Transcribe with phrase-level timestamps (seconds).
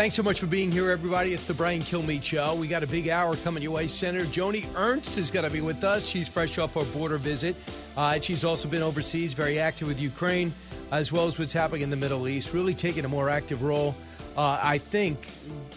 [0.00, 1.34] Thanks so much for being here, everybody.
[1.34, 2.54] It's the Brian Kilmeade Show.
[2.54, 3.86] We got a big hour coming your way.
[3.86, 6.06] Senator Joni Ernst is going to be with us.
[6.06, 7.54] She's fresh off her border visit.
[7.98, 10.54] Uh, she's also been overseas, very active with Ukraine,
[10.90, 13.94] as well as what's happening in the Middle East, really taking a more active role,
[14.38, 15.28] uh, I think,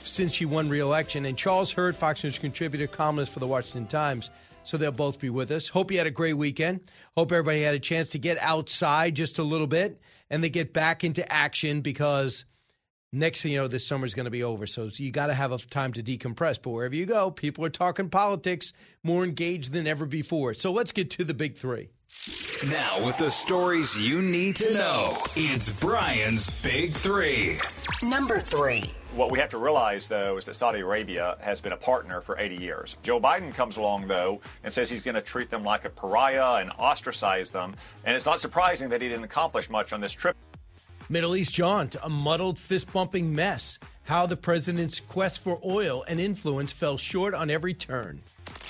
[0.06, 1.26] since she won re-election.
[1.26, 4.30] And Charles Hurt, Fox News contributor, columnist for the Washington Times.
[4.64, 5.68] So they'll both be with us.
[5.68, 6.80] Hope you had a great weekend.
[7.18, 10.72] Hope everybody had a chance to get outside just a little bit and they get
[10.72, 12.46] back into action because–
[13.14, 14.68] next thing you know, this summer's going to be over.
[14.68, 16.62] So you got to have a time to decompress.
[16.62, 20.54] But wherever you go, people are talking politics more engaged than ever before.
[20.54, 21.90] So let's get to the big three.
[22.70, 27.58] Now, with the stories you need to know, it's Brian's Big Three.
[28.02, 28.92] Number three.
[29.16, 32.40] What we have to realize, though, is that Saudi Arabia has been a partner for
[32.40, 32.96] 80 years.
[33.04, 36.62] Joe Biden comes along, though, and says he's going to treat them like a pariah
[36.62, 37.76] and ostracize them.
[38.06, 40.36] And it's not surprising that he didn't accomplish much on this trip.
[41.10, 43.78] Middle East jaunt, a muddled, fist bumping mess.
[44.04, 48.22] How the president's quest for oil and influence fell short on every turn.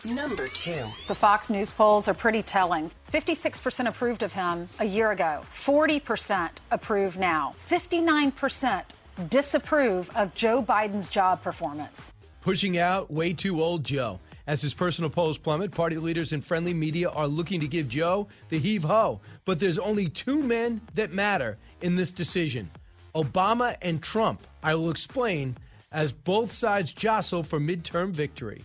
[0.06, 0.84] Number two.
[1.08, 2.92] The Fox News polls are pretty telling.
[3.12, 8.84] 56% approved of him a year ago, 40% approve now, 59%
[9.30, 12.12] disapprove of Joe Biden's job performance.
[12.42, 14.20] Pushing out way too old Joe.
[14.45, 18.27] As his personal polls plummet, party leaders and friendly media are looking to give Joe
[18.50, 19.22] the heave ho.
[19.45, 22.69] But there's only two men that matter in this decision
[23.16, 24.41] Obama and Trump.
[24.62, 25.56] I will explain
[25.94, 28.63] as both sides jostle for midterm victory.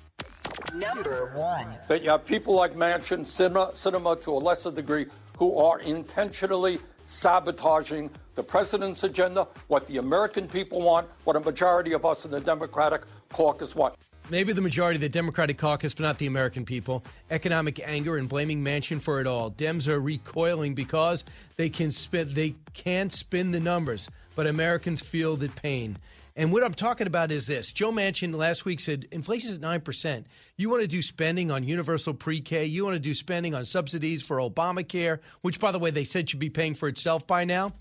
[0.75, 1.69] Number one.
[1.87, 5.07] That you have people like Manchin, Sinema, Sinema to a lesser degree,
[5.39, 11.93] who are intentionally sabotaging the president's agenda, what the American people want, what a majority
[11.93, 13.95] of us in the Democratic caucus want
[14.31, 17.05] maybe the majority of the Democratic caucus, but not the American people.
[17.31, 19.51] Economic anger and blaming Manchin for it all.
[19.51, 21.25] Dems are recoiling because
[21.57, 25.99] they can spin they can spin the numbers, but Americans feel the pain.
[26.39, 27.73] And what I'm talking about is this.
[27.73, 30.25] Joe Manchin last week said inflation's at 9%.
[30.57, 32.65] You want to do spending on universal pre K.
[32.65, 36.31] You want to do spending on subsidies for Obamacare, which, by the way, they said
[36.31, 37.73] should be paying for itself by now.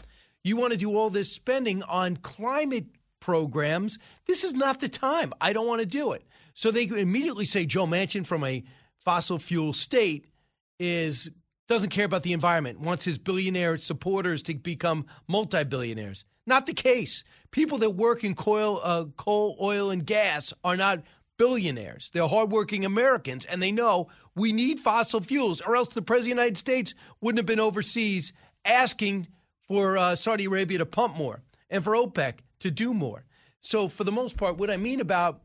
[0.44, 2.88] You want to do all this spending on climate
[3.20, 4.00] programs.
[4.26, 5.34] This is not the time.
[5.40, 6.24] I don't want to do it.
[6.58, 8.64] So they immediately say Joe Manchin from a
[9.06, 10.26] fossil fuel state
[10.80, 11.30] is
[11.68, 16.26] doesn't care about the environment, wants his billionaire supporters to become multi-billionaires.
[16.48, 17.24] Not the case.
[17.52, 21.04] People that work in coal, uh, coal, oil, and gas are not
[21.38, 22.10] billionaires.
[22.12, 26.38] They're hardworking Americans, and they know we need fossil fuels, or else the president of
[26.38, 28.34] the United States wouldn't have been overseas
[28.66, 29.28] asking
[29.68, 33.26] for uh, Saudi Arabia to pump more and for OPEC to do more.
[33.60, 35.42] So, for the most part, what I mean about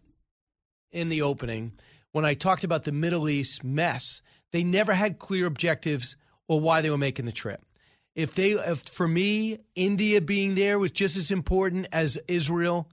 [0.93, 1.73] in the opening
[2.13, 4.23] when I talked about the Middle East mess.
[4.53, 6.17] They never had clear objectives
[6.47, 7.65] or why they were making the trip.
[8.15, 12.89] If they, if for me, India being there was just as important as Israel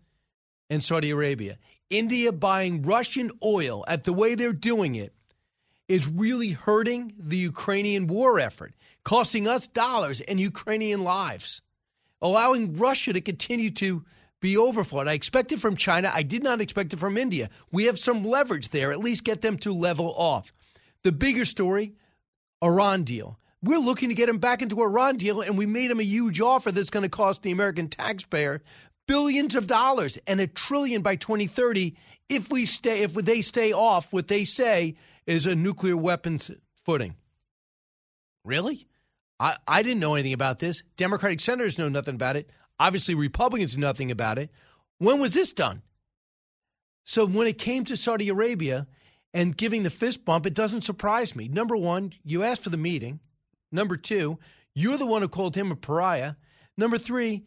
[0.70, 1.58] and Saudi Arabia.
[1.90, 5.14] India buying Russian oil at the way they're doing it
[5.88, 8.74] is really hurting the Ukrainian war effort,
[9.04, 11.62] costing us dollars and Ukrainian lives,
[12.22, 14.06] allowing Russia to continue to
[14.42, 15.08] be overflowed.
[15.08, 16.12] I expect it from China.
[16.14, 17.50] I did not expect it from India.
[17.72, 20.52] We have some leverage there, at least get them to level off.
[21.04, 21.94] The bigger story
[22.64, 23.40] Iran deal.
[23.62, 26.40] We're looking to get him back into Iran deal, and we made him a huge
[26.40, 28.62] offer that's going to cost the American taxpayer
[29.10, 31.96] billions of dollars and a trillion by 2030
[32.30, 36.52] if we stay if they stay off what they say is a nuclear weapons
[36.86, 37.16] footing.
[38.46, 38.88] Really?
[39.40, 40.84] I, I didn't know anything about this.
[40.96, 42.52] Democratic senators know nothing about it.
[42.80, 44.50] Obviously, Republicans knew nothing about it.
[45.00, 45.82] When was this done?
[47.04, 48.88] So when it came to Saudi Arabia
[49.34, 51.48] and giving the fist bump, it doesn't surprise me.
[51.48, 53.20] Number one, you asked for the meeting.
[53.72, 54.38] Number two,
[54.74, 56.36] you're the one who called him a pariah.
[56.78, 57.46] Number three,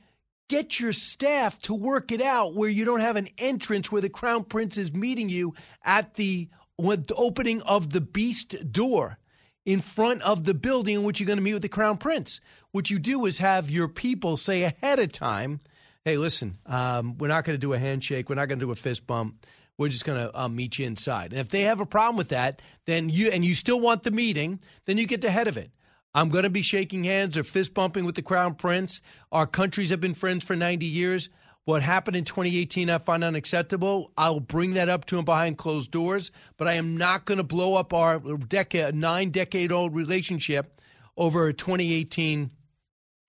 [0.49, 4.08] get your staff to work it out where you don't have an entrance where the
[4.08, 6.49] crown prince is meeting you at the,
[6.79, 9.19] the opening of the beast door
[9.64, 12.41] in front of the building in which you're going to meet with the crown prince.
[12.73, 15.61] What you do is have your people say ahead of time,
[16.05, 18.29] hey, listen, um, we're not going to do a handshake.
[18.29, 19.47] We're not going to do a fist bump.
[19.79, 21.32] We're just going to uh, meet you inside.
[21.32, 24.11] And if they have a problem with that, then you and you still want the
[24.11, 25.70] meeting, then you get the head of it.
[26.15, 29.00] I'm going to be shaking hands or fist bumping with the crown prince.
[29.31, 31.31] Our countries have been friends for 90 years.
[31.64, 34.11] What happened in 2018, I find unacceptable.
[34.17, 37.44] I'll bring that up to him behind closed doors, but I am not going to
[37.44, 40.81] blow up our decade, nine decade old relationship
[41.17, 42.50] over a 2018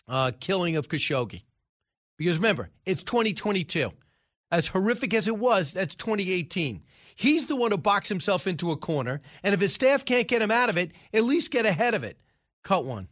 [0.08, 1.44] uh, killing of Khashoggi.
[2.18, 3.92] Because remember, it's 2022.
[4.52, 6.82] As horrific as it was, that's 2018.
[7.16, 10.42] He's the one who boxed himself into a corner, and if his staff can't get
[10.42, 12.20] him out of it, at least get ahead of it.
[12.64, 13.08] Cut one.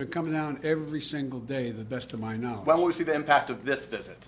[0.00, 2.66] They come down every single day, the best of my knowledge.
[2.66, 4.26] When will we see the impact of this visit?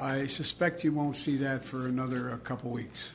[0.00, 3.10] I suspect you won't see that for another a couple weeks.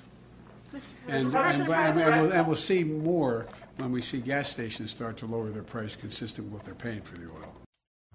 [1.08, 3.46] And, and, and, and we'll, and we'll see more
[3.78, 7.02] when we see gas stations start to lower their price consistent with what they're paying
[7.02, 7.56] for the oil.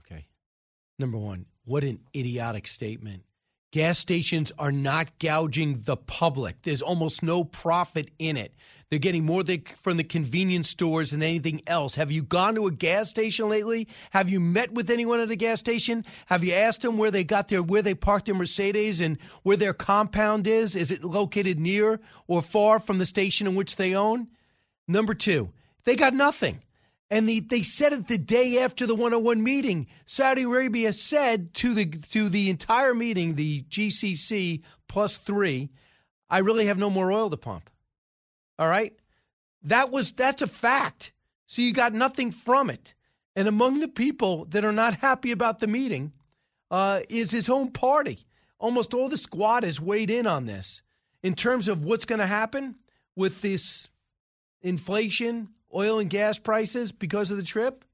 [0.00, 0.26] Okay.
[0.99, 3.23] Number one, what an idiotic statement.
[3.73, 6.63] Gas stations are not gouging the public.
[6.63, 8.53] There's almost no profit in it.
[8.89, 9.45] They're getting more
[9.81, 11.95] from the convenience stores than anything else.
[11.95, 13.87] Have you gone to a gas station lately?
[14.11, 16.05] Have you met with anyone at a gas station?
[16.27, 19.57] Have you asked them where they got their where they parked their Mercedes and where
[19.57, 20.75] their compound is?
[20.75, 24.27] Is it located near or far from the station in which they own?
[24.89, 25.51] Number two,
[25.85, 26.61] they got nothing.
[27.11, 29.89] And the, they said it the day after the 101 meeting.
[30.07, 35.71] Saudi Arabia said to the to the entire meeting, the GCC plus three,
[36.29, 37.69] I really have no more oil to pump.
[38.59, 38.95] All right,
[39.65, 41.12] that was that's a fact.
[41.47, 42.95] So you got nothing from it.
[43.35, 46.12] And among the people that are not happy about the meeting
[46.71, 48.27] uh, is his own party.
[48.59, 50.83] Almost all the squad has weighed in on this
[51.23, 52.77] in terms of what's going to happen
[53.17, 53.89] with this
[54.62, 57.85] inflation, oil and gas prices because of the trip?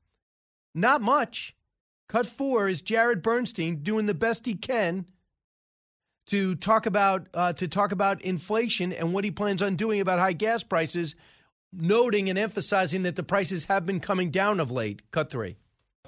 [0.75, 1.55] Not much.
[2.09, 5.07] Cut four is Jared Bernstein doing the best he can
[6.27, 10.19] to talk about uh, to talk about inflation and what he plans on doing about
[10.19, 11.15] high gas prices,
[11.73, 15.11] noting and emphasizing that the prices have been coming down of late.
[15.11, 15.57] Cut three.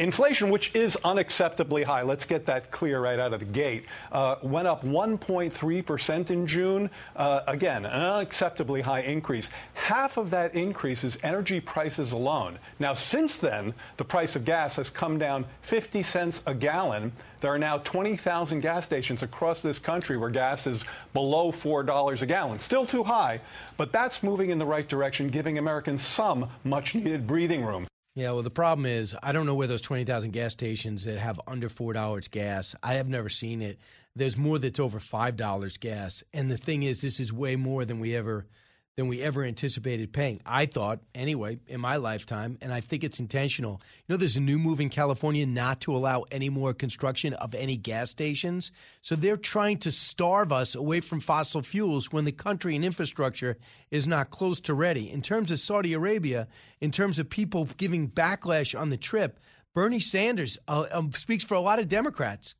[0.01, 4.37] Inflation, which is unacceptably high, let's get that clear right out of the gate, uh,
[4.43, 6.89] went up 1.3% in June.
[7.17, 9.51] Uh, again, an unacceptably high increase.
[9.75, 12.61] Half of that increase is energy prices alone.
[12.79, 17.11] Now, since then, the price of gas has come down 50 cents a gallon.
[17.41, 22.27] There are now 20,000 gas stations across this country where gas is below $4 a
[22.27, 22.61] gallon.
[22.61, 23.41] Still too high,
[23.77, 27.89] but that's moving in the right direction, giving Americans some much needed breathing room.
[28.19, 31.41] Yeah, well, the problem is I don't know where those 20,000 gas stations that have
[31.47, 32.75] under $4 gas.
[32.83, 33.79] I have never seen it.
[34.17, 36.25] There's more that's over $5 gas.
[36.33, 38.49] And the thing is this is way more than we ever
[38.99, 40.41] than we ever anticipated paying.
[40.45, 43.81] I thought anyway in my lifetime and I think it's intentional.
[43.95, 47.55] You know there's a new move in California not to allow any more construction of
[47.55, 48.73] any gas stations.
[49.03, 53.57] So they're trying to starve us away from fossil fuels when the country and infrastructure
[53.93, 55.09] is not close to ready.
[55.09, 56.49] In terms of Saudi Arabia,
[56.81, 59.39] in terms of people giving backlash on the trip,
[59.77, 62.57] Bernie Sanders uh, um, speaks for a lot of Democrats.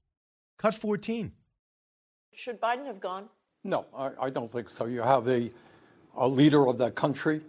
[0.57, 1.33] Cut 14.
[2.33, 3.29] Should Biden have gone?
[3.65, 4.87] No, I, I don't think so.
[4.87, 5.51] You have a,
[6.19, 7.41] a leader of that country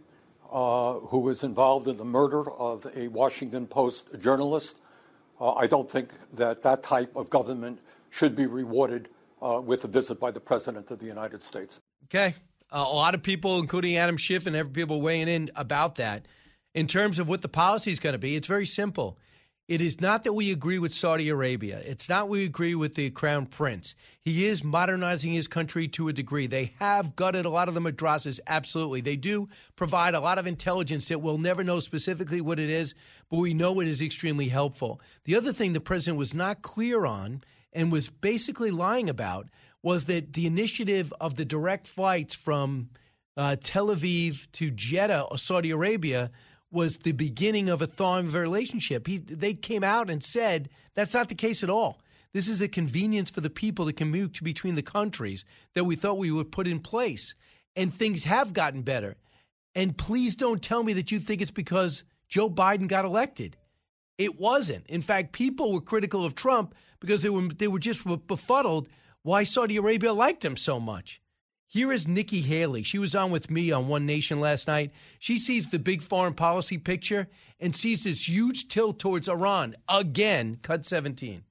[0.52, 4.78] uh, who was involved in the murder of a Washington Post journalist.
[5.42, 7.80] Uh, I don't think that that type of government
[8.10, 9.10] should be rewarded
[9.42, 11.80] uh, with a visit by the President of the United States.
[12.06, 12.36] Okay.
[12.72, 16.28] A lot of people, including Adam Schiff and every people weighing in about that.
[16.76, 19.18] In terms of what the policy is going to be, it's very simple.
[19.70, 21.80] It is not that we agree with Saudi Arabia.
[21.86, 23.94] It's not we agree with the crown prince.
[24.20, 26.48] He is modernizing his country to a degree.
[26.48, 29.02] They have gutted a lot of the madrasas, absolutely.
[29.02, 32.96] They do provide a lot of intelligence that we'll never know specifically what it is,
[33.30, 35.02] but we know it is extremely helpful.
[35.26, 39.50] The other thing the president was not clear on and was basically lying about
[39.84, 42.90] was that the initiative of the direct flights from
[43.38, 46.32] uh, Tel Aviv to Jeddah, Saudi Arabia,
[46.72, 49.08] was the beginning of a thawing of a relationship.
[49.08, 52.00] He, they came out and said that's not the case at all.
[52.32, 56.20] This is a convenience for the people to commute between the countries that we thought
[56.20, 57.34] we would put in place.
[57.76, 59.16] And things have gotten better.
[59.74, 63.58] And please don't tell me that you think it's because Joe Biden got elected.
[64.18, 64.86] It wasn't.
[64.88, 68.90] In fact, people were critical of Trump because they were they were just befuddled
[69.24, 71.22] why Saudi Arabia liked him so much.
[71.72, 72.82] Here is Nikki Haley.
[72.82, 74.92] She was on with me on One Nation last night.
[75.20, 77.28] She sees the big foreign policy picture
[77.60, 80.58] and sees this huge tilt towards Iran again.
[80.64, 81.44] Cut 17.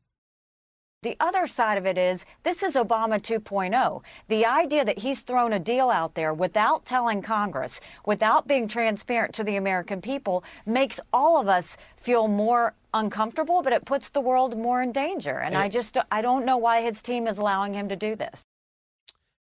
[1.03, 4.03] The other side of it is this is Obama 2.0.
[4.27, 9.33] The idea that he's thrown a deal out there without telling Congress, without being transparent
[9.37, 14.21] to the American people, makes all of us feel more uncomfortable, but it puts the
[14.21, 15.39] world more in danger.
[15.39, 18.43] And I just I don't know why his team is allowing him to do this.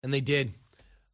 [0.03, 0.55] And they did.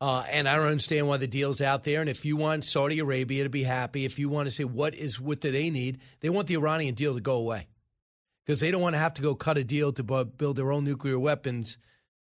[0.00, 2.00] Uh, and I don't understand why the deal's out there.
[2.00, 4.95] And if you want Saudi Arabia to be happy, if you want to say what
[4.95, 7.66] is what do they need, they want the Iranian deal to go away
[8.45, 10.85] because they don't want to have to go cut a deal to build their own
[10.85, 11.78] nuclear weapons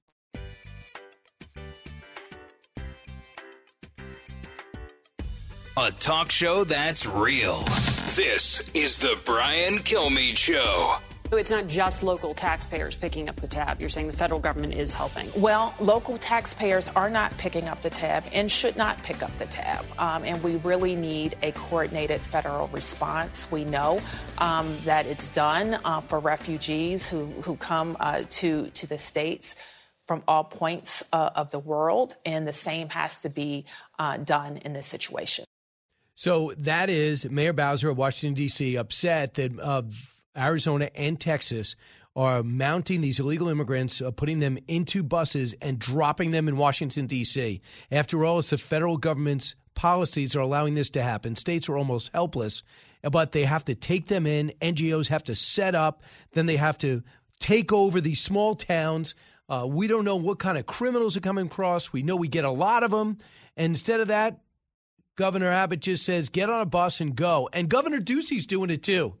[5.77, 7.63] A talk show that's real.
[8.13, 10.97] This is the Brian Kilmeade Show.
[11.31, 13.79] It's not just local taxpayers picking up the tab.
[13.79, 15.29] You're saying the federal government is helping.
[15.33, 19.45] Well, local taxpayers are not picking up the tab and should not pick up the
[19.45, 19.85] tab.
[19.97, 23.49] Um, and we really need a coordinated federal response.
[23.49, 24.01] We know
[24.39, 29.55] um, that it's done uh, for refugees who, who come uh, to, to the states
[30.05, 33.63] from all points uh, of the world, and the same has to be
[33.97, 35.45] uh, done in this situation.
[36.15, 39.83] So that is Mayor Bowser of Washington, D.C., upset that uh,
[40.37, 41.75] Arizona and Texas
[42.15, 47.07] are mounting these illegal immigrants, uh, putting them into buses and dropping them in Washington,
[47.07, 47.61] D.C.
[47.89, 51.35] After all, it's the federal government's policies are allowing this to happen.
[51.35, 52.63] States are almost helpless,
[53.01, 54.51] but they have to take them in.
[54.61, 56.03] NGOs have to set up,
[56.33, 57.01] then they have to
[57.39, 59.15] take over these small towns.
[59.49, 61.91] Uh, we don't know what kind of criminals are coming across.
[61.91, 63.17] We know we get a lot of them.
[63.57, 64.39] And instead of that,
[65.15, 67.49] Governor Abbott just says, get on a bus and go.
[67.53, 69.15] And Governor Ducey's doing it too.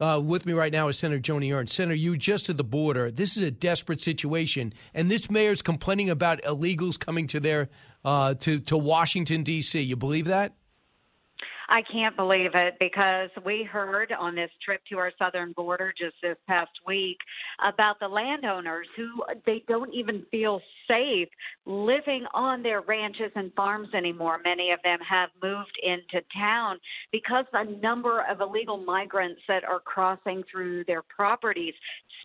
[0.00, 1.74] Uh, with me right now is Senator Joni Ernst.
[1.74, 3.12] Senator, you just at the border.
[3.12, 7.68] This is a desperate situation, and this mayor's complaining about illegals coming to their
[8.04, 9.80] uh, to to Washington D.C.
[9.80, 10.56] You believe that?
[11.68, 16.16] I can't believe it because we heard on this trip to our southern border just
[16.22, 17.18] this past week
[17.66, 21.28] about the landowners who they don't even feel safe
[21.66, 24.40] living on their ranches and farms anymore.
[24.44, 26.78] Many of them have moved into town
[27.12, 31.74] because the number of illegal migrants that are crossing through their properties,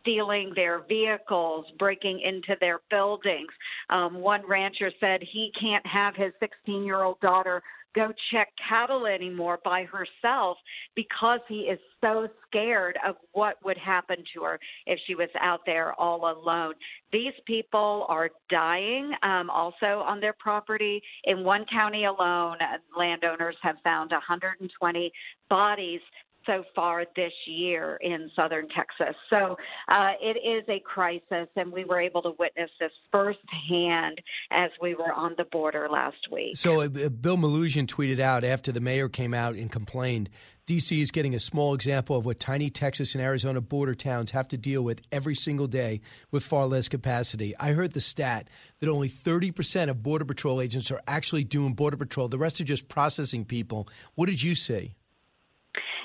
[0.01, 3.50] stealing their vehicles, breaking into their buildings.
[3.89, 7.62] Um, one rancher said he can't have his 16 year old daughter
[7.96, 10.58] go check cattle anymore by herself
[10.96, 15.62] because he is so scared of what would happen to her if she was out
[15.65, 16.74] there all alone.
[17.12, 21.01] These people are dying um, also on their property.
[21.25, 22.58] In one county alone,
[22.98, 25.12] landowners have found 120
[25.50, 26.01] bodies
[26.50, 29.15] so far this year in southern Texas.
[29.29, 29.56] So
[29.88, 34.20] uh, it is a crisis, and we were able to witness this firsthand
[34.51, 36.58] as we were on the border last week.
[36.58, 40.29] So uh, Bill Melugin tweeted out after the mayor came out and complained.
[40.65, 44.48] DC is getting a small example of what tiny Texas and Arizona border towns have
[44.50, 47.56] to deal with every single day with far less capacity.
[47.60, 48.48] I heard the stat
[48.79, 52.27] that only 30% of Border Patrol agents are actually doing Border Patrol.
[52.27, 53.88] The rest are just processing people.
[54.13, 54.94] What did you see?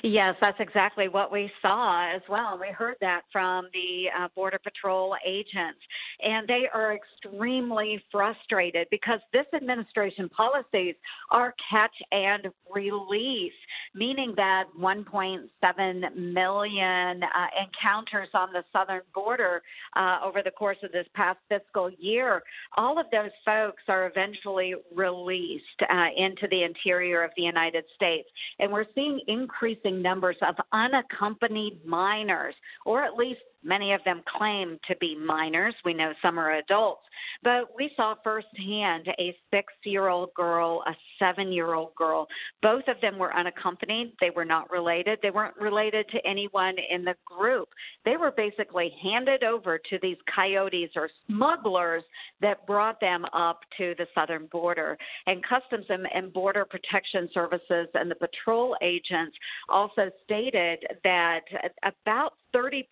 [0.07, 2.59] Yes, that's exactly what we saw as well.
[2.61, 5.79] We heard that from the uh, Border Patrol agents.
[6.21, 10.93] And they are extremely frustrated because this administration policies
[11.31, 13.51] are catch and release,
[13.95, 19.61] meaning that 1.7 million uh, encounters on the southern border
[19.95, 22.43] uh, over the course of this past fiscal year,
[22.77, 28.27] all of those folks are eventually released uh, into the interior of the United States.
[28.59, 34.77] And we're seeing increasing numbers of unaccompanied minors, or at least Many of them claim
[34.87, 35.73] to be minors.
[35.83, 37.01] We know some are adults.
[37.43, 42.27] But we saw firsthand a six year old girl, a seven year old girl.
[42.61, 43.84] Both of them were unaccompanied.
[43.85, 45.19] They were not related.
[45.21, 47.69] They weren't related to anyone in the group.
[48.03, 52.03] They were basically handed over to these coyotes or smugglers
[52.41, 54.97] that brought them up to the southern border.
[55.27, 59.35] And Customs and Border Protection Services and the patrol agents
[59.69, 61.41] also stated that
[61.83, 62.83] about 30%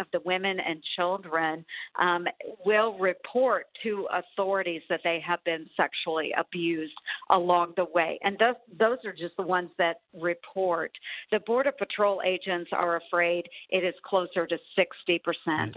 [0.00, 1.64] of the women and children
[2.00, 2.26] um,
[2.64, 6.94] will report to authorities that they have been sexually abused
[7.30, 8.18] along the way.
[8.22, 10.90] And those, those are just the ones that report.
[11.30, 15.18] The Border Patrol agents are afraid it is closer to 60%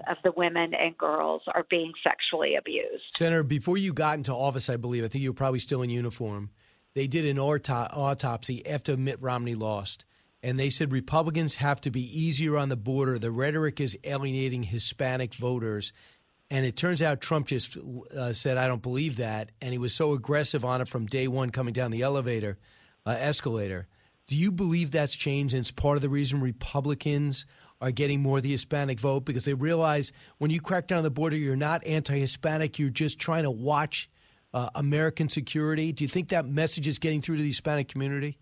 [0.09, 3.03] of the women and girls are being sexually abused.
[3.15, 5.91] Senator, before you got into office, I believe, I think you were probably still in
[5.91, 6.49] uniform.
[6.95, 10.05] They did an auto- autopsy after Mitt Romney lost
[10.43, 13.17] and they said Republicans have to be easier on the border.
[13.17, 15.93] The rhetoric is alienating Hispanic voters.
[16.49, 17.75] And it turns out Trump just
[18.15, 19.51] uh, said, I don't believe that.
[19.61, 22.57] And he was so aggressive on it from day one coming down the elevator,
[23.05, 23.87] uh, escalator.
[24.27, 27.45] Do you believe that's changed and it's part of the reason Republicans
[27.79, 29.21] are getting more of the Hispanic vote?
[29.21, 32.89] Because they realize when you crack down on the border, you're not anti Hispanic, you're
[32.89, 34.09] just trying to watch
[34.53, 35.93] uh, American security.
[35.93, 38.37] Do you think that message is getting through to the Hispanic community?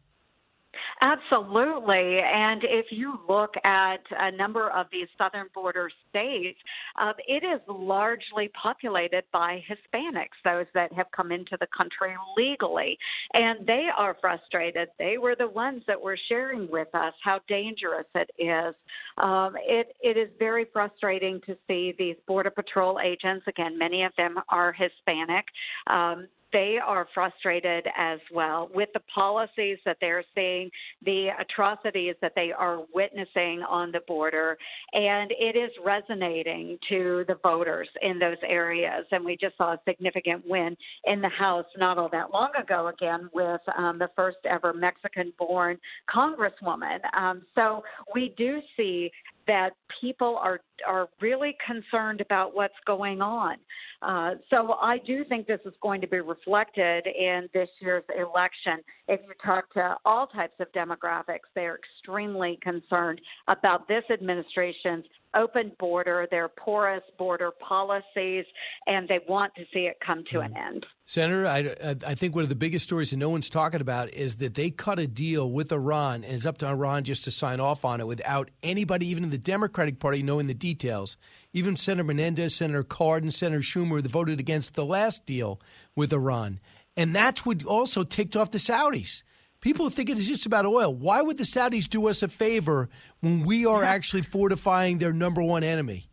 [1.02, 2.20] Absolutely.
[2.24, 6.58] And if you look at a number of these southern border states,
[7.00, 12.98] uh, it is largely populated by Hispanics, those that have come into the country legally.
[13.34, 14.88] And they are frustrated.
[14.98, 18.74] They were the ones that were sharing with us how dangerous it is.
[19.18, 24.14] Um, it, it is very frustrating to see these Border Patrol agents, again, many of
[24.18, 25.46] them are Hispanic.
[25.88, 30.70] Um, they are frustrated as well with the policies that they're seeing,
[31.04, 34.58] the atrocities that they are witnessing on the border,
[34.94, 39.06] and it is resonating to the voters in those areas.
[39.12, 40.76] And we just saw a significant win
[41.06, 45.34] in the House not all that long ago, again, with um, the first ever Mexican
[45.38, 45.78] born
[46.14, 47.00] Congresswoman.
[47.18, 47.84] Um, so
[48.14, 49.12] we do see
[49.48, 49.72] that
[50.02, 53.58] people are are really concerned about what's going on.
[54.02, 58.80] Uh, so I do think this is going to be reflected in this year's election.
[59.08, 65.72] If you talk to all types of demographics, they're extremely concerned about this administration's open
[65.80, 68.46] border, their porous border policies,
[68.88, 70.76] and they want to see it come to an mm-hmm.
[70.76, 70.86] end.
[71.06, 74.38] Senator, I, I think one of the biggest stories that no one's talking about is
[74.38, 77.60] that they cut a deal with Iran, and it's up to Iran just to sign
[77.60, 81.18] off on it without anybody, even in the Democratic Party, knowing the details.
[81.54, 85.62] Even Senator Menendez, Senator Cardin, Senator Schumer that voted against the last deal
[85.96, 86.60] with Iran.
[86.98, 89.24] And that's what also ticked off the Saudis.
[89.62, 90.94] People think it is just about oil.
[90.94, 92.90] Why would the Saudis do us a favor
[93.22, 96.08] when we are actually fortifying their number one enemy?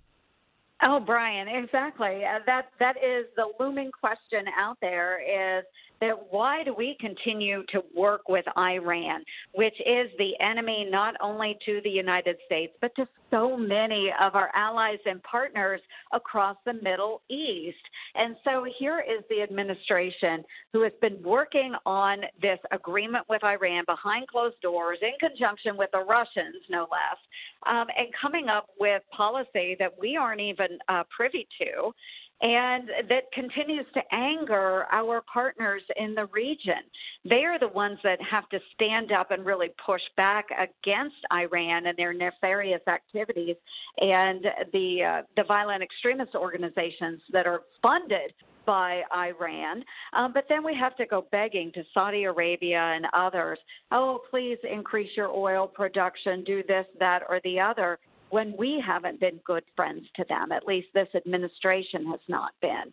[0.83, 2.25] Oh, Brian, exactly.
[2.25, 5.21] Uh, that that is the looming question out there.
[5.21, 5.65] Is
[6.03, 9.23] that why do we continue to work with Iran,
[9.55, 14.35] which is the enemy not only to the United States, but to so many of
[14.35, 15.81] our allies and partners
[16.13, 17.79] across the Middle East?
[18.17, 23.85] And so here is the administration who has been working on this agreement with Iran
[23.87, 27.19] behind closed doors in conjunction with the Russians, no less,
[27.69, 31.93] um, and coming up with policy that we aren't even uh, privy to
[32.43, 36.83] and that continues to anger our partners in the region.
[37.25, 41.87] They are the ones that have to stand up and really push back against Iran
[41.87, 43.57] and their nefarious activities
[43.99, 48.33] and the uh, the violent extremist organizations that are funded
[48.67, 49.85] by Iran.
[50.13, 53.59] Um, but then we have to go begging to Saudi Arabia and others.
[53.91, 57.99] Oh, please increase your oil production, do this, that, or the other
[58.33, 60.53] when we haven't been good friends to them.
[60.53, 62.91] At least this administration has not been.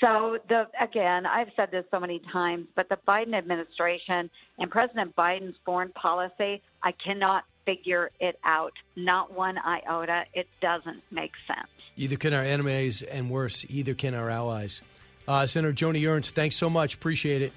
[0.00, 5.16] So the again, I've said this so many times, but the Biden administration and President
[5.16, 8.74] Biden's foreign policy, I cannot figure it out.
[8.94, 10.22] Not one iota.
[10.34, 11.68] It doesn't make sense.
[11.96, 14.82] Either can our enemies, and worse, either can our allies.
[15.26, 16.94] Uh, Senator Joni Ernst, thanks so much.
[16.94, 17.52] Appreciate it.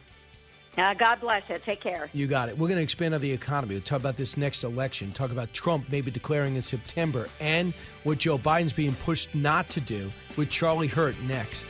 [0.78, 1.58] Uh, God bless you.
[1.60, 2.10] Take care.
[2.14, 2.58] You got it.
[2.58, 3.76] We're going to expand on the economy.
[3.76, 8.20] We'll talk about this next election, talk about Trump maybe declaring in September, and what
[8.20, 11.66] Joe Biden's being pushed not to do with Charlie Hurt next.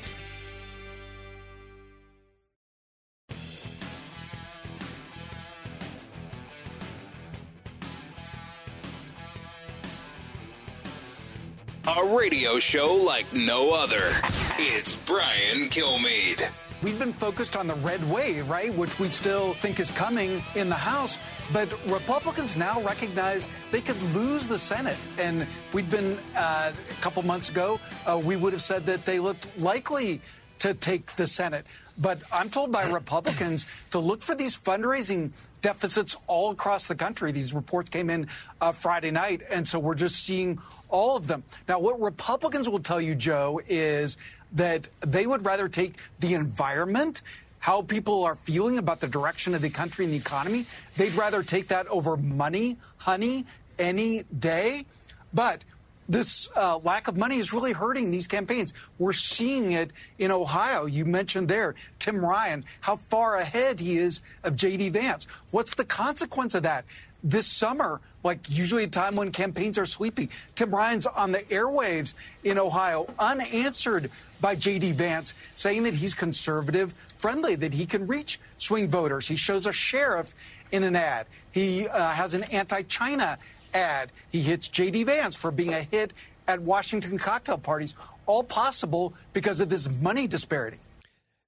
[11.88, 14.12] A radio show like no other.
[14.60, 16.48] It's Brian Kilmeade.
[16.82, 20.70] We've been focused on the red wave, right, which we still think is coming in
[20.70, 21.18] the House.
[21.52, 24.98] But Republicans now recognize they could lose the Senate.
[25.18, 29.06] And if we'd been uh, a couple months ago, uh, we would have said that
[29.06, 30.22] they looked likely
[30.60, 31.66] to take the Senate.
[31.98, 37.32] But I'm told by Republicans to look for these fundraising deficits all across the country.
[37.32, 38.28] These reports came in
[38.62, 41.44] uh, Friday night, and so we're just seeing all of them.
[41.68, 44.18] Now, what Republicans will tell you, Joe, is
[44.54, 47.22] that they would rather take the environment.
[47.60, 50.66] How people are feeling about the direction of the country and the economy.
[50.96, 53.46] They'd rather take that over money, honey,
[53.78, 54.86] any day.
[55.34, 55.64] But
[56.10, 58.74] this uh, lack of money is really hurting these campaigns.
[58.98, 60.88] We're seeing it in Ohio.
[60.88, 64.90] You mentioned there Tim Ryan, how far ahead he is of J.D.
[64.90, 65.28] Vance.
[65.52, 66.86] What's the consequence of that?
[67.24, 72.16] This summer, like usually a time when campaigns are sleepy, Tim Ryan's on the airwaves
[72.44, 74.10] in Ohio, unanswered
[74.42, 74.94] by J.D.
[74.94, 79.28] Vance, saying that he's conservative friendly, that he can reach swing voters.
[79.28, 80.34] He shows a sheriff
[80.72, 81.28] in an ad.
[81.52, 83.38] He uh, has an anti China
[83.74, 84.12] ad.
[84.32, 85.04] He hits J.D.
[85.04, 86.14] Vance for being a hit
[86.48, 87.94] at Washington cocktail parties,
[88.26, 90.78] all possible because of this money disparity.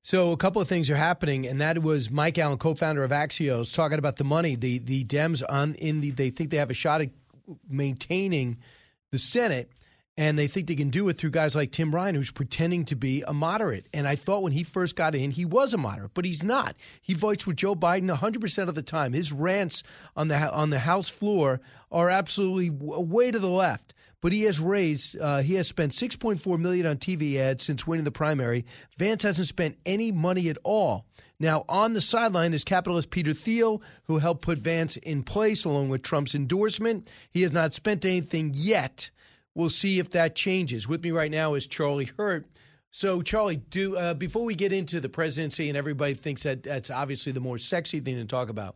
[0.04, 3.74] So a couple of things are happening, and that was Mike Allen, co-founder of Axios,
[3.74, 4.56] talking about the money.
[4.56, 7.10] The the Dems on in the they think they have a shot at
[7.70, 8.58] maintaining
[9.12, 9.70] the Senate,
[10.17, 12.95] and they think they can do it through guys like Tim Ryan, who's pretending to
[12.95, 13.88] be a moderate.
[13.93, 16.76] And I thought when he first got in, he was a moderate, but he's not.
[17.02, 19.13] He votes with Joe Biden 100 percent of the time.
[19.13, 19.84] His rants
[20.15, 24.60] on the on the House floor are absolutely way to the left but he has
[24.60, 28.65] raised uh, he has spent 6.4 million on TV ads since winning the primary.
[28.97, 31.06] Vance hasn't spent any money at all.
[31.39, 35.89] Now on the sideline is capitalist Peter Thiel, who helped put Vance in place along
[35.89, 37.12] with Trump's endorsement.
[37.32, 39.10] He has not spent anything yet.
[39.56, 40.88] We'll see if that changes.
[40.88, 42.48] With me right now is Charlie Hurt.
[42.90, 46.90] So, Charlie, do uh, before we get into the presidency, and everybody thinks that that's
[46.92, 48.76] obviously the more sexy thing to talk about.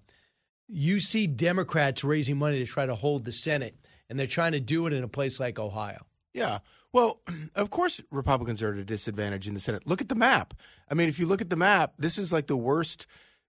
[0.67, 3.75] You see Democrats raising money to try to hold the Senate
[4.09, 6.05] and they're trying to do it in a place like Ohio.
[6.33, 6.59] Yeah.
[6.91, 7.21] Well,
[7.55, 9.87] of course, Republicans are at a disadvantage in the Senate.
[9.87, 10.53] Look at the map.
[10.89, 13.07] I mean, if you look at the map, this is like the worst.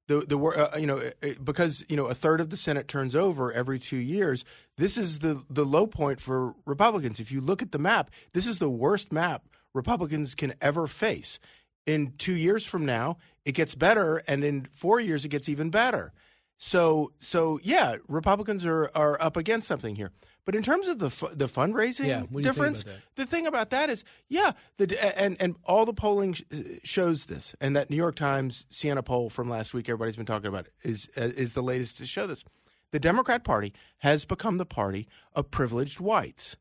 [0.09, 1.11] The the uh, you know
[1.42, 4.45] because you know a third of the Senate turns over every two years.
[4.77, 7.19] This is the the low point for Republicans.
[7.19, 11.38] If you look at the map, this is the worst map Republicans can ever face.
[11.87, 15.71] In two years from now, it gets better, and in four years, it gets even
[15.71, 16.12] better.
[16.59, 20.12] So so yeah, Republicans are are up against something here.
[20.47, 22.85] But in terms of the the fundraising yeah, difference,
[23.16, 26.42] the thing about that is, yeah, the and and all the polling sh-
[26.85, 30.47] shows this, and that New York Times Siena poll from last week, everybody's been talking
[30.47, 32.45] about it, is uh, is the latest to show this.
[32.92, 36.57] The Democrat Party has become the party of privileged whites.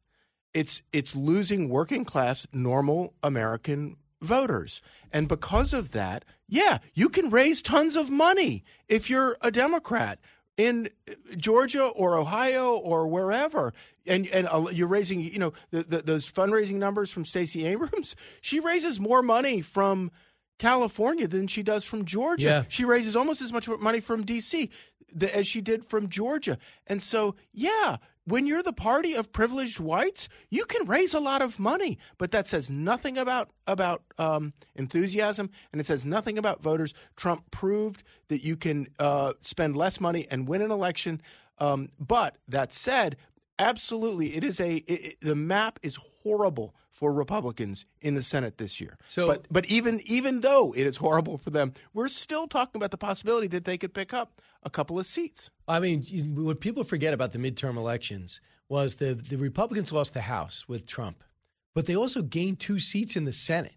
[0.51, 7.29] It's it's losing working class, normal American voters, and because of that, yeah, you can
[7.29, 10.19] raise tons of money if you're a Democrat
[10.57, 10.87] in
[11.37, 13.73] Georgia or Ohio or wherever,
[14.07, 18.15] and and uh, you're raising, you know, the, the, those fundraising numbers from Stacey Abrams.
[18.41, 20.11] She raises more money from
[20.59, 22.45] California than she does from Georgia.
[22.45, 22.63] Yeah.
[22.69, 24.69] She raises almost as much money from D.C.
[25.33, 30.27] as she did from Georgia, and so yeah, when you're the party of privileged whites,
[30.49, 35.49] you can raise a lot of money, but that says nothing about about um, enthusiasm,
[35.71, 36.93] and it says nothing about voters.
[37.15, 41.21] Trump proved that you can uh, spend less money and win an election.
[41.59, 43.15] Um, but that said,
[43.59, 48.57] absolutely, it is a it, it, the map is horrible for Republicans in the Senate
[48.57, 48.97] this year.
[49.09, 52.91] So, but but even even though it is horrible for them, we're still talking about
[52.91, 55.49] the possibility that they could pick up a couple of seats.
[55.67, 56.03] I mean,
[56.35, 60.87] what people forget about the midterm elections was the the Republicans lost the House with
[60.87, 61.21] Trump,
[61.73, 63.75] but they also gained two seats in the Senate.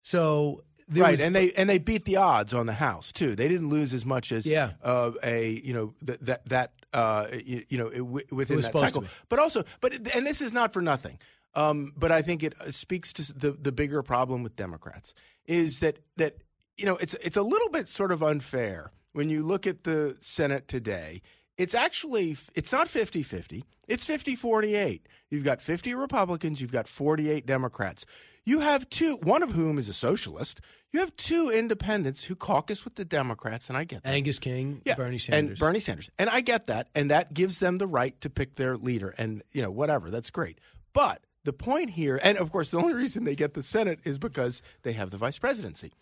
[0.00, 3.34] So right, was, and they and they beat the odds on the House too.
[3.34, 4.70] They didn't lose as much as yeah.
[4.84, 9.02] uh, a you know th- that that uh, you, you know w- within that cycle.
[9.28, 11.18] But also, but and this is not for nothing.
[11.54, 15.14] Um, but I think it uh, speaks to the the bigger problem with Democrats
[15.46, 16.38] is that that
[16.76, 20.16] you know it's it's a little bit sort of unfair when you look at the
[20.20, 21.22] Senate today.
[21.58, 23.62] It's actually it's not 50-50.
[23.86, 25.02] It's 50-48.
[25.28, 28.06] You've got 50 Republicans, you've got 48 Democrats.
[28.44, 30.60] You have two, one of whom is a socialist.
[30.92, 34.10] You have two independents who caucus with the Democrats, and I get that.
[34.10, 35.50] Angus King, yeah, Bernie Sanders.
[35.50, 36.10] And Bernie Sanders.
[36.18, 36.88] And I get that.
[36.94, 40.10] And that gives them the right to pick their leader and, you know, whatever.
[40.10, 40.58] That's great.
[40.92, 44.18] But the point here, and of course, the only reason they get the Senate is
[44.18, 45.92] because they have the vice presidency.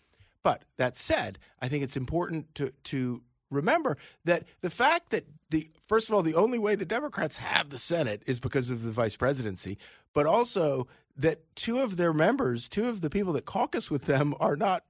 [0.43, 5.69] But that said, I think it's important to, to remember that the fact that the
[5.87, 8.91] first of all the only way the democrats have the senate is because of the
[8.91, 9.77] vice presidency
[10.13, 14.33] but also that two of their members two of the people that caucus with them
[14.39, 14.85] are not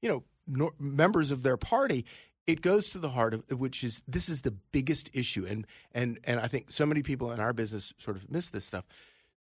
[0.00, 2.04] you know nor- members of their party,
[2.46, 6.18] it goes to the heart of which is this is the biggest issue, and and
[6.24, 8.84] and I think so many people in our business sort of miss this stuff.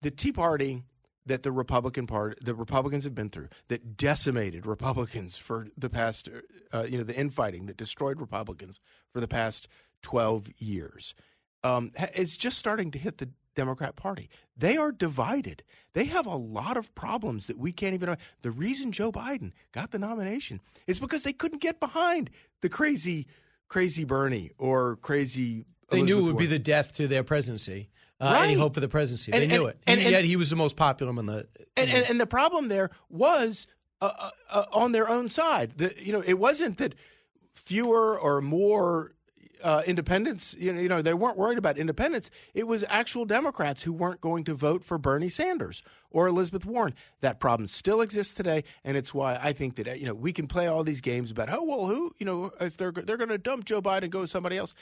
[0.02, 0.84] The Tea Party
[1.26, 6.28] that the Republican Party, the Republicans have been through, that decimated Republicans for the past,
[6.72, 8.80] uh, you know, the infighting that destroyed Republicans
[9.12, 9.68] for the past
[10.02, 11.14] twelve years,
[11.62, 14.28] um, is just starting to hit the Democrat Party.
[14.56, 15.62] They are divided.
[15.92, 18.16] They have a lot of problems that we can't even.
[18.40, 22.30] The reason Joe Biden got the nomination is because they couldn't get behind
[22.62, 23.26] the crazy,
[23.68, 25.66] crazy Bernie or crazy.
[25.90, 27.90] They Elizabeth knew it would be the death to their presidency.
[28.22, 28.44] Uh, Right.
[28.44, 29.32] Any hope for the presidency.
[29.32, 29.78] They knew and- it.
[29.86, 31.48] and- And, and- yet he was the most popular among the.
[31.76, 33.66] and, and, and the problem there was
[34.00, 35.72] uh, uh, uh, on their own side.
[35.76, 36.94] The, you know, it wasn't that
[37.54, 39.12] fewer or more
[39.62, 40.56] uh, independents.
[40.58, 42.30] You know, you know, they weren't worried about independents.
[42.54, 46.94] It was actual Democrats who weren't going to vote for Bernie Sanders or Elizabeth Warren.
[47.20, 50.32] That problem still exists today, and it's why I think that uh, you know we
[50.32, 53.28] can play all these games about oh well who you know if they're they're going
[53.30, 54.74] to dump Joe Biden and go with somebody else.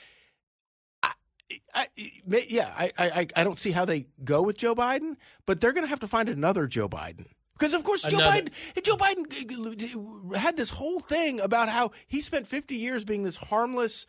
[1.74, 1.88] I,
[2.26, 5.84] yeah, I, I, I don't see how they go with Joe Biden, but they're going
[5.84, 7.26] to have to find another Joe Biden.
[7.58, 8.48] Because of course Joe Biden,
[8.82, 14.06] Joe Biden had this whole thing about how he spent 50 years being this harmless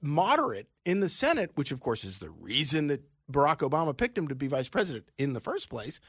[0.00, 4.28] moderate in the Senate, which of course is the reason that Barack Obama picked him
[4.28, 6.00] to be vice president in the first place.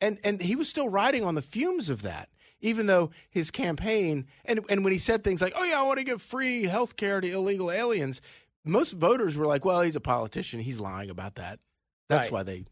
[0.00, 2.28] And and he was still riding on the fumes of that,
[2.60, 5.98] even though his campaign and and when he said things like, "Oh yeah, I want
[5.98, 8.20] to give free health care to illegal aliens,"
[8.66, 10.60] most voters were like, "Well, he's a politician.
[10.60, 11.60] He's lying about that."
[12.08, 12.32] That's Right.
[12.32, 12.64] why they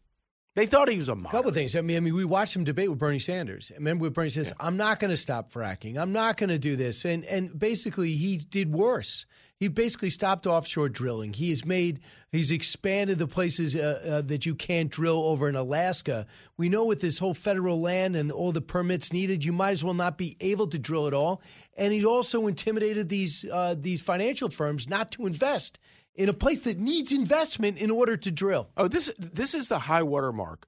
[0.55, 1.31] they thought he was a A moderate.
[1.31, 1.75] couple of things.
[1.75, 3.71] I mean, I mean, we watched him debate with Bernie Sanders.
[3.75, 5.97] Remember, when Bernie says, "I'm not going to stop fracking.
[5.97, 9.25] I'm not going to do this," and and basically he did worse.
[9.65, 11.33] He basically stopped offshore drilling.
[11.33, 11.99] He has made,
[12.31, 16.27] he's expanded the places uh, uh, that you can't drill over in Alaska.
[16.55, 19.83] We know with this whole federal land and all the permits needed, you might as
[19.83, 21.41] well not be able to drill at all.
[21.75, 25.79] And he also intimidated these uh, these financial firms not to invest
[26.13, 28.69] in a place that needs investment in order to drill.
[28.77, 30.67] Oh, this this is the high water mark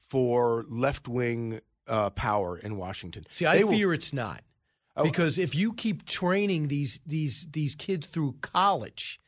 [0.00, 3.24] for left wing uh, power in Washington.
[3.28, 4.40] See, I They will- fear it's not.
[4.98, 5.04] Oh.
[5.04, 9.20] Because if you keep training these these these kids through college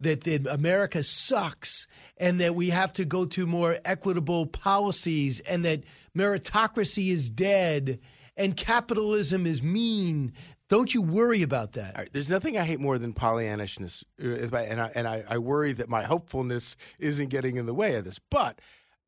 [0.00, 5.64] that, that America sucks and that we have to go to more equitable policies and
[5.64, 5.84] that
[6.16, 8.00] meritocracy is dead
[8.36, 10.32] and capitalism is mean,
[10.68, 11.96] don't you worry about that.
[11.96, 15.72] Right, there's nothing I hate more than Pollyannishness, uh, and I and I, I worry
[15.74, 18.18] that my hopefulness isn't getting in the way of this.
[18.18, 18.60] But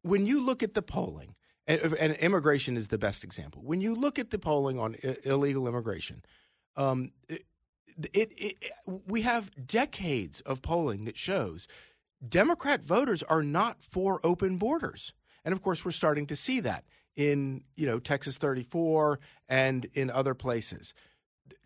[0.02, 1.34] when you look at the polling,
[1.66, 3.62] and, and immigration is the best example.
[3.64, 6.24] When you look at the polling on I- illegal immigration,
[6.76, 7.44] um, it,
[8.12, 8.72] it, it
[9.06, 11.68] we have decades of polling that shows
[12.26, 15.12] Democrat voters are not for open borders,
[15.44, 16.84] and of course we're starting to see that
[17.16, 20.94] in you know Texas 34 and in other places.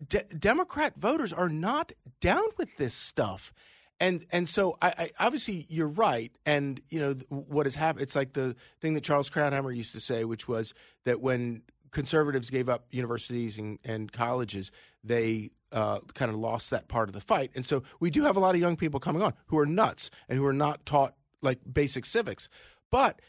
[0.07, 3.53] De- Democrat voters are not down with this stuff.
[4.01, 6.33] And and so I, I obviously you're right.
[6.47, 8.03] And you know what has happened?
[8.03, 12.51] It's like the thing that Charles Krauthammer used to say, which was that when conservatives
[12.51, 14.71] gave up universities and, and colleges,
[15.03, 17.51] they uh, kind of lost that part of the fight.
[17.55, 20.11] And so we do have a lot of young people coming on who are nuts
[20.29, 22.49] and who are not taught like basic civics.
[22.91, 23.21] But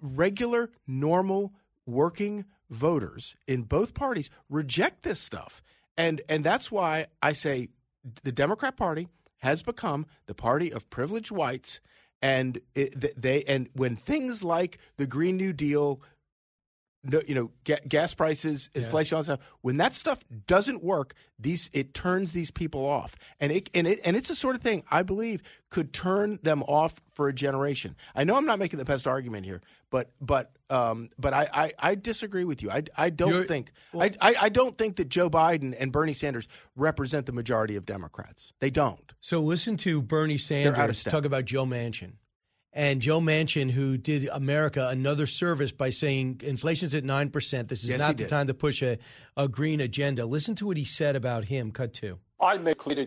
[0.00, 1.52] regular, normal,
[1.86, 5.62] working voters in both parties reject this stuff.
[5.96, 7.68] And and that's why I say
[8.22, 9.08] the Democrat Party
[9.44, 11.80] has become the party of privileged whites
[12.22, 16.00] and it, they and when things like the Green New Deal
[17.26, 19.40] you know, ga- gas prices, inflation, all that stuff.
[19.60, 24.00] When that stuff doesn't work, these it turns these people off, and it and it
[24.04, 27.94] and it's the sort of thing I believe could turn them off for a generation.
[28.14, 31.72] I know I'm not making the best argument here, but but um, but I, I,
[31.78, 32.70] I disagree with you.
[32.70, 35.92] I, I don't You're- think well- I, I I don't think that Joe Biden and
[35.92, 38.52] Bernie Sanders represent the majority of Democrats.
[38.60, 39.12] They don't.
[39.20, 42.12] So listen to Bernie Sanders talk about Joe Manchin.
[42.76, 47.68] And Joe Manchin, who did America another service by saying inflation's at 9%.
[47.68, 48.28] This is Yes, not the did.
[48.28, 48.98] time to push a,
[49.36, 50.26] a green agenda.
[50.26, 51.70] Listen to what he said about him.
[51.70, 52.18] Cut two.
[52.40, 53.04] I make clear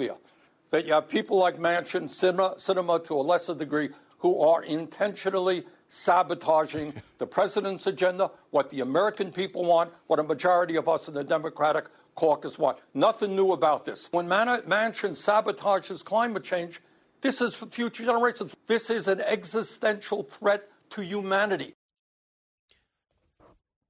[0.69, 3.89] that you have people like Manchin, Sinema, Sinema to a lesser degree,
[4.19, 10.75] who are intentionally sabotaging the president's agenda, what the American people want, what a majority
[10.75, 12.77] of us in the Democratic caucus want.
[12.93, 14.09] Nothing new about this.
[14.11, 16.81] When Man- Manchin sabotages climate change,
[17.21, 18.55] this is for future generations.
[18.67, 21.73] This is an existential threat to humanity.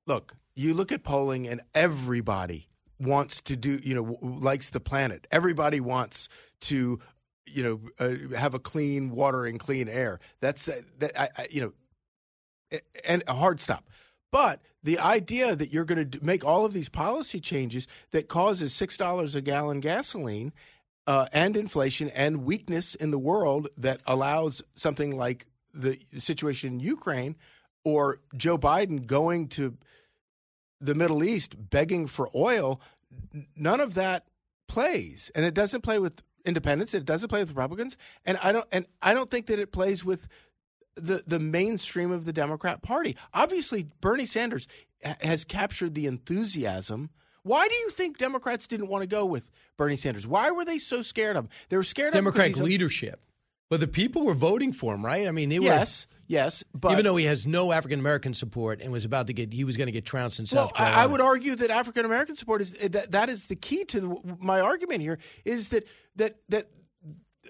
[0.07, 2.67] look, you look at polling and everybody
[2.99, 5.27] wants to do, you know, likes the planet.
[5.31, 6.29] Everybody wants
[6.61, 6.99] to,
[7.45, 10.19] you know, uh, have a clean water and clean air.
[10.39, 11.73] That's that, that I, I, you know,
[13.05, 13.89] and a hard stop.
[14.31, 18.73] But the idea that you're going to make all of these policy changes that causes
[18.73, 20.53] six dollars a gallon gasoline
[21.07, 26.79] uh, and inflation and weakness in the world that allows something like the situation in
[26.79, 27.35] Ukraine
[27.85, 29.77] or Joe Biden going to
[30.81, 32.81] the Middle East begging for oil,
[33.55, 34.27] none of that
[34.67, 36.93] plays, and it doesn't play with independents.
[36.93, 40.03] It doesn't play with Republicans, and I don't and I don't think that it plays
[40.03, 40.27] with
[40.97, 43.15] the the mainstream of the Democrat Party.
[43.33, 44.67] Obviously, Bernie Sanders
[45.01, 47.09] has captured the enthusiasm.
[47.43, 50.27] Why do you think Democrats didn't want to go with Bernie Sanders?
[50.27, 51.49] Why were they so scared of him?
[51.69, 53.21] They were scared Democratic of him leadership.
[53.69, 55.27] But the people were voting for him, right?
[55.27, 55.65] I mean, they were.
[55.65, 56.63] Yes, yes.
[56.73, 59.65] But even though he has no African American support and was about to get, he
[59.65, 61.01] was going to get trounced in well, South Carolina.
[61.01, 63.83] I, I would argue that African American support is eh, that that is the key
[63.85, 65.19] to the, my argument here.
[65.43, 66.69] Is that that that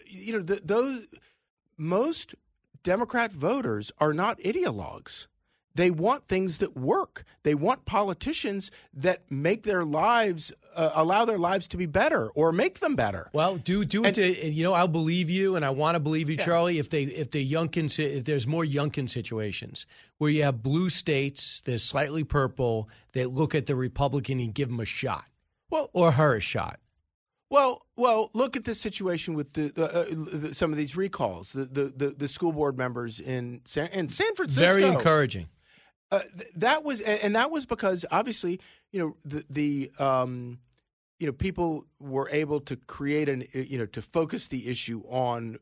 [0.06, 1.06] you know the, those
[1.78, 2.34] most
[2.88, 5.28] Democrat voters are not ideologues.
[5.76, 7.26] They want things that work.
[7.44, 12.54] They want politicians that make their lives uh, allow their lives to be better or
[12.54, 13.30] make them better.
[13.34, 14.16] Well, do do it.
[14.16, 16.46] To, you know, I'll believe you, and I want to believe you, Yeah.
[16.46, 16.80] Charlie.
[16.80, 19.86] If they if the Youngkin si- if there's more Youngkin situations
[20.18, 24.70] where you have blue states, they're slightly purple, they look at the Republican and give
[24.70, 25.26] them a shot,
[25.70, 26.80] well, or her a shot.
[27.50, 31.54] Well, well, look at this situation with the, uh, uh, the some of these recalls.
[31.54, 34.74] The, the the the school board members in San in San Francisco.
[34.74, 35.48] Very encouraging.
[36.12, 38.60] Uh, th- that was, and that was because obviously,
[38.92, 40.60] you know, the the um,
[41.20, 45.02] you know, people were able to create an, uh, you know, to focus the issue
[45.08, 45.58] on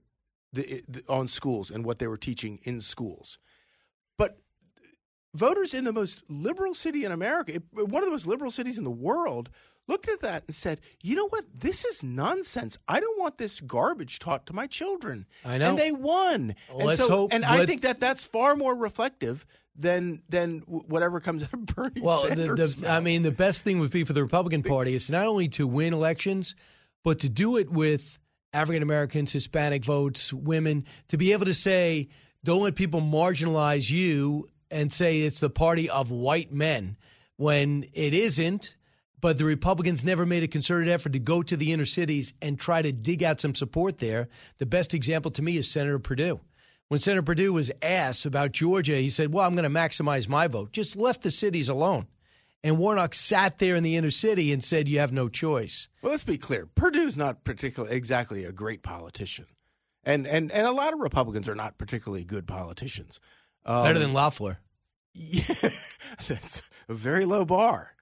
[0.53, 3.37] the, the on schools and what they were teaching in schools,
[4.17, 4.37] but
[5.33, 8.83] voters in the most liberal city in America, one of the most liberal cities in
[8.83, 9.49] the world,
[9.87, 11.45] looked at that and said, "You know what?
[11.53, 12.77] This is nonsense.
[12.87, 15.69] I don't want this garbage taught to my children." I know.
[15.69, 16.55] and they won.
[16.69, 19.45] and Let's so, hope- And I think that that's far more reflective
[19.75, 22.75] than than whatever comes out of Bernie Well, Sanders.
[22.77, 25.47] the, I mean, the best thing would be for the Republican Party is not only
[25.49, 26.55] to win elections,
[27.03, 28.17] but to do it with
[28.53, 32.07] African Americans, Hispanic votes, women, to be able to say,
[32.43, 36.95] don't let people marginalize you and say it's the party of white men
[37.35, 38.75] when it isn't.
[39.25, 42.59] But the Republicans never made a concerted effort to go to the inner cities and
[42.59, 44.27] try to dig out some support there.
[44.59, 46.41] The best example to me is Senator Perdue.
[46.89, 50.45] When Senator Perdue was asked about Georgia, he said, Well, I'm going to maximize my
[50.47, 50.73] vote.
[50.73, 52.05] Just left the cities alone.
[52.63, 55.89] And Warnock sat there in the inner city and said, You have no choice.
[56.03, 56.67] Well, let's be clear.
[56.75, 59.47] Perdue's not particularly exactly a great politician,
[60.03, 63.19] and and and a lot of Republicans are not particularly good politicians.
[63.65, 64.59] Um, Better than Loeffler.
[65.17, 65.45] Yeah,
[66.27, 67.94] that's a very low bar.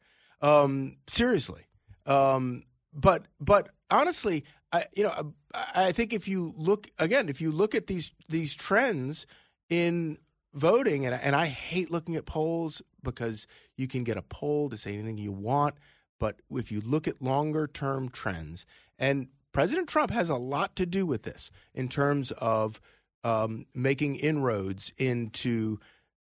[0.44, 1.64] Um, seriously,
[2.06, 7.40] um, but but honestly, I you know I, I think if you look again, if
[7.40, 9.26] you look at these these trends
[9.70, 10.18] in
[10.54, 14.78] voting, and and I hate looking at polls because you can get a poll to
[14.78, 15.76] say anything you want,
[16.20, 18.66] but if you look at longer term trends,
[19.00, 22.82] and President Trump has a lot to do with this in terms of
[23.24, 25.80] um, making inroads into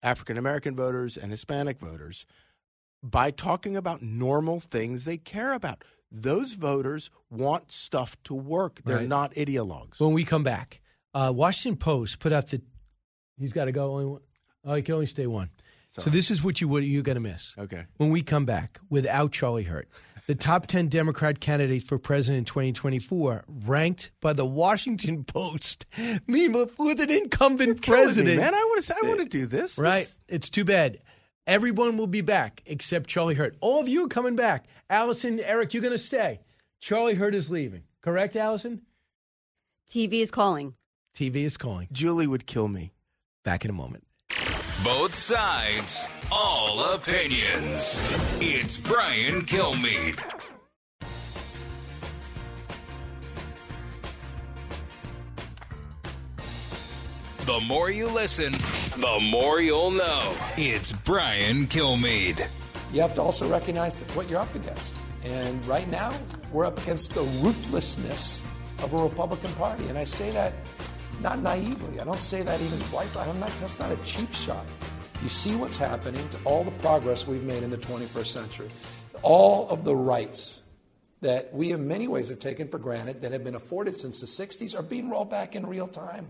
[0.03, 2.25] African American voters and Hispanic voters
[3.11, 5.85] by talking about normal things they care about.
[6.11, 8.81] Those voters want stuff to work.
[8.85, 9.09] They're Right.
[9.09, 10.01] not ideologues.
[10.01, 10.81] When we come back,
[11.15, 12.63] uh, Washington Post put out the.
[13.39, 13.93] He's got to go.
[13.93, 14.21] Only one.
[14.65, 15.51] Oh, he can only stay one.
[15.89, 17.55] So this is what you what you're going to miss.
[17.59, 17.85] Okay.
[17.97, 19.89] When we come back, without Charlie Hurt,
[20.27, 25.87] the top ten Democrat candidates for president in 2024, ranked by the Washington Post.
[26.27, 28.95] Meanwhile, with an incumbent me, president, man, I want to.
[29.03, 29.79] I want to do this.
[29.79, 30.05] Right.
[30.05, 30.99] This- It's too bad.
[31.47, 33.57] Everyone will be back except Charlie Hurt.
[33.61, 34.65] All of you are coming back.
[34.91, 36.41] Allison, Eric, you're going to stay.
[36.81, 37.85] Charlie Hurt is leaving.
[38.03, 38.83] Correct, Allison?
[39.89, 40.75] TV is calling.
[41.17, 41.87] TV is calling.
[41.93, 42.93] Julie would kill me.
[43.45, 44.03] Back in a moment.
[44.83, 48.05] Both sides, all opinions.
[48.41, 50.21] It's Brian Kilmeade.
[57.47, 58.53] The more you listen,
[58.97, 60.35] the more you'll know.
[60.57, 62.49] It's Brian Kilmeade.
[62.93, 64.95] you have to also recognize what you're up against.
[65.23, 66.13] And right now,
[66.53, 68.43] we're up against the ruthlessness
[68.83, 69.87] of a Republican Party.
[69.89, 70.55] And I say that
[71.21, 72.01] not naively.
[72.01, 73.15] I don't say that even quite.
[73.17, 74.71] I'm not, that's not a cheap shot.
[75.23, 78.69] You see what's happening to all the progress we've made in the 21st century.
[79.23, 80.63] All of the rights
[81.21, 84.27] that we in many ways have taken for granted that have been afforded since the
[84.27, 86.29] 60s are being rolled back in real time.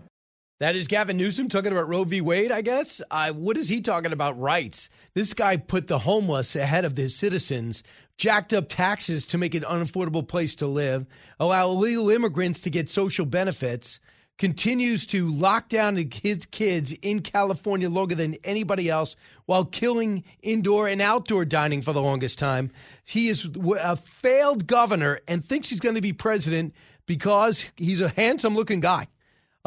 [0.59, 2.19] That is Gavin Newsom talking about Roe v.
[2.19, 2.99] Wade, I guess.
[3.11, 4.89] Uh, what is he talking about rights?
[5.13, 7.83] This guy put the homeless ahead of his citizens,
[8.17, 11.05] jacked up taxes to make it an unaffordable place to live,
[11.39, 13.99] allow illegal immigrants to get social benefits,
[14.39, 20.87] continues to lock down his kids in California longer than anybody else while killing indoor
[20.87, 22.71] and outdoor dining for the longest time.
[23.05, 23.47] He is
[23.79, 26.73] a failed governor and thinks he's going to be president
[27.05, 29.07] because he's a handsome looking guy.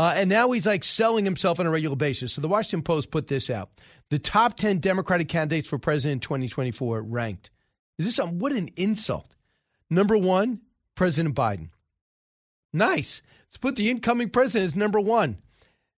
[0.00, 2.32] Uh, and now he's like selling himself on a regular basis.
[2.32, 3.68] So the Washington Post put this out.
[4.08, 7.50] The top 10 Democratic candidates for president in 2024 ranked.
[7.98, 8.38] Is this something?
[8.38, 9.36] What an insult.
[9.90, 10.62] Number one,
[10.94, 11.68] President Biden.
[12.72, 13.20] Nice.
[13.48, 15.36] Let's put the incoming president as number one.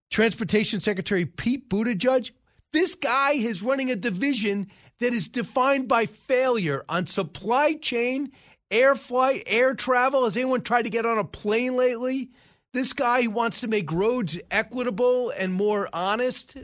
[0.09, 2.31] Transportation Secretary Pete Buttigieg.
[2.73, 8.31] This guy is running a division that is defined by failure on supply chain,
[8.71, 10.25] air flight, air travel.
[10.25, 12.31] Has anyone tried to get on a plane lately?
[12.73, 16.57] This guy wants to make roads equitable and more honest.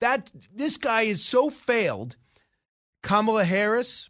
[0.00, 2.16] That this guy is so failed.
[3.02, 4.08] Kamala Harris.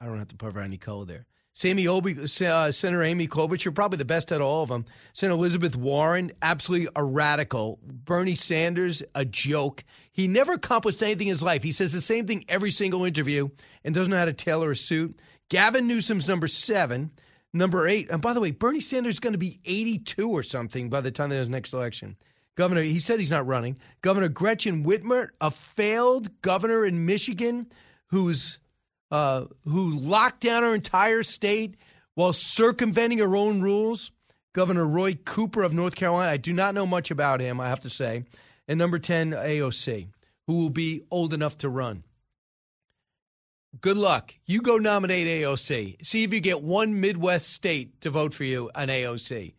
[0.00, 1.26] I don't have to provide any color there.
[1.54, 4.86] Sammy Obi, uh, Senator Amy Klobuchar, probably the best out of all of them.
[5.12, 7.78] Senator Elizabeth Warren, absolutely a radical.
[7.82, 9.84] Bernie Sanders, a joke.
[10.12, 11.62] He never accomplished anything in his life.
[11.62, 13.50] He says the same thing every single interview
[13.84, 15.20] and doesn't know how to tailor a suit.
[15.50, 17.10] Gavin Newsom's number seven.
[17.54, 20.88] Number eight, and by the way, Bernie Sanders is going to be 82 or something
[20.88, 22.16] by the time there's next election.
[22.54, 23.76] Governor, he said he's not running.
[24.02, 27.66] Governor Gretchen Whitmer, a failed governor in Michigan
[28.06, 28.58] who's
[29.10, 31.76] uh, who locked down her entire state
[32.14, 34.10] while circumventing her own rules.
[34.54, 36.30] Governor Roy Cooper of North Carolina.
[36.30, 38.24] I do not know much about him, I have to say.
[38.68, 40.08] And number 10, AOC,
[40.46, 42.04] who will be old enough to run.
[43.80, 44.34] Good luck.
[44.44, 46.04] You go nominate AOC.
[46.04, 49.54] See if you get one Midwest state to vote for you on AOC.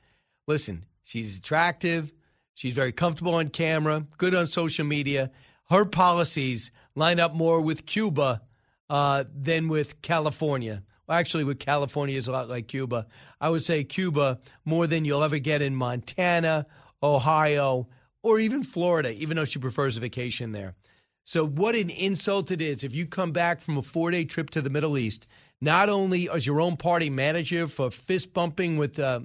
[0.48, 2.14] Listen, she's attractive.
[2.54, 5.32] She's very comfortable on camera, good on social media.
[5.70, 8.44] Her policies line up more with Cuba
[8.90, 10.84] uh, than with California.
[11.08, 13.08] Well, actually, with California is a lot like Cuba.
[13.42, 16.68] I would say Cuba more than you'll ever get in Montana,
[17.02, 17.88] Ohio,
[18.22, 20.76] or even Florida, even though she prefers a vacation there.
[21.26, 24.50] So, what an insult it is if you come back from a four day trip
[24.52, 25.28] to the Middle East,
[25.62, 29.22] not only as your own party manager for fist bumping with, uh,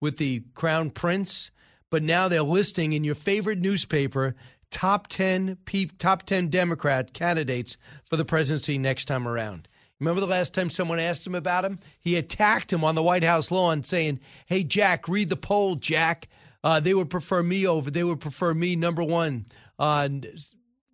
[0.00, 1.50] with the crown prince,
[1.90, 4.34] but now they're listing in your favorite newspaper
[4.70, 5.58] top 10
[5.98, 7.76] top 10 Democrat candidates
[8.08, 9.68] for the presidency next time around.
[10.00, 11.78] Remember the last time someone asked him about him?
[12.00, 16.28] He attacked him on the White House lawn saying, "Hey Jack, read the poll, Jack.
[16.64, 17.90] Uh, they would prefer me over.
[17.90, 19.46] They would prefer me number one.
[19.78, 20.08] Uh,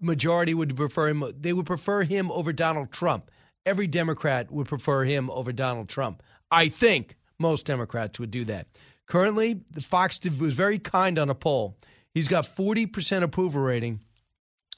[0.00, 1.24] majority would prefer him.
[1.40, 3.30] They would prefer him over Donald Trump.
[3.66, 6.22] Every Democrat would prefer him over Donald Trump.
[6.50, 8.66] I think most Democrats would do that.
[9.06, 11.76] Currently, the Fox was very kind on a poll.
[12.12, 14.00] He's got 40% approval rating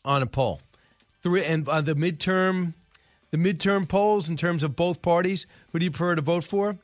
[0.05, 0.61] on a poll.
[1.23, 2.75] Three and uh, the midterm
[3.31, 6.77] the midterm polls in terms of both parties, who do you prefer to vote for?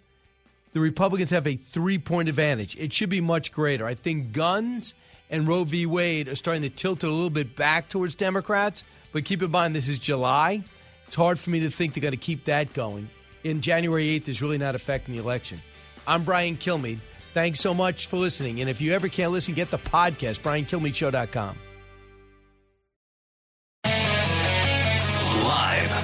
[0.75, 2.77] The Republicans have a three-point advantage.
[2.77, 3.87] It should be much greater.
[3.87, 4.95] I think guns
[5.31, 5.87] and Roe v.
[5.87, 9.51] Wade are starting to tilt it a little bit back towards Democrats, but keep in
[9.51, 10.63] mind this is July.
[11.07, 13.09] It's hard for me to think they're going to keep that going.
[13.45, 15.61] In January 8th is really not affecting the election.
[16.07, 16.99] I'm Brian Kilmeade.
[17.33, 18.61] Thanks so much for listening.
[18.61, 21.59] And if you ever can't listen, get the podcast, briankilmeadshow.com.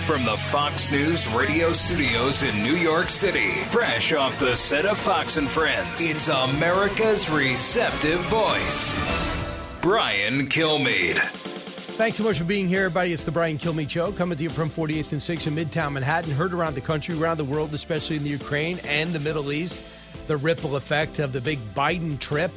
[0.03, 4.99] from the Fox News radio studios in New York City, fresh off the set of
[4.99, 8.99] Fox and Friends, it's America's receptive voice,
[9.81, 11.19] Brian Kilmeade.
[11.97, 13.13] Thanks so much for being here, everybody.
[13.13, 16.33] It's the Brian Kilmeade Show, coming to you from 48th and 6th in Midtown Manhattan,
[16.33, 19.85] heard around the country, around the world, especially in the Ukraine and the Middle East
[20.27, 22.51] the ripple effect of the big Biden trip.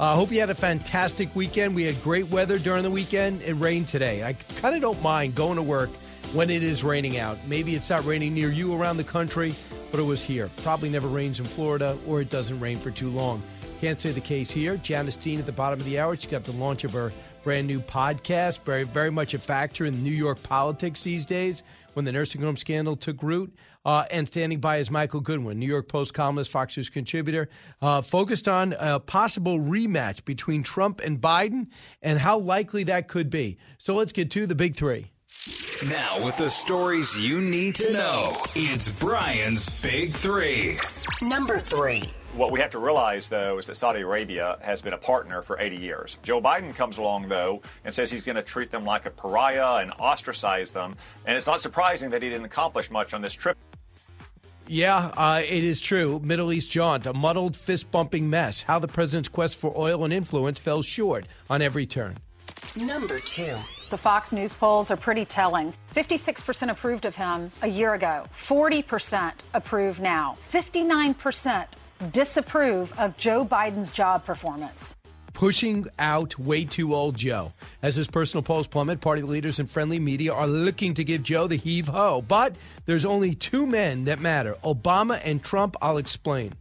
[0.00, 1.74] I uh, hope you had a fantastic weekend.
[1.74, 3.42] We had great weather during the weekend.
[3.42, 4.22] It rained today.
[4.22, 5.90] I kind of don't mind going to work
[6.34, 7.38] when it is raining out.
[7.46, 9.54] Maybe it's not raining near you around the country,
[9.90, 10.50] but it was here.
[10.62, 13.42] Probably never rains in Florida, or it doesn't rain for too long.
[13.80, 14.76] Can't say the case here.
[14.78, 16.16] Janice Dean at the bottom of the hour.
[16.16, 17.12] She's got the launch of her
[17.44, 18.62] brand new podcast.
[18.64, 21.62] Very, very much a factor in New York politics these days
[21.94, 23.54] when the nursing home scandal took root.
[23.84, 27.48] Uh, and standing by is Michael Goodwin, New York Post columnist, Fox News contributor,
[27.80, 31.68] uh, focused on a possible rematch between Trump and Biden
[32.02, 33.56] and how likely that could be.
[33.78, 35.10] So let's get to the big three.
[35.88, 40.76] Now, with the stories you need to know, it's Brian's Big Three.
[41.22, 42.10] Number three.
[42.34, 45.58] What we have to realize, though, is that Saudi Arabia has been a partner for
[45.58, 46.16] 80 years.
[46.22, 49.82] Joe Biden comes along, though, and says he's going to treat them like a pariah
[49.82, 50.96] and ostracize them.
[51.26, 53.56] And it's not surprising that he didn't accomplish much on this trip.
[54.66, 56.20] Yeah, uh, it is true.
[56.24, 58.62] Middle East jaunt, a muddled, fist bumping mess.
[58.62, 62.16] How the president's quest for oil and influence fell short on every turn.
[62.76, 63.56] Number two.
[63.90, 65.72] The Fox News polls are pretty telling.
[65.94, 71.66] 56% approved of him a year ago, 40% approve now, 59%
[72.12, 74.94] disapprove of Joe Biden's job performance.
[75.32, 77.50] Pushing out way too old Joe.
[77.80, 81.46] As his personal polls plummet, party leaders and friendly media are looking to give Joe
[81.46, 82.20] the heave ho.
[82.20, 85.76] But there's only two men that matter Obama and Trump.
[85.80, 86.52] I'll explain.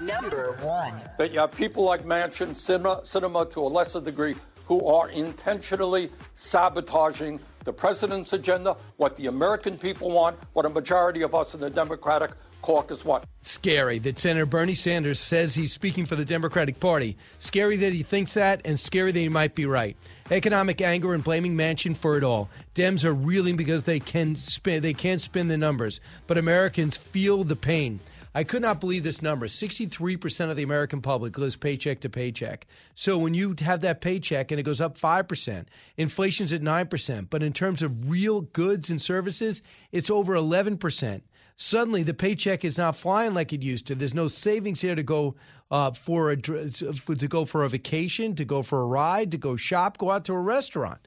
[0.00, 1.00] Number one.
[1.18, 4.36] That you have people like Manchin, cinema, Sinema to a lesser degree,
[4.66, 11.22] who are intentionally sabotaging the president's agenda, what the American people want, what a majority
[11.22, 12.30] of us in the Democratic
[12.64, 13.24] caucus want.
[13.42, 17.16] Scary that Senator Bernie Sanders says he's speaking for the Democratic Party.
[17.38, 19.96] Scary that he thinks that, and scary that he might be right.
[20.30, 22.48] Economic anger and blaming Manchin for it all.
[22.74, 27.44] Dems are reeling because they can spin they can't spin the numbers, but Americans feel
[27.44, 28.00] the pain.
[28.34, 29.46] I could not believe this number.
[29.46, 32.66] 63% of the American public lives paycheck to paycheck.
[32.94, 35.66] So when you have that paycheck and it goes up 5%,
[35.96, 39.62] inflation's at 9%, but in terms of real goods and services,
[39.92, 41.22] it's over 11%.
[41.56, 43.94] Suddenly, the paycheck is not flying like it used to.
[43.94, 45.36] There's no savings here to go
[45.70, 49.54] uh, for a to go for a vacation, to go for a ride, to go
[49.54, 51.06] shop, go out to a restaurant.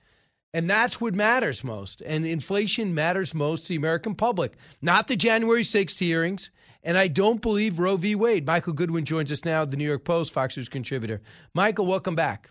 [0.53, 2.01] And that's what matters most.
[2.01, 6.49] And inflation matters most to the American public, not the January 6th hearings.
[6.87, 8.15] And I don't believe Roe v.
[8.15, 8.45] Wade.
[8.45, 11.21] Michael Goodwin joins us now, the New York Post, Fox News contributor.
[11.53, 12.49] Michael, welcome back.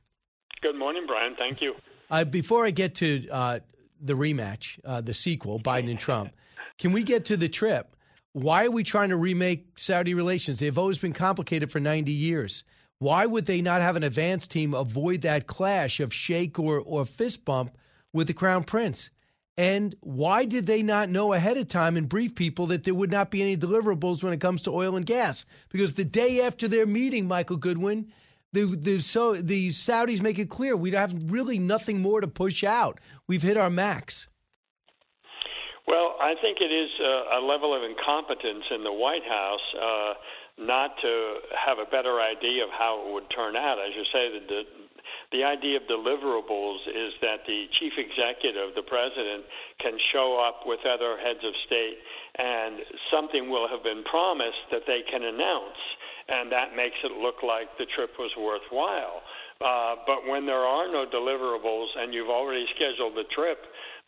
[0.60, 1.34] Good morning, Brian.
[1.38, 1.74] Thank you.
[2.10, 3.60] Uh, before I get to uh,
[3.98, 6.34] the rematch, uh, the sequel, Biden and Trump,
[6.78, 7.96] can we get to the trip?
[8.34, 10.58] Why are we trying to remake Saudi relations?
[10.58, 12.62] They've always been complicated for 90 years.
[12.98, 17.06] Why would they not have an advance team avoid that clash of shake or, or
[17.06, 17.74] fist bump
[18.12, 19.08] with the crown prince?
[19.58, 23.10] And why did they not know ahead of time and brief people that there would
[23.10, 25.46] not be any deliverables when it comes to oil and gas?
[25.70, 28.12] Because the day after their meeting, Michael Goodwin,
[28.52, 32.64] the, the, so the Saudis make it clear we have really nothing more to push
[32.64, 33.00] out.
[33.26, 34.28] We've hit our max.
[35.86, 40.14] Well, I think it is a, a level of incompetence in the White House uh,
[40.58, 43.78] not to have a better idea of how it would turn out.
[43.78, 44.62] As you say, the, the
[45.42, 49.44] idea of deliverables is that the chief executive, the president,
[49.80, 51.98] can show up with other heads of state
[52.38, 55.80] and something will have been promised that they can announce,
[56.28, 59.24] and that makes it look like the trip was worthwhile.
[59.56, 63.56] Uh, but when there are no deliverables and you've already scheduled the trip,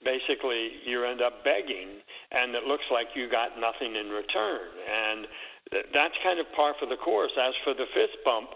[0.04, 4.68] basically you end up begging, and it looks like you got nothing in return.
[4.84, 5.26] And
[5.92, 7.32] that's kind of par for the course.
[7.40, 8.52] As for the fist bump,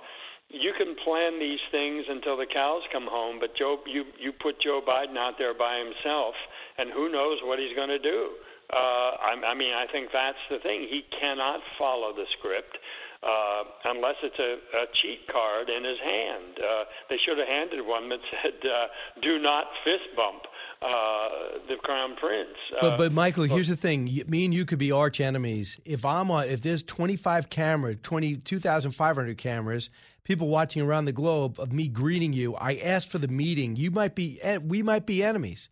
[0.53, 4.61] you can plan these things until the cows come home, but Joe, you you put
[4.61, 6.35] Joe Biden out there by himself,
[6.79, 8.31] and who knows what he's going to do.
[8.73, 8.77] Uh,
[9.21, 10.87] I, I mean, I think that's the thing.
[10.89, 12.79] He cannot follow the script
[13.23, 16.59] uh, unless it's a, a cheat card in his hand.
[16.59, 18.87] Uh, they should have handed one that said, uh,
[19.21, 20.43] "Do not fist bump."
[20.83, 22.57] Uh, the crown prince.
[22.77, 25.79] Uh, but, but Michael, here's the thing: me and you could be arch enemies.
[25.85, 29.91] If I'm on, if there's 25 camera, 20, 2,500 cameras,
[30.25, 33.77] people watching around the globe of me greeting you, I asked for the meeting.
[33.77, 35.69] You might be, we might be enemies,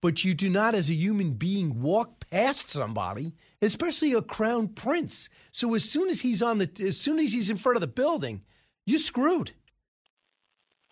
[0.00, 5.28] but you do not, as a human being, walk past somebody, especially a crown prince.
[5.52, 7.86] So as soon as he's on the, as soon as he's in front of the
[7.86, 8.42] building,
[8.84, 9.52] you're screwed.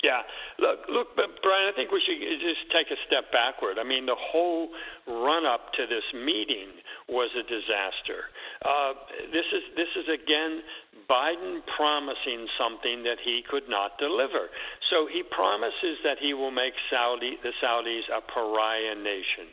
[0.03, 0.23] Yeah.
[0.59, 3.79] Look, look, Brian, I think we should just take a step backward.
[3.79, 4.69] I mean, the whole
[5.07, 8.31] run up to this meeting was a disaster.
[8.65, 8.95] Uh,
[9.33, 10.63] this is this is again
[11.09, 14.49] Biden promising something that he could not deliver.
[14.91, 19.49] So he promises that he will make Saudi the Saudis a pariah nation.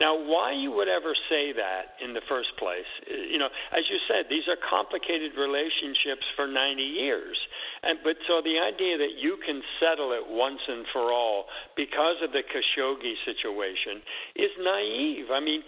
[0.00, 3.98] Now, why you would ever say that in the first place, you know, as you
[4.10, 7.38] said, these are complicated relationships for 90 years.
[7.84, 12.16] And but so the idea that you can settle it once and for all because
[12.24, 14.02] of the Khashoggi situation
[14.34, 15.30] is naive.
[15.30, 15.62] I mean,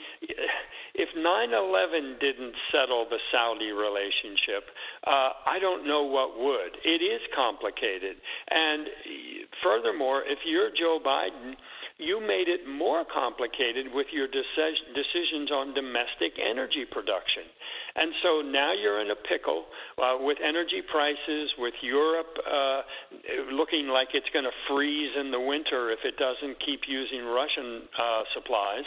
[0.95, 4.65] if 9/11 didn't settle the Saudi relationship,
[5.07, 6.81] uh, I don't know what would.
[6.85, 8.17] It is complicated,
[8.49, 8.89] and
[9.63, 11.55] furthermore, if you're Joe Biden
[11.99, 17.49] you made it more complicated with your decisions on domestic energy production.
[17.97, 19.65] And so now you're in a pickle
[19.97, 22.83] uh, with energy prices, with Europe uh,
[23.51, 27.89] looking like it's going to freeze in the winter if it doesn't keep using Russian
[27.97, 28.85] uh, supplies.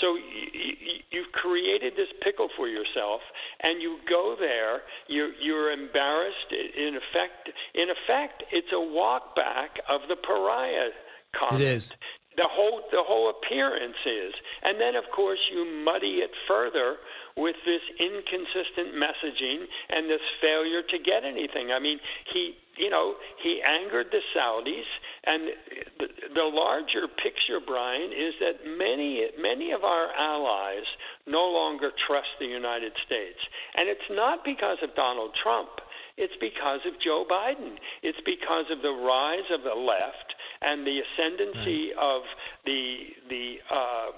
[0.00, 0.22] So y-
[0.54, 3.20] y- you've created this pickle for yourself,
[3.62, 4.82] and you go there.
[5.08, 6.54] You're, you're embarrassed.
[6.54, 10.94] In effect, in effect, it's a walk back of the pariah.
[11.34, 11.60] Comment.
[11.60, 11.92] It is
[12.36, 14.32] the whole the whole appearance is.
[14.62, 16.96] And then of course you muddy it further
[17.36, 21.72] with this inconsistent messaging and this failure to get anything.
[21.72, 21.98] I mean
[22.32, 24.88] he you know he angered the saudis.
[25.24, 25.54] And
[26.00, 30.88] the, the larger picture brian is that many many of our allies
[31.26, 33.38] no longer trust the united states.
[33.76, 35.70] And it's not because of donald trump.
[36.18, 37.80] It's because of Joe Biden.
[38.02, 40.31] It's because of the rise of the left
[40.64, 42.22] and the ascendancy of
[42.64, 42.96] the
[43.28, 44.10] the uh,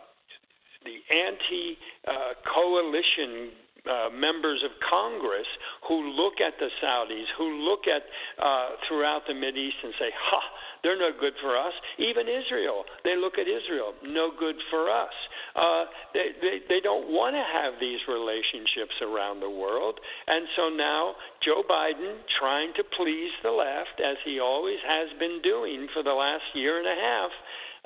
[0.85, 3.53] the anti uh, coalition
[3.85, 5.47] uh, members of Congress
[5.89, 8.03] who look at the Saudis, who look at
[8.43, 10.41] uh, throughout the Mid East and say, "Ha,
[10.83, 15.13] they're no good for us." Even Israel, they look at Israel, no good for us.
[15.55, 20.69] Uh, they, they they don't want to have these relationships around the world, and so
[20.69, 26.03] now Joe Biden, trying to please the left as he always has been doing for
[26.03, 27.31] the last year and a half.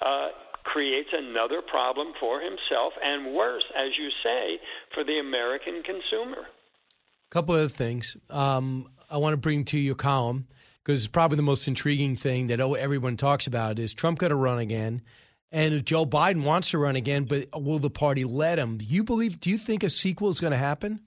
[0.01, 0.29] Uh,
[0.65, 4.59] creates another problem for himself and worse, as you say,
[4.93, 6.43] for the American consumer.
[6.43, 8.17] A couple of things.
[8.29, 10.47] Um, I want to bring to your column
[10.85, 14.37] because it's probably the most intriguing thing that everyone talks about is Trump going to
[14.37, 15.03] run again,
[15.51, 18.79] and Joe Biden wants to run again, but will the party let him?
[18.79, 19.41] Do you believe?
[19.41, 21.01] Do you think a sequel is going to happen?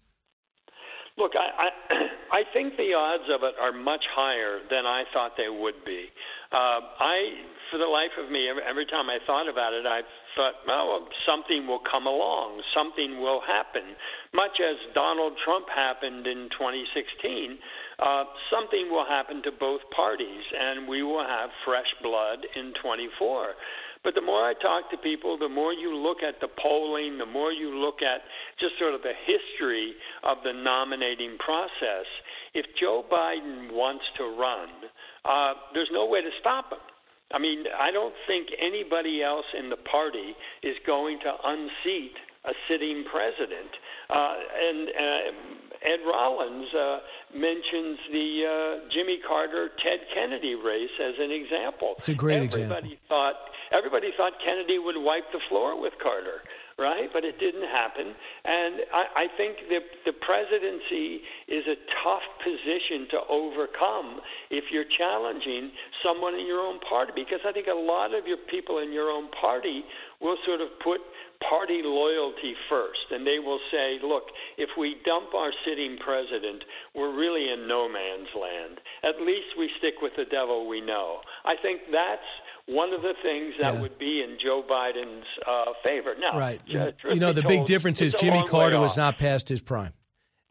[1.17, 1.69] Look, I, I
[2.31, 6.07] I think the odds of it are much higher than I thought they would be.
[6.51, 10.01] Uh, I, for the life of me, every, every time I thought about it, I
[10.35, 13.95] thought, well, something will come along, something will happen.
[14.33, 17.59] Much as Donald Trump happened in 2016,
[17.99, 23.55] uh, something will happen to both parties, and we will have fresh blood in 24.
[24.03, 27.25] But the more I talk to people, the more you look at the polling, the
[27.25, 28.21] more you look at
[28.59, 29.93] just sort of the history
[30.23, 32.09] of the nominating process.
[32.53, 34.69] If Joe Biden wants to run,
[35.25, 36.79] uh, there's no way to stop him.
[37.33, 42.53] I mean, I don't think anybody else in the party is going to unseat a
[42.67, 43.69] sitting president.
[44.09, 44.35] Uh,
[44.67, 46.99] and uh, Ed Rollins uh,
[47.33, 51.95] mentions the uh, Jimmy Carter Ted Kennedy race as an example.
[51.97, 52.97] It's a great everybody example.
[53.07, 53.35] Thought,
[53.71, 56.43] everybody thought Kennedy would wipe the floor with Carter
[56.81, 57.09] right?
[57.13, 58.09] But it didn't happen.
[58.09, 64.19] And I, I think the the presidency is a tough position to overcome
[64.49, 65.69] if you're challenging
[66.01, 69.13] someone in your own party, because I think a lot of your people in your
[69.13, 69.85] own party
[70.19, 71.01] will sort of put
[71.49, 76.61] party loyalty first, and they will say, look, if we dump our sitting president,
[76.93, 78.77] we're really in no man's land.
[79.01, 81.21] At least we stick with the devil we know.
[81.45, 82.29] I think that's
[82.71, 83.81] one of the things that Yeah.
[83.81, 86.15] would be in Joe Biden's uh, favor.
[86.19, 86.61] Now, Right.
[86.73, 89.93] uh, you know, the big difference is Jimmy Carter was not past his prime.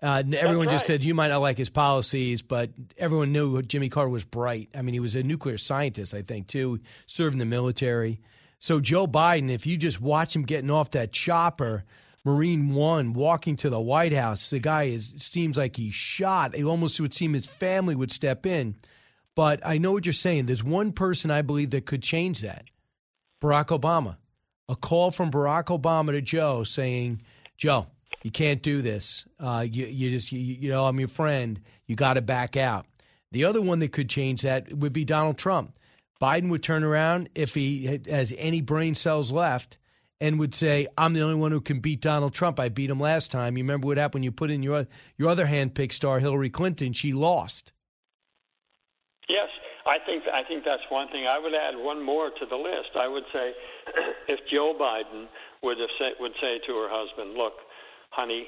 [0.03, 4.09] Uh, everyone just said you might not like his policies, but everyone knew Jimmy Carter
[4.09, 4.71] was bright.
[4.75, 8.19] I mean, he was a nuclear scientist, I think, too, served in the military.
[8.59, 11.85] So Joe Biden, if you just watch him getting off that chopper,
[12.25, 16.55] Marine One, walking to the White House, the guy is seems like he's shot.
[16.55, 18.77] It almost would seem his family would step in.
[19.37, 20.47] But I know what you're saying.
[20.47, 22.65] There's one person I believe that could change that.
[23.43, 24.17] Barack Obama.
[24.69, 27.23] A call from Barack Obama to Joe saying,
[27.57, 27.87] Joe,
[28.23, 29.25] you can't do this.
[29.39, 31.61] Uh, you, you just, you, you know, I'm your friend.
[31.87, 32.87] You got to back out.
[33.33, 35.77] The other one that could change that would be Donald Trump.
[36.21, 39.79] Biden would turn around if he has any brain cells left
[40.21, 42.61] and would say, "I'm the only one who can beat Donald Trump.
[42.61, 43.57] I beat him last time.
[43.57, 46.93] You remember what happened when you put in your your other handpicked star, Hillary Clinton?
[46.93, 47.73] She lost."
[49.31, 49.47] Yes,
[49.87, 51.27] I think I think that's one thing.
[51.31, 52.99] I would add one more to the list.
[52.99, 53.55] I would say,
[54.35, 55.31] if Joe Biden
[55.63, 57.55] would have say, would say to her husband, "Look,
[58.11, 58.47] honey,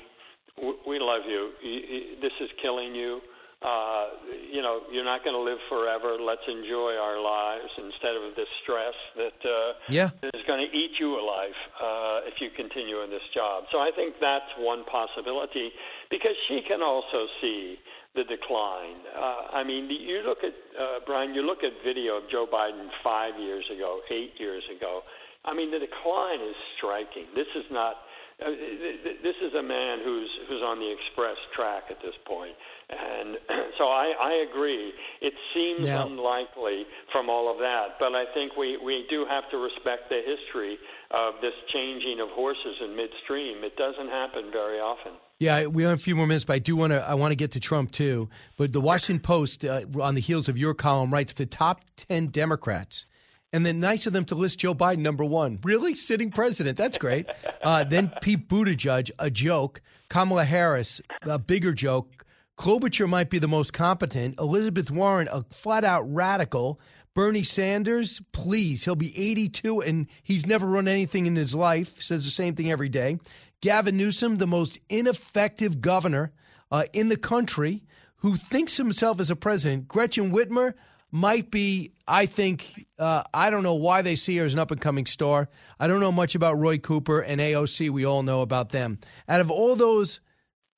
[0.58, 1.42] w- we love you.
[1.62, 3.20] Y- y- This is killing you.
[3.62, 4.18] Uh,
[4.50, 6.18] you know, you're not going to live forever.
[6.18, 10.10] Let's enjoy our lives instead of this stress that uh, Yeah.
[10.34, 13.62] is going to eat you alive uh, if you continue in this job.
[13.70, 15.70] So I think that's one possibility
[16.10, 17.78] because she can also see
[18.14, 19.00] the decline.
[19.16, 21.34] Uh, I mean, you look at uh, Brian.
[21.34, 25.00] You look at video of Joe Biden five years ago, eight years ago.
[25.44, 27.26] I mean, the decline is striking.
[27.34, 27.96] This is not.
[28.42, 32.14] Uh, th- th- this is a man who's who's on the express track at this
[32.26, 32.54] point,
[32.90, 33.38] and
[33.78, 34.92] so I, I agree.
[35.20, 39.48] It seems Now- unlikely from all of that, but I think we we do have
[39.50, 40.78] to respect the history
[41.10, 43.64] of this changing of horses in midstream.
[43.64, 45.12] It doesn't happen very often.
[45.38, 47.02] Yeah, we have a few more minutes, but I do want to.
[47.06, 48.28] I want to get to Trump too.
[48.56, 52.28] But the Washington Post, uh, on the heels of your column, writes the top ten
[52.28, 53.06] Democrats,
[53.52, 55.58] and then nice of them to list Joe Biden number one.
[55.62, 56.78] Really, sitting president?
[56.78, 57.26] That's great.
[57.62, 59.80] Uh, then Pete Buttigieg, a joke.
[60.08, 62.24] Kamala Harris, a bigger joke.
[62.58, 64.38] Klobuchar might be the most competent.
[64.38, 66.80] Elizabeth Warren, a flat out radical.
[67.14, 72.00] Bernie Sanders, please, he'll be 82 and he's never run anything in his life.
[72.00, 73.18] Says the same thing every day.
[73.60, 76.32] Gavin Newsom, the most ineffective governor
[76.70, 77.84] uh, in the country,
[78.16, 79.88] who thinks himself as a president.
[79.88, 80.74] Gretchen Whitmer
[81.12, 84.70] might be, I think, uh, I don't know why they see her as an up
[84.70, 85.48] and coming star.
[85.78, 87.90] I don't know much about Roy Cooper and AOC.
[87.90, 88.98] We all know about them.
[89.28, 90.20] Out of all those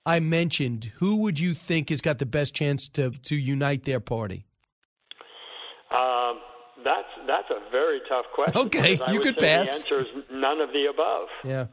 [0.04, 4.00] I mentioned, who would you think has got the best chance to to unite their
[4.00, 4.44] party?
[5.90, 6.40] Um,
[6.84, 8.66] that's that's a very tough question.
[8.66, 9.66] Okay, you could pass.
[9.66, 11.28] The answer is none of the above.
[11.44, 11.66] Yeah.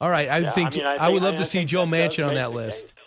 [0.00, 0.28] All right.
[0.28, 2.34] I Yeah, think I mean, I I, would love I to see Joe Manchin on
[2.34, 2.94] that list.
[2.96, 3.02] Yeah.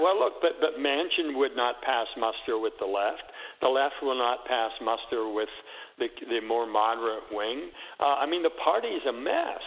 [0.00, 3.22] Well, look, but but Manchin would not pass muster with the left.
[3.60, 5.52] The left will not pass muster with
[5.98, 7.70] the the more moderate wing.
[8.00, 9.62] Uh, I mean, the party's a mess,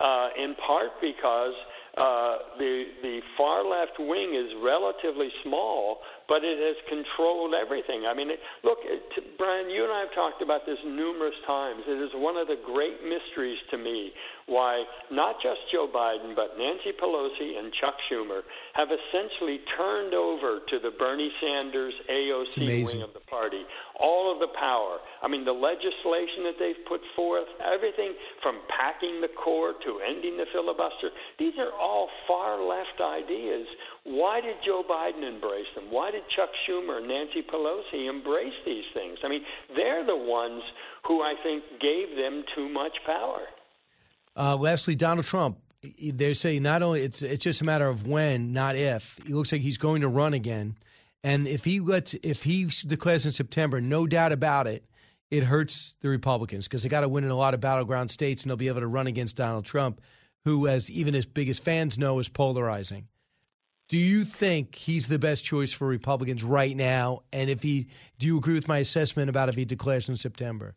[0.00, 1.52] uh, in part because
[1.94, 8.02] uh, the the far left wing is relatively small, but it has controlled everything.
[8.08, 11.84] I mean, it, look, it, Brian, you and I have talked about this numerous times.
[11.86, 14.10] It is one of the great mysteries to me
[14.46, 18.42] why not just Joe Biden, but Nancy Pelosi and Chuck Schumer
[18.74, 23.64] have essentially turned over to the Bernie Sanders AOC wing of the party
[24.00, 24.98] all of the power.
[25.22, 30.36] I mean, the legislation that they've put forth, everything from packing the court to ending
[30.36, 33.66] the filibuster, these are all far left ideas.
[34.04, 35.90] Why did Joe Biden embrace them?
[35.90, 39.18] Why did Chuck Schumer and Nancy Pelosi embrace these things?
[39.24, 39.42] I mean,
[39.74, 40.62] they're the ones
[41.06, 43.46] who I think gave them too much power.
[44.36, 45.58] Uh, lastly, Donald Trump.
[46.00, 49.18] They're saying not only it's it's just a matter of when, not if.
[49.26, 50.78] He looks like he's going to run again,
[51.22, 54.82] and if he lets if he declares in September, no doubt about it,
[55.30, 58.42] it hurts the Republicans because they got to win in a lot of battleground states,
[58.42, 60.00] and they'll be able to run against Donald Trump,
[60.46, 63.08] who, as even his biggest fans know, is polarizing.
[63.88, 67.22] Do you think he's the best choice for Republicans right now?
[67.32, 70.74] And if he, do you agree with my assessment about if he declares in September?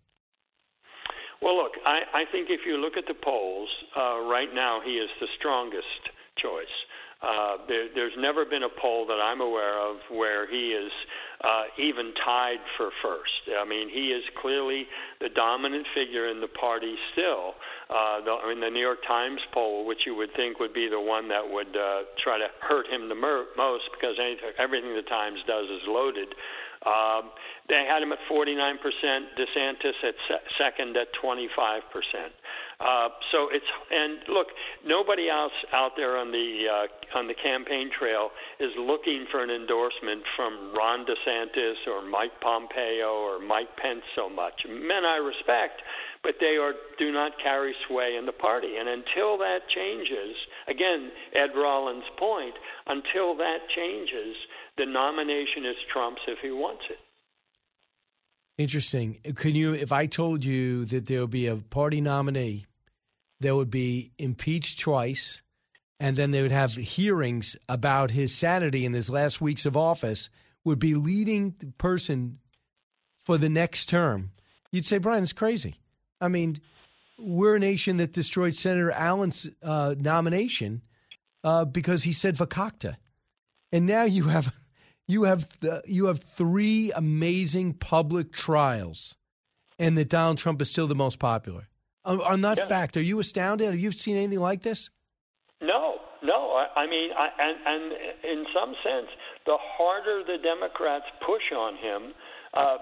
[1.88, 5.28] I, I think if you look at the polls, uh, right now he is the
[5.40, 6.76] strongest choice.
[7.18, 10.92] Uh, there, there's never been a poll that I'm aware of where he is
[11.42, 13.58] uh, even tied for first.
[13.58, 14.86] I mean, he is clearly
[15.20, 17.58] the dominant figure in the party still.
[17.90, 20.90] Uh, the, I mean, the New York Times poll, which you would think would be
[20.90, 24.94] the one that would uh, try to hurt him the mer- most because anything, everything
[24.94, 26.30] the Times does is loaded.
[26.88, 27.32] Um,
[27.68, 28.48] they had him at 49%,
[29.36, 31.44] DeSantis at se- second at 25%.
[32.80, 34.48] Uh, so it's and look,
[34.86, 38.30] nobody else out there on the uh, on the campaign trail
[38.60, 44.30] is looking for an endorsement from Ron DeSantis or Mike Pompeo or Mike Pence so
[44.30, 44.54] much.
[44.70, 45.82] Men I respect,
[46.22, 48.78] but they are do not carry sway in the party.
[48.78, 50.38] And until that changes,
[50.70, 52.54] again, Ed Rollins' point,
[52.86, 54.38] until that changes,
[54.78, 57.00] the nomination is Trump's if he wants it.
[58.58, 59.20] Interesting.
[59.36, 62.66] Can you, if I told you that there would be a party nominee
[63.40, 65.42] that would be impeached twice,
[66.00, 70.30] and then they would have hearings about his sanity in his last weeks of office,
[70.64, 72.40] would be leading person
[73.24, 74.32] for the next term,
[74.72, 75.76] you'd say, Brian, it's crazy.
[76.22, 76.58] I mean,
[77.20, 80.82] we're a nation that destroyed Senator Allen's uh, nomination
[81.44, 82.96] uh, because he said macaca,
[83.72, 84.54] and now you have
[85.08, 89.16] you have th- you have three amazing public trials,
[89.80, 91.68] and that Donald Trump is still the most popular.
[92.06, 93.68] On, on that fact, are you astounded?
[93.68, 94.90] Have you seen anything like this?
[95.62, 96.54] No, no.
[96.54, 97.94] I, I mean, I, and and
[98.24, 99.08] in some sense,
[99.46, 102.14] the harder the Democrats push on him,
[102.54, 102.78] uh,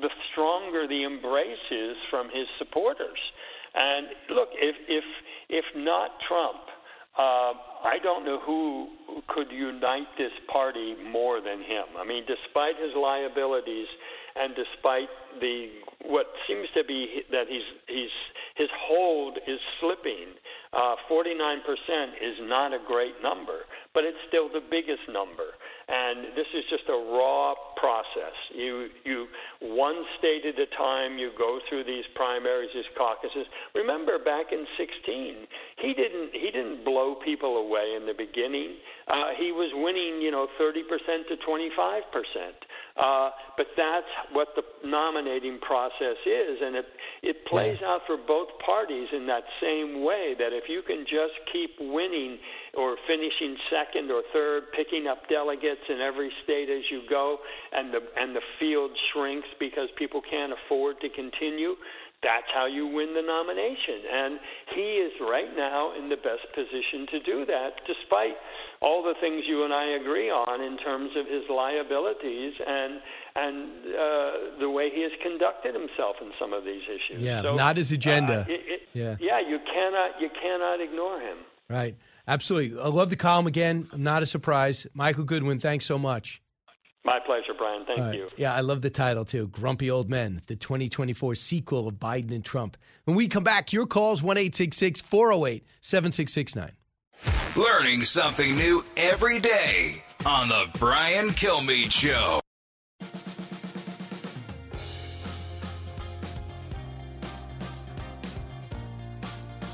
[0.00, 3.18] the stronger the embrace is from his supporters.
[3.74, 5.04] And look, if if
[5.48, 6.60] if not Trump,
[7.16, 7.52] uh,
[7.84, 8.88] I don't know who
[9.28, 11.96] could unite this party more than him.
[11.98, 13.88] I mean, despite his liabilities
[14.36, 15.08] and despite
[15.40, 15.68] the
[16.06, 18.14] what seems to be that he's he's
[18.54, 20.34] his hold is slipping.
[20.68, 21.64] Uh, 49%
[22.20, 23.64] is not a great number,
[23.94, 25.56] but it's still the biggest number.
[25.88, 28.36] And this is just a raw process.
[28.52, 29.26] You you
[29.62, 31.16] one state at a time.
[31.16, 33.46] You go through these primaries, these caucuses.
[33.74, 35.46] Remember, back in 16,
[35.80, 38.76] he didn't he didn't blow people away in the beginning.
[39.08, 40.84] Uh, he was winning, you know, 30%
[41.28, 42.60] to 25 percent.
[42.98, 46.86] Uh, but that's what the nominating process is, and it
[47.22, 50.34] it plays out for both parties in that same way.
[50.36, 52.38] That if you can just keep winning
[52.74, 57.38] or finishing second or third, picking up delegates in every state as you go,
[57.70, 61.76] and the and the field shrinks because people can't afford to continue.
[62.22, 64.40] That's how you win the nomination, and
[64.74, 68.34] he is right now in the best position to do that, despite
[68.82, 73.00] all the things you and I agree on in terms of his liabilities and
[73.36, 77.22] and uh, the way he has conducted himself in some of these issues.
[77.22, 78.40] Yeah, So, not his agenda.
[78.48, 79.14] uh, it- it- Yeah.
[79.20, 81.38] yeah, you cannot you cannot ignore him.
[81.70, 81.94] Right.
[82.26, 82.80] Absolutely.
[82.80, 83.88] I love the column again.
[83.96, 84.86] Not a surprise.
[84.92, 86.42] Michael Goodwin, thanks so much.
[87.04, 87.84] My pleasure, Brian.
[87.86, 88.14] Thank All right.
[88.14, 88.28] you.
[88.36, 89.48] Yeah, I love the title too.
[89.48, 92.76] Grumpy Old Men, the 2024 sequel of Biden and Trump.
[93.04, 96.72] When we come back, your calls 1 408 7669.
[97.56, 102.40] Learning something new every day on The Brian Kilmeade Show.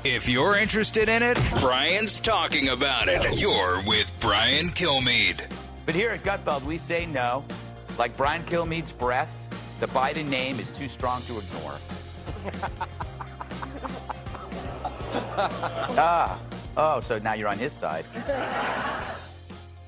[0.03, 3.41] If you're interested in it, Brian's talking about it.
[3.41, 5.54] You're with Brian Kilmeade.
[5.85, 7.45] But here at Gutfeld, we say no.
[7.97, 9.31] Like Brian Kilmeade's breath,
[9.79, 11.75] the Biden name is too strong to ignore.
[15.97, 16.39] ah,
[16.75, 18.05] oh, so now you're on his side.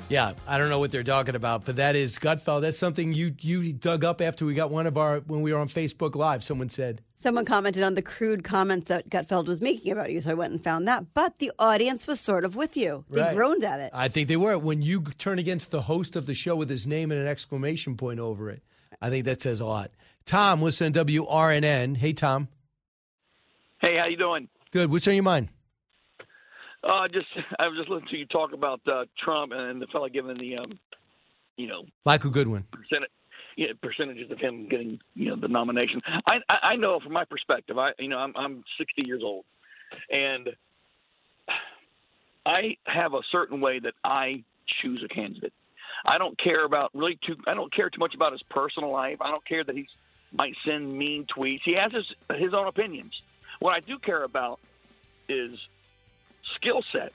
[0.10, 2.62] Yeah, I don't know what they're talking about, but that is Gutfeld.
[2.62, 5.60] That's something you you dug up after we got one of our when we were
[5.60, 6.46] on Facebook Live.
[6.46, 10.32] Someone said Someone commented on the crude comments that Gutfeld was making about you, so
[10.32, 11.14] I went and found that.
[11.14, 13.04] But the audience was sort of with you.
[13.10, 13.36] They Right.
[13.36, 13.92] groaned at it.
[13.94, 14.58] I think they were.
[14.58, 17.98] When you turn against the host of the show with his name and an exclamation
[17.98, 18.62] point over it,
[19.02, 19.92] I think that says a lot.
[20.26, 21.98] Tom, listen to WRNN.
[21.98, 22.48] Hey, Tom.
[23.82, 24.48] Hey, how you doing?
[24.72, 24.90] Good.
[24.90, 25.50] What's on your mind?
[26.88, 27.28] Uh, just
[27.60, 30.58] I was just listening to you talk about uh, Trump and the fellow giving the
[30.58, 30.80] um,
[31.58, 32.66] you know, Michael Goodwin.
[32.72, 33.10] percentage,
[33.58, 36.02] yeah, percentages of him getting you know the nomination.
[36.06, 37.78] I I, I know from my perspective.
[37.78, 39.46] I you know I'm I'm 60 years old,
[40.10, 40.50] and
[42.46, 44.44] I have a certain way that I
[44.82, 45.54] choose a candidate.
[46.06, 47.36] I don't care about really too.
[47.48, 49.18] I don't care too much about his personal life.
[49.20, 49.88] I don't care that he
[50.32, 51.62] might send mean tweets.
[51.66, 52.06] He has his
[52.38, 53.14] his own opinions.
[53.60, 54.60] What I do care about
[55.28, 55.58] is
[56.56, 57.14] skill set.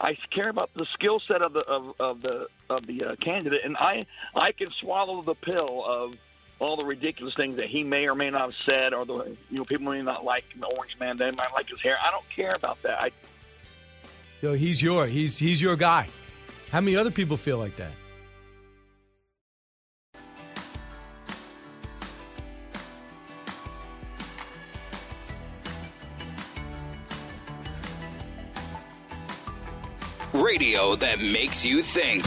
[0.00, 3.60] I care about the skill set of the of, of the of the uh, candidate,
[3.64, 6.14] and I I can swallow the pill of
[6.58, 9.58] all the ridiculous things that he may or may not have said, or the you
[9.58, 11.96] know people may not like the Orange Man, they might like his hair.
[12.02, 13.00] I don't care about that.
[13.00, 13.10] I
[14.40, 16.08] So he's your he's he's your guy.
[16.70, 17.92] How many other people feel like that?
[30.64, 32.22] Radio that makes you think.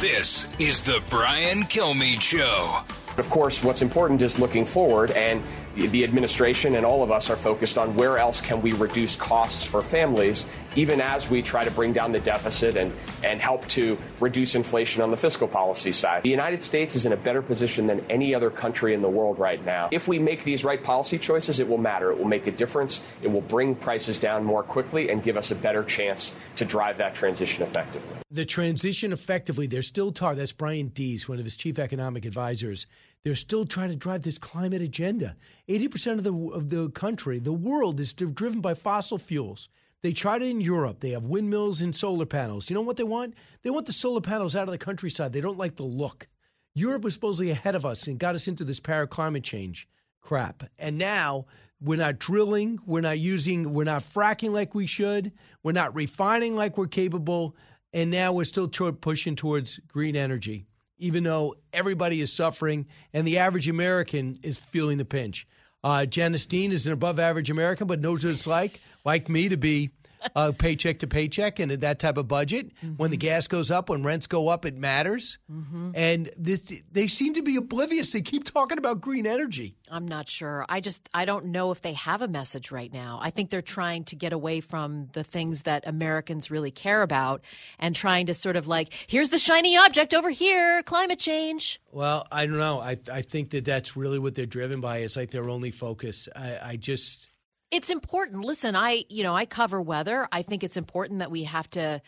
[0.00, 2.80] This is The Brian Kilmeade Show.
[3.16, 5.40] Of course, what's important is looking forward, and
[5.88, 9.64] the administration and all of us are focused on where else can we reduce costs
[9.64, 12.92] for families, even as we try to bring down the deficit and,
[13.24, 16.22] and help to reduce inflation on the fiscal policy side.
[16.22, 19.38] The United States is in a better position than any other country in the world
[19.38, 19.88] right now.
[19.90, 22.10] If we make these right policy choices, it will matter.
[22.10, 23.00] It will make a difference.
[23.22, 26.98] It will bring prices down more quickly and give us a better chance to drive
[26.98, 28.16] that transition effectively.
[28.30, 30.34] The transition effectively, they're still tar.
[30.34, 32.86] That's Brian Deese, one of his chief economic advisors.
[33.24, 35.36] They're still trying to drive this climate agenda.
[35.68, 39.68] 80% of the of the country, the world is driven by fossil fuels.
[40.02, 41.00] They tried it in Europe.
[41.00, 42.70] They have windmills and solar panels.
[42.70, 43.34] You know what they want?
[43.62, 45.32] They want the solar panels out of the countryside.
[45.32, 46.26] They don't like the look.
[46.74, 49.86] Europe was supposedly ahead of us and got us into this Paris climate change
[50.22, 50.62] crap.
[50.78, 51.46] And now
[51.80, 56.54] we're not drilling, we're not using, we're not fracking like we should, we're not refining
[56.54, 57.56] like we're capable,
[57.92, 60.66] and now we're still toward pushing towards green energy,
[61.00, 65.46] even though everybody is suffering and the average American is feeling the pinch.
[65.82, 69.48] Uh, Janice Dean is an above average American, but knows what it's like, like me,
[69.48, 69.90] to be
[70.36, 72.70] uh, paycheck to paycheck and that type of budget.
[72.96, 75.38] When the gas goes up, when rents go up, it matters.
[75.50, 75.92] Mhm.
[75.94, 78.12] And this, they seem to be oblivious.
[78.12, 79.76] They keep talking about green energy.
[79.90, 80.64] I'm not sure.
[80.68, 83.18] I just I don't know if they have a message right now.
[83.20, 87.42] I think they're trying to get away from the things that Americans really care about
[87.78, 91.80] and trying to sort of like here's the shiny object over here, climate change.
[91.90, 92.80] Well, I don't know.
[92.80, 94.98] I I think that that's really what they're driven by.
[94.98, 96.28] It's like their only focus.
[96.36, 97.29] I, I just
[97.70, 98.44] It's important.
[98.44, 100.28] Listen, I you know, I cover weather.
[100.32, 102.02] I think it's important that we have to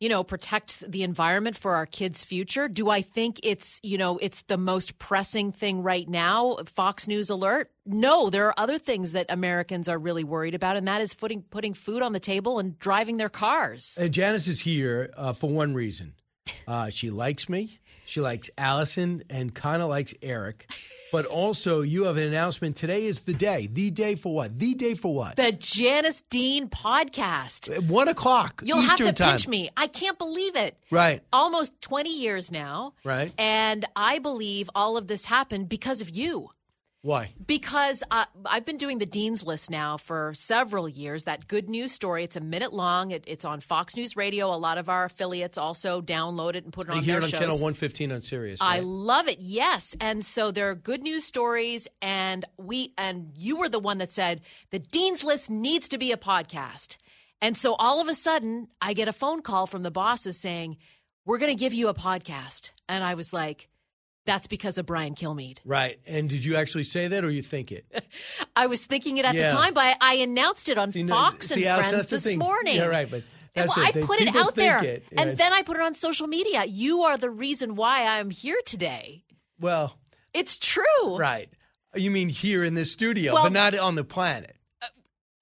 [0.00, 4.18] you know protect the environment for our kids future do i think it's you know
[4.18, 9.12] it's the most pressing thing right now fox news alert no there are other things
[9.12, 12.58] that americans are really worried about and that is putting putting food on the table
[12.58, 16.14] and driving their cars And Janice is here uh, for one reason.
[16.66, 17.78] Uh, she likes me.
[18.06, 20.70] She likes Allison and kind of likes Eric.
[21.12, 22.74] But also, you have an announcement.
[22.74, 23.68] Today is the day.
[23.72, 24.58] The day for what?
[24.58, 25.36] The day for what?
[25.36, 28.62] the janice dean podcast At one o'clock.
[28.64, 29.30] you'll Eastern have to time.
[29.34, 31.22] pinch me i can't believe it Right.
[31.32, 33.30] almost 20 years now Right.
[33.38, 36.50] and i believe all of this happened because of you
[37.04, 37.34] Why?
[37.46, 41.24] Because uh, I've been doing the Dean's List now for several years.
[41.24, 43.10] That good news story, it's a minute long.
[43.10, 44.46] It, it's on Fox News Radio.
[44.46, 47.20] A lot of our affiliates also download it and put it You on hear their
[47.20, 47.40] it on shows.
[47.40, 48.58] channel one fifteen on Sirius.
[48.62, 49.38] I love it.
[49.40, 49.94] Yes.
[50.00, 54.10] And so there are good news stories and we and you were the one that
[54.10, 54.40] said
[54.70, 56.96] the Dean's List needs to be a podcast.
[57.42, 60.78] And so all of a sudden I get a phone call from the bosses saying,
[61.26, 63.68] "We're going to give you a podcast." And I was like,
[64.26, 65.58] that's because of Brian Kilmeade.
[65.64, 65.98] Right.
[66.06, 67.84] And did you actually say that, or you think it?
[68.56, 69.48] I was thinking it at Yeah.
[69.48, 72.24] the time, but I, I announced it on See, no, Fox see, and Friends this
[72.24, 72.38] thing.
[72.38, 72.76] morning.
[72.76, 73.10] Yeah, right.
[73.10, 73.22] But
[73.54, 73.86] That's well.
[73.86, 75.36] I They- put it out there, it, and right.
[75.38, 76.64] then I put it on social media.
[76.64, 79.24] You are the reason why I'm here today.
[79.60, 79.98] Well,
[80.32, 81.16] It's true.
[81.18, 81.48] right.
[81.94, 84.56] You mean here in this studio, Well- but not on the planet.
[84.82, 84.86] Uh,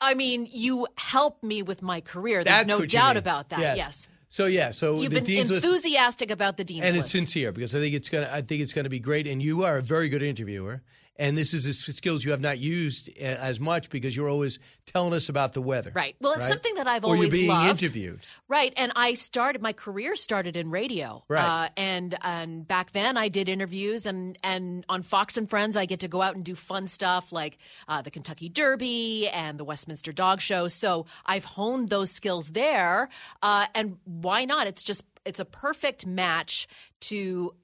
[0.01, 2.43] I mean, you helped me with my career.
[2.45, 3.61] There's That's no doubt about that.
[3.61, 3.76] Yes.
[3.76, 4.09] Yes.
[4.33, 7.05] So yeah, so You've the been dean's list, enthusiastic about the dean's and list.
[7.05, 8.30] it's sincere because I think it's gonna.
[8.33, 9.26] I think it's gonna be great.
[9.26, 10.80] And you are a very good interviewer.
[11.16, 15.12] And this is skills you have not used uh, as much because you're always telling
[15.12, 15.92] us about the weather.
[15.94, 16.16] Right.
[16.20, 16.48] Well, it's right?
[16.48, 17.82] something that I've or always you're being loved.
[17.82, 18.20] interviewed.
[18.48, 21.66] Right, and I started my career started in radio, Right.
[21.66, 25.84] Uh, and and back then I did interviews, and and on Fox and Friends I
[25.84, 27.58] get to go out and do fun stuff like
[27.88, 30.68] uh, the Kentucky Derby and the Westminster Dog Show.
[30.68, 33.10] So I've honed those skills there,
[33.42, 34.66] uh, and why not?
[34.66, 36.66] It's just it's a perfect match
[37.00, 37.54] to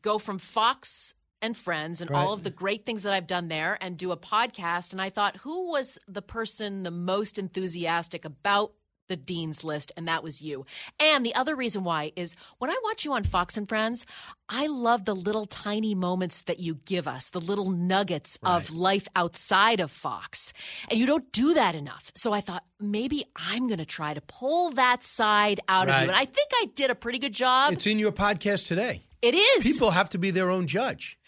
[0.00, 1.14] go from Fox
[1.44, 4.16] and Friends and all of the great things that I've done there and do a
[4.16, 4.92] podcast.
[4.92, 8.72] And I thought, who was the person the most enthusiastic about
[9.08, 9.92] the Dean's List?
[9.96, 10.66] And that was you.
[10.98, 14.06] And the other reason why is when I watch you on Fox and Friends,
[14.48, 19.08] I love the little tiny moments that you give us, the little nuggets of life
[19.16, 20.52] outside of Fox.
[20.90, 22.12] And you don't do that enough.
[22.14, 26.08] So I thought, maybe I'm going to try to pull that side out of you.
[26.08, 27.72] And I think I did a pretty good job.
[27.72, 29.02] It's in your podcast today.
[29.22, 29.64] It is.
[29.64, 31.18] People have to be their own judge.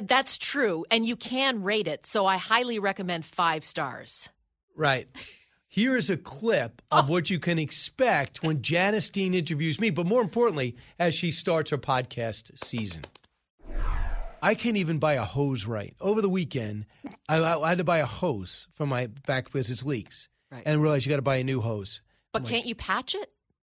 [0.00, 0.84] That's true.
[0.88, 2.06] And you can rate it.
[2.06, 4.28] So I highly recommend five stars.
[4.76, 5.08] Right.
[5.72, 7.12] Here is a clip of Oh.
[7.12, 11.70] what you can expect when Janice Dean interviews me, but more importantly, as she starts
[11.70, 13.02] her podcast season.
[14.42, 15.94] I can't even buy a hose right.
[16.00, 16.86] Over the weekend,
[17.28, 20.28] I, I had to buy a hose for my back because it leaks.
[20.50, 20.64] Right.
[20.66, 22.00] And realize you got to buy a new hose.
[22.32, 23.30] But I'm can't you patch it?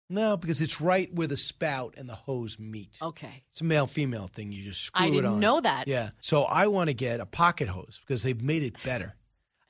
[0.09, 2.97] No, because it's right where the spout and the hose meet.
[3.03, 3.45] Okay.
[3.51, 4.51] It's a male female thing.
[4.51, 5.13] You just screw it up.
[5.13, 5.89] I didn't know that.
[5.89, 6.09] Yeah.
[6.23, 9.15] So I want to get a pocket hose because they've made it better.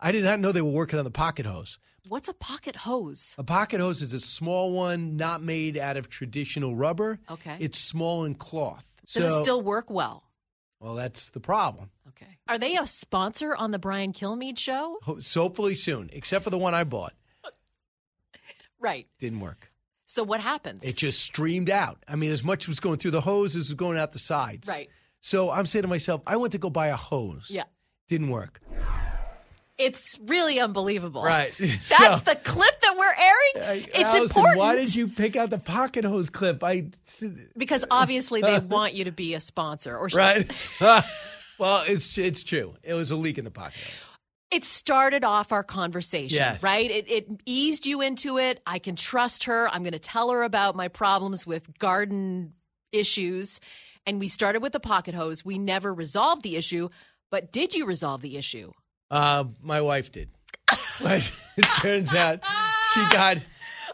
[0.02, 1.78] I did not know they were working on the pocket hose.
[2.08, 3.34] What's a pocket hose?
[3.38, 7.20] A pocket hose is a small one, not made out of traditional rubber.
[7.30, 7.56] Okay.
[7.60, 8.84] It's small in cloth.
[9.06, 10.24] Does So- it still work well?
[10.80, 11.90] Well, that's the problem.
[12.08, 12.38] Okay.
[12.48, 14.98] Are they a sponsor on the Brian Kilmeade show?
[15.20, 17.14] So hopefully soon, except for the one I bought,
[18.80, 19.06] Right.
[19.20, 19.70] didn't work.
[20.06, 20.82] So what happens?
[20.82, 22.02] It just streamed out.
[22.08, 24.68] I mean, as much was going through the hose as was going out the sides.
[24.68, 24.90] Right.
[25.20, 27.46] So I'm saying to myself, I went to go buy a hose.
[27.48, 27.64] Yeah.
[28.08, 28.60] Didn't work.
[29.78, 31.22] It's really unbelievable.
[31.24, 31.52] Right.
[31.58, 33.82] That's So- the clip that we're airing.
[33.84, 34.58] Uh, it's Allison, important.
[34.58, 36.62] why did you pick out the pocket hose clip?
[36.62, 36.90] I
[37.56, 40.50] Because obviously they want you to be a sponsor or right.
[41.58, 42.74] well, it's it's true.
[42.82, 43.80] It was a leak in the pocket.
[44.50, 46.62] it started off our conversation, Yes.
[46.62, 46.90] right?
[46.90, 48.60] It, it eased you into it.
[48.66, 49.68] I can trust her.
[49.68, 52.52] I'm going to tell her about my problems with garden
[52.92, 53.58] issues.
[54.06, 55.44] And we started with the pocket hose.
[55.44, 56.88] We never resolved the issue,
[57.30, 58.72] but did you resolve the issue?
[59.12, 60.28] Uh, my wife did.
[61.02, 62.40] But it turns out
[62.94, 63.38] she got.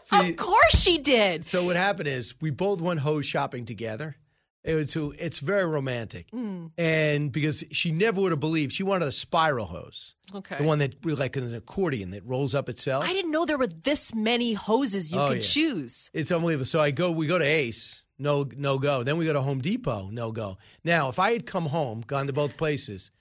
[0.03, 1.43] See, of course she did.
[1.43, 4.15] So what happened is we both went hose shopping together.
[4.63, 6.71] It was it's very romantic, Mm.
[6.77, 10.57] and because she never would have believed she wanted a spiral hose, Okay.
[10.57, 13.03] the one that like an accordion that rolls up itself.
[13.05, 15.43] I didn't know there were this many hoses you Oh, could yeah.
[15.43, 16.09] choose.
[16.13, 16.65] It's unbelievable.
[16.65, 19.01] So I go, we go to Ace, no, no go.
[19.03, 20.57] Then we go to Home Depot, no go.
[20.83, 23.11] Now, if I had come home, gone to both places,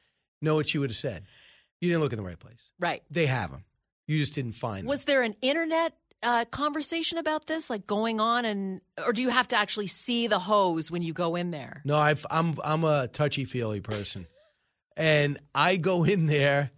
[0.42, 1.22] know what she would have said?
[1.80, 2.70] You didn't look in the right place.
[2.78, 3.02] Right.
[3.10, 3.64] They have them.
[4.06, 4.86] You just didn't find them.
[4.86, 9.28] Was there an internet uh, conversation about this, like going on, and or do you
[9.28, 11.82] have to actually see the hose when you go in there?
[11.84, 14.26] No, I've, I'm I'm a touchy feely person,
[14.96, 16.70] and I go in there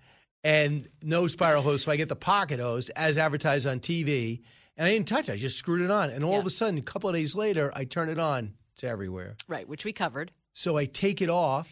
[0.44, 4.42] and no spiral hose, so I get the pocket hose as advertised on TV,
[4.76, 5.32] and I didn't touch it.
[5.32, 7.72] I just screwed it on, and all of a sudden, a couple of days later,
[7.74, 8.54] I turn it on.
[8.74, 9.36] It's everywhere.
[9.48, 10.32] Right, which we covered.
[10.52, 11.70] So I take it off,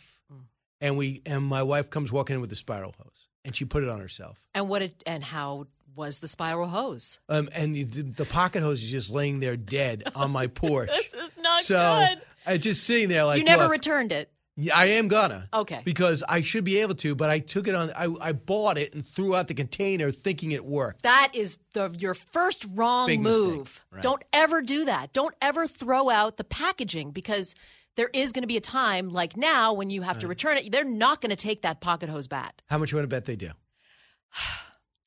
[0.81, 3.17] and we and my wife comes walking in with the spiral hose,
[3.49, 4.40] and she put it on herself.
[4.55, 4.82] And what?
[4.82, 7.18] It, and how was the spiral hose?
[7.28, 10.88] Um, and the, the pocket hose is just laying there dead on my porch.
[10.88, 12.22] This is not so good.
[12.46, 14.30] I just sitting there like you never returned it.
[14.61, 15.49] Yeah, I am gonna.
[15.55, 15.82] Okay.
[15.84, 17.92] Because I should be able to, but I took it on.
[17.92, 21.03] I, I bought it and threw out the container thinking it worked.
[21.03, 23.80] That is the your first wrong Big move.
[23.92, 24.03] right.
[24.03, 25.12] Don't ever do that.
[25.12, 27.55] Don't ever throw out the packaging because
[27.99, 30.70] there is going to be a time like now when you have to return it.
[30.70, 32.62] They're not going to take that pocket hose bat.
[32.66, 33.51] How much you want to bet they do?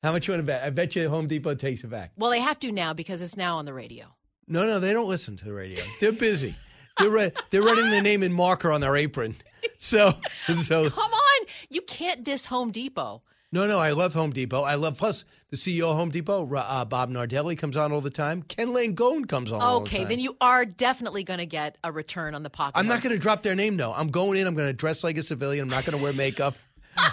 [0.02, 0.62] How much you want to bet?
[0.62, 2.12] I bet you Home Depot takes it back.
[2.18, 4.14] Well, they have to now because it's now on the radio.
[4.46, 5.82] No, no, they don't listen to the radio.
[6.02, 6.54] They're busy.
[6.98, 9.36] they're re- they're writing their name in marker on their apron.
[9.78, 10.12] So,
[10.62, 13.22] so Come on, you can't diss Home Depot.
[13.54, 14.62] No, no, I love Home Depot.
[14.62, 18.08] I love plus the CEO of Home Depot, uh, Bob Nardelli, comes on all the
[18.10, 18.42] time.
[18.42, 19.60] Ken Langone comes on.
[19.60, 20.08] all the Okay, time.
[20.08, 22.78] then you are definitely going to get a return on the pocket.
[22.78, 23.76] I'm not going to drop their name.
[23.76, 23.92] though.
[23.92, 24.46] I'm going in.
[24.46, 25.62] I'm going to dress like a civilian.
[25.64, 26.56] I'm not going to wear makeup.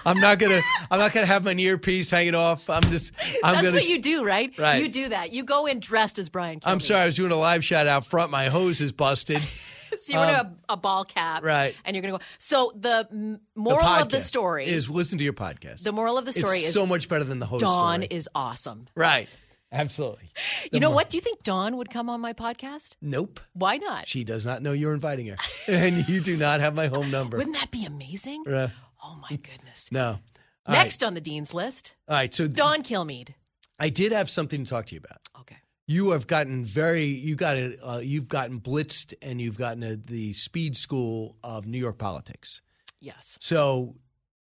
[0.06, 0.62] I'm not gonna.
[0.92, 2.70] I'm not gonna have my earpiece hanging off.
[2.70, 3.12] I'm just.
[3.44, 3.78] I'm That's gonna.
[3.78, 4.56] what you do, right?
[4.58, 4.82] Right.
[4.82, 5.32] You do that.
[5.32, 6.60] You go in dressed as Brian.
[6.64, 7.02] I'm sorry.
[7.02, 8.32] I was doing a live shot out front.
[8.32, 9.42] My hose is busted.
[9.98, 11.76] So you're Um, a, a ball cap, right.
[11.84, 12.24] And you're gonna go.
[12.38, 15.82] So the m- The moral of the story is listen to your podcast.
[15.82, 17.62] The moral of the story it's is so much better than the host.
[17.66, 18.08] Dawn story.
[18.16, 18.88] is awesome.
[18.96, 19.28] right.
[19.72, 20.32] Absolutely.
[20.72, 21.10] you know what?
[21.10, 22.96] Do you think Dawn would come on my podcast?
[23.02, 23.40] Nope.
[23.54, 24.08] Why not?
[24.08, 25.36] She does not know you're inviting her,
[25.68, 27.38] and you do not have my home number.
[27.38, 28.48] Wouldn't that be amazing?
[28.48, 28.70] Uh,
[29.04, 29.90] Oh my goodness.
[29.92, 30.20] no.
[30.66, 32.34] All Next on the dean's list, All right.
[32.34, 33.34] So Dawn Kilmeade.
[33.80, 35.18] I did have something to talk to you about.
[35.40, 35.56] Okay.
[35.88, 37.80] You have gotten very you got it.
[37.82, 42.62] Uh, you've gotten blitzed, and you've gotten a, the speed school of New York politics.
[43.00, 43.38] Yes.
[43.42, 43.96] So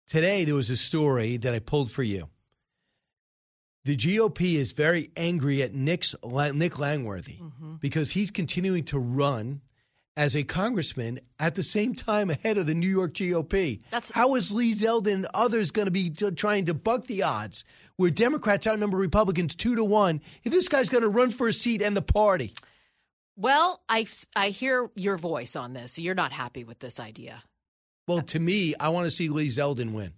[0.08, 2.28] today there was a story that I pulled for you.
[3.84, 7.74] The GOP is very angry at Nick's, Nick Langworthy Mm-hmm.
[7.80, 9.60] because he's continuing to run
[10.16, 13.80] as a congressman at the same time ahead of the New York GOP.
[13.90, 17.22] That's- How is Lee Zeldin and others going to be t- trying to buck the
[17.22, 17.64] odds
[17.96, 21.52] where Democrats outnumber Republicans two to one if this guy's going to run for a
[21.52, 22.52] seat and the party?
[23.36, 24.06] Well, I
[24.36, 25.98] I hear your voice on this.
[25.98, 27.42] You're not happy with this idea.
[28.06, 30.12] Well, to me, I want to see Lee Zeldin win.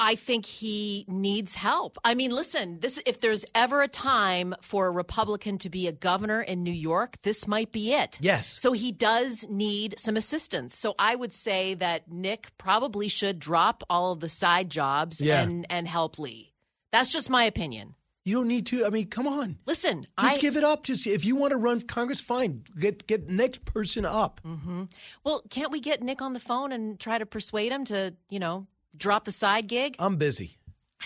[0.00, 1.98] I think he needs help.
[2.02, 5.92] I mean, listen, this if there's ever a time for a Republican to be a
[5.92, 8.18] governor in New York, this might be it.
[8.20, 8.54] Yes.
[8.58, 10.76] So he does need some assistance.
[10.78, 15.42] So I would say that Nick probably should drop all of the side jobs Yeah.
[15.42, 16.54] and and help Lee.
[16.92, 17.94] That's just my opinion.
[18.24, 18.84] You don't need to.
[18.86, 19.58] I mean, come on.
[19.66, 20.82] Listen, Just I give it up.
[20.84, 22.64] Just if you want to run Congress, fine.
[22.78, 24.40] Get get next person up.
[24.44, 24.84] hmm
[25.24, 28.38] Well, can't we get Nick on the phone and try to persuade him to, you
[28.38, 28.66] know,
[29.00, 29.96] drop the side gig?
[29.98, 30.58] I'm busy.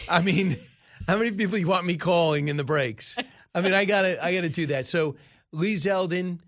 [0.09, 0.57] I mean,
[1.09, 3.17] how many people you want me calling in the breaks?
[3.55, 4.87] I mean, I gotta I gotta do that.
[4.87, 5.17] So
[5.53, 6.41] Lee Zeldin,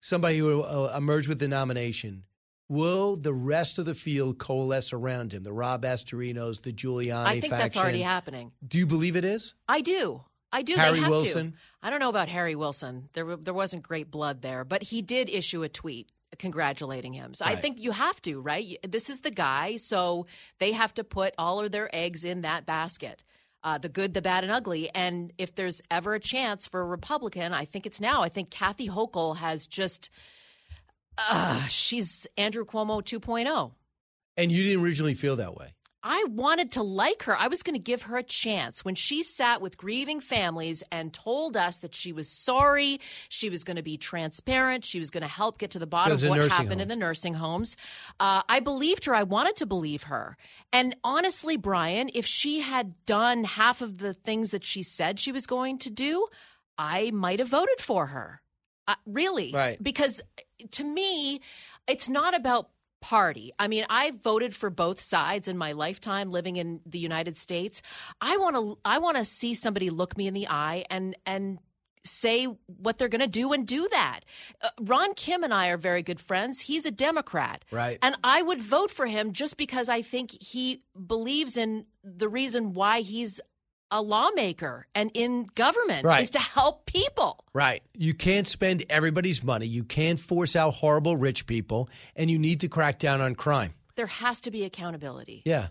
[0.00, 2.22] somebody who uh, emerged with the nomination.
[2.68, 5.44] Will the rest of the field coalesce around him?
[5.44, 8.50] The Rob Astorinos, the Giuliani I think that's already happening.
[8.66, 9.54] Do you believe it is?
[9.68, 10.24] I do.
[10.52, 10.74] I do.
[10.74, 11.52] Harry they have Wilson?
[11.52, 11.58] To.
[11.82, 13.08] I don't know about Harry Wilson.
[13.12, 17.34] There, there wasn't great blood there, but he did issue a tweet congratulating him.
[17.34, 18.78] So I think you have to, right?
[18.86, 20.26] This is the guy, so
[20.58, 23.24] they have to put all of their eggs in that basket.
[23.62, 24.90] Uh, the good, the bad, and ugly.
[24.94, 28.22] And if there's ever a chance for a Republican, I think it's now.
[28.22, 30.10] I think Kathy Hochul has just,
[31.18, 33.00] uh, she's Andrew Cuomo oh.
[33.00, 33.72] 2.0.
[34.36, 35.74] And you didn't originally feel that way.
[36.08, 37.36] I wanted to like her.
[37.36, 41.12] I was going to give her a chance when she sat with grieving families and
[41.12, 45.22] told us that she was sorry, she was going to be transparent, she was going
[45.22, 47.76] to help get to the bottom of what happened in the nursing homes.
[48.20, 49.16] Uh, I believed her.
[49.16, 50.36] I wanted to believe her.
[50.72, 55.32] And honestly, Brian, if she had done half of the things that she said she
[55.32, 56.28] was going to do,
[56.78, 58.42] I might have voted for her.
[58.86, 59.50] Uh, really.
[59.52, 59.82] Right.
[59.82, 60.22] Because
[60.70, 61.40] to me,
[61.88, 62.70] it's not about
[63.00, 63.52] party.
[63.58, 67.82] I mean, I voted for both sides in my lifetime living in the United States.
[68.20, 71.58] I want to I want to see somebody look me in the eye and and
[72.06, 74.20] say what they're going to do and do that.
[74.62, 76.60] Uh, Ron Kim and I are very good friends.
[76.60, 77.64] He's a Democrat.
[77.70, 77.98] Right.
[78.00, 82.74] And I would vote for him just because I think he believes in the reason
[82.74, 83.40] why he's
[83.90, 86.22] a lawmaker and in government Right.
[86.22, 87.44] is to help people.
[87.52, 87.82] Right.
[87.94, 89.66] You can't spend everybody's money.
[89.66, 93.74] You can't force out horrible rich people, and you need to crack down on crime.
[93.94, 95.42] There has to be accountability.
[95.44, 95.68] Yeah.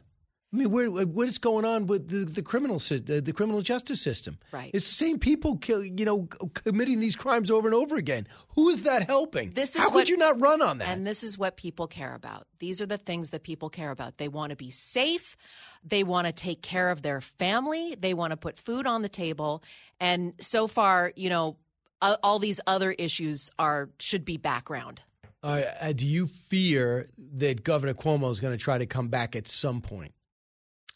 [0.56, 4.02] I mean, where, what is going on with the, the criminal the, the criminal justice
[4.02, 4.40] system?
[4.54, 4.72] Right.
[4.74, 8.26] It's the same people, kill, you know, committing these crimes over and over again.
[8.56, 9.52] Who is that helping?
[9.52, 10.88] This is How what, could you not run on that?
[10.88, 12.48] And this is what people care about.
[12.60, 14.16] These are the things that people care about.
[14.18, 15.36] They want to be safe.
[15.84, 17.98] They want to take care of their family.
[18.00, 19.62] They want to put food on the table.
[20.00, 21.58] And so far, you know,
[22.02, 25.02] all these other issues are should be background.
[25.44, 29.50] Uh, do you fear that Governor Cuomo is going to try to come back at
[29.50, 30.15] some point?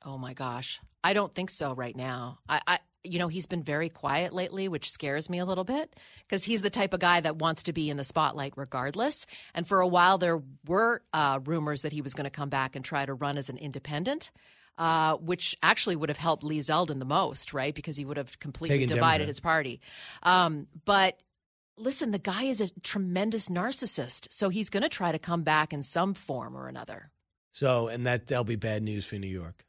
[0.06, 0.80] Oh my gosh.
[1.04, 2.40] I don't think so right now.
[2.48, 5.96] I, I you know, he's been very quiet lately, which scares me a little bit
[6.28, 9.26] because he's the type of guy that wants to be in the spotlight regardless.
[9.54, 12.76] And for a while, there were uh, rumors that he was going to come back
[12.76, 14.32] and try to run as an independent.
[14.78, 17.76] Uh, which actually would have helped Lee Zeldin the most, right?
[17.76, 19.28] Because he would have completely Taken divided Democrat.
[19.28, 19.82] his party.
[20.24, 21.22] Um, but
[21.76, 25.74] listen, the guy is a tremendous narcissist, so he's going to try to come back
[25.74, 27.12] in some form or another.
[27.52, 29.66] So, and that that'll be bad news for New York.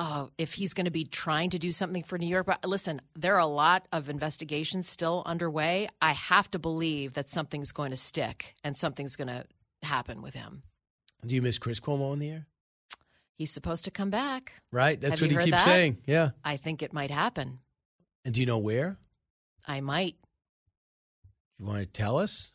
[0.00, 2.46] Uh, if he's going to be trying to do something for New York.
[2.46, 5.88] But listen, there are a lot of investigations still underway.
[6.00, 9.44] I have to believe that something's going to stick and something's going to
[9.82, 10.62] happen with him.
[11.26, 12.46] Do you miss Chris Cuomo on the air?
[13.34, 14.54] He's supposed to come back.
[14.72, 14.98] Right.
[14.98, 15.64] That's Have what he keeps that?
[15.66, 15.98] saying.
[16.06, 16.30] Yeah.
[16.42, 17.58] I think it might happen.
[18.24, 18.96] And do you know where?
[19.68, 20.16] I might.
[21.58, 22.50] You want to tell us?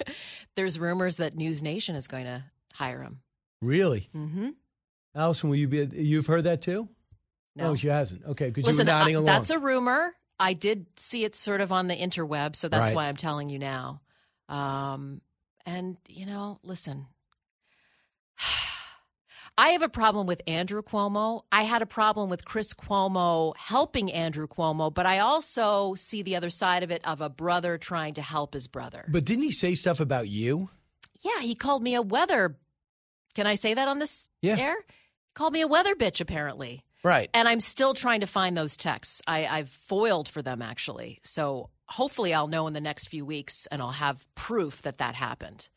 [0.56, 2.42] There's rumors that News Nation is going to
[2.74, 3.20] hire him.
[3.62, 4.08] Really?
[4.16, 4.50] Mm-hmm.
[5.18, 5.88] Allison, will you be?
[5.92, 6.88] You've heard that too?
[7.56, 7.70] No.
[7.70, 8.24] Oh, she hasn't.
[8.24, 9.26] Okay, because you were nodding I- along.
[9.26, 10.14] that's a rumor.
[10.38, 12.94] I did see it sort of on the interweb, so that's Right.
[12.94, 14.00] why I'm telling you now.
[14.48, 15.20] Um,
[15.66, 17.06] and you know, listen,
[19.58, 21.42] I have a problem with Andrew Cuomo.
[21.50, 26.36] I had a problem with Chris Cuomo helping Andrew Cuomo, but I also see the
[26.36, 29.04] other side of it of a brother trying to help his brother.
[29.08, 30.70] but didn't he say stuff about you?
[31.22, 32.56] Yeah, he called me a weather.
[33.34, 34.56] Can I say that on this Yeah.
[34.56, 34.76] air?
[35.38, 36.82] Called me a weather bitch, apparently.
[37.04, 37.30] Right.
[37.32, 39.22] And I'm still trying to find those texts.
[39.24, 41.20] I, I've foiled for them, actually.
[41.22, 45.14] So hopefully I'll know in the next few weeks and I'll have proof that that
[45.14, 45.68] happened.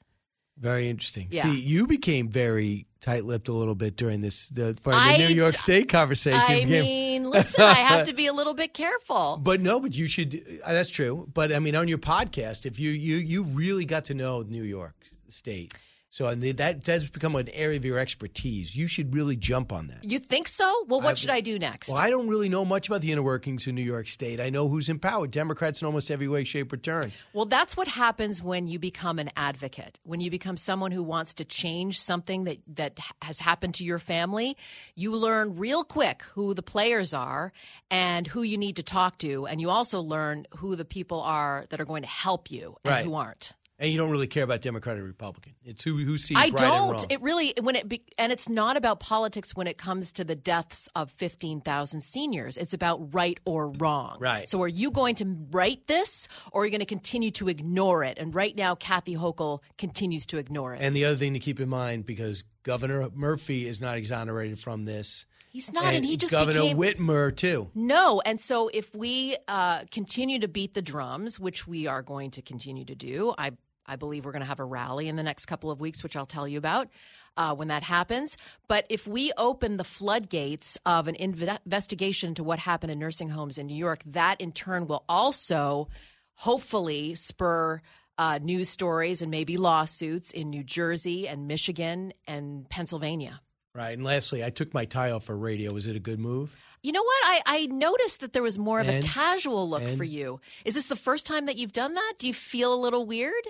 [0.57, 1.27] Very interesting.
[1.29, 1.43] Yeah.
[1.43, 5.55] See, you became very tight-lipped a little bit during this the, the I New York
[5.55, 6.39] State conversation.
[6.39, 9.39] I became- mean, listen, I have to be a little bit careful.
[9.43, 10.43] But no, but you should.
[10.65, 11.29] Uh, that's true.
[11.31, 14.63] But I mean, on your podcast, if you you you really got to know New
[14.63, 14.95] York
[15.29, 15.75] State,
[16.11, 18.75] so and that that's become an area of your expertise.
[18.75, 20.03] You should really jump on that.
[20.03, 20.85] You think so?
[20.88, 21.88] Well, what I- should I do next?
[21.89, 24.39] Well, I don't really know much about the inner workings of New York State.
[24.39, 27.11] I know who's in power: Democrats in almost every way, shape, or turn.
[27.33, 29.99] Well, that's what happens when you become an advocate.
[30.03, 33.99] When you become someone who wants to change something that that has happened to your
[33.99, 34.57] family,
[34.95, 37.53] you learn real quick who the players are
[37.89, 41.65] and who you need to talk to, and you also learn who the people are
[41.69, 43.05] that are going to help you and Right.
[43.05, 43.53] who aren't.
[43.81, 45.53] And you don't really care about Democrat or Republican.
[45.65, 47.11] It's who who sees I right and don't.
[47.11, 50.35] It really when it be, and it's not about politics when it comes to the
[50.35, 52.57] deaths of 15,000 seniors.
[52.57, 54.17] It's about right or wrong.
[54.19, 54.47] Right.
[54.47, 58.03] So are you going to write this or are you going to continue to ignore
[58.03, 58.19] it?
[58.19, 60.81] And right now Kathy Hochul continues to ignore it.
[60.83, 64.85] And the other thing to keep in mind, because Governor Murphy is not exonerated from
[64.85, 65.25] this.
[65.49, 67.69] He's not, and he just Governor became- Whitmer too.
[67.75, 72.31] No, and so if we uh, continue to beat the drums, which we are going
[72.31, 73.51] to continue to do, I
[73.91, 76.15] I believe we're going to have a rally in the next couple of weeks, which
[76.15, 76.88] I'll tell you about
[77.35, 78.38] uh, when that happens.
[78.68, 83.27] But if we open the floodgates of an inve- investigation into what happened in nursing
[83.30, 85.89] homes in New York, that in turn will also
[86.35, 87.81] hopefully spur.
[88.18, 93.41] Uh, news stories and maybe lawsuits in New Jersey and Michigan and Pennsylvania.
[93.73, 93.93] Right.
[93.97, 95.73] And lastly, I took my tie off for radio.
[95.73, 96.55] Was it a good move?
[96.84, 97.23] You know what?
[97.26, 100.39] I, I noticed that there was more of And- a casual look for you.
[100.65, 102.13] Is this the first time that you've done that?
[102.19, 103.43] Do you feel a little weird?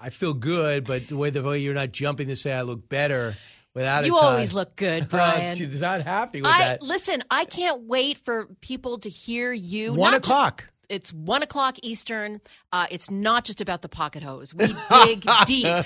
[0.00, 2.88] I feel good, but the way the way you're not jumping to say I look
[2.88, 3.36] better
[3.74, 4.08] without it.
[4.08, 5.56] You a always look good, Brian.
[5.56, 6.82] She's not happy with I that.
[6.82, 7.22] listen.
[7.30, 9.94] I can't wait for people to hear you.
[9.94, 10.64] One not ju- o'clock.
[10.88, 12.40] it's one o'clock Eastern.
[12.72, 14.54] Uh, it's not just about the pocket hose.
[14.54, 15.84] We dig deep.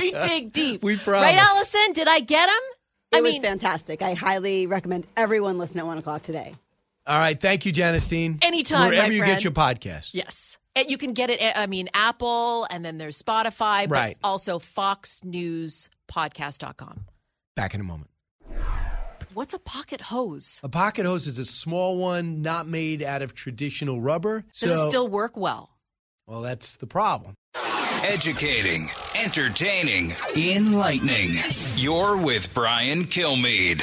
[0.00, 0.82] We dig deep.
[0.82, 1.36] We Right.
[1.38, 1.92] Allison?
[1.92, 2.62] Did I get him?
[3.12, 4.00] It I was mean, fantastic.
[4.02, 6.54] I highly recommend everyone listen at one o'clock today.
[7.06, 7.40] All right.
[7.40, 8.38] Thank you, Janice Dean.
[8.42, 10.10] Anytime, Wherever my you get your podcast.
[10.12, 10.58] Yes.
[10.74, 14.16] And you can get it, I mean, Apple, and then there's Spotify, but Right.
[14.24, 17.04] also foxnewspodcast.com.
[17.56, 18.08] Back in a moment.
[19.34, 20.60] What's a pocket hose?
[20.62, 24.44] A pocket hose is a small one, not made out of traditional rubber.
[24.58, 25.70] Does so, it still work well?
[26.26, 27.34] well, that's the problem.
[28.04, 28.88] Educating,
[29.22, 31.30] entertaining, enlightening.
[31.76, 33.82] You're with Brian Kilmeade.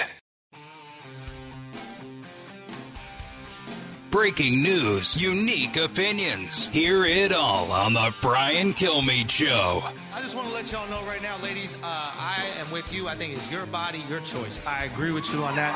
[4.11, 6.67] Breaking news, unique opinions.
[6.69, 9.83] Hear it all on the Brian Kilmeade Show.
[10.11, 13.07] I just want to let y'all know right now, ladies, uh, I am with you.
[13.07, 14.59] I think it's your body, your choice.
[14.65, 15.75] I agree with you on that.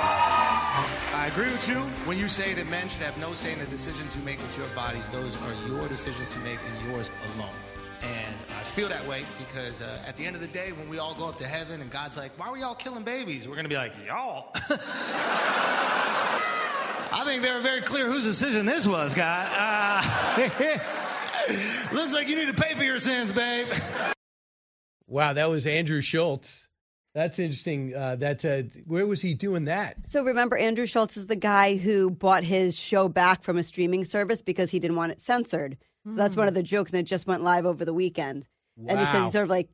[1.14, 1.76] I agree with you
[2.07, 4.57] when you say that men should have no say in the decisions you make with
[4.57, 5.07] your bodies.
[5.10, 7.53] Those are your decisions to make and yours alone.
[8.01, 10.97] And I feel that way because uh, at the end of the day, when we
[10.97, 13.47] all go up to heaven and God's like, why were y'all killing babies?
[13.47, 14.55] We're going to be like, y'all.
[17.14, 19.48] I think they were very clear whose decision this was, God.
[19.52, 20.49] Uh,
[21.94, 23.68] looks like you need to pay for your sins, babe.
[25.07, 26.68] Wow, that was Andrew Schulz.
[27.14, 27.95] That's interesting.
[27.95, 29.98] Uh, that uh, where was he doing that?
[30.07, 34.06] So remember, Andrew Schulz is the guy who bought his show back from a streaming
[34.06, 35.77] service because he didn't want it censored.
[36.06, 38.48] So that's one of the jokes, and it just went live over the weekend.
[38.76, 38.88] Wow.
[38.90, 39.69] And he says he sort of like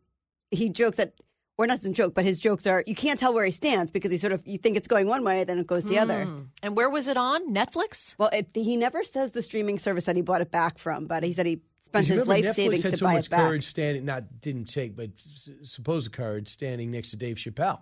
[0.52, 1.14] he jokes that,
[1.60, 4.14] or not doesn't joke, but his jokes are you can't tell where he stands because
[4.14, 6.24] he sort of you think it's going one way, then it goes the other.
[6.24, 6.44] Hmm.
[6.64, 7.54] And where was it on?
[7.54, 8.16] Netflix?
[8.18, 11.22] Well, it, he never says the streaming service that he bought it back from, but
[11.22, 13.42] he said he spent his life Netflix savings had to so buy much it back.
[13.42, 17.82] courage standing, not didn't take, but s- supposed courage standing next to Dave Chappelle.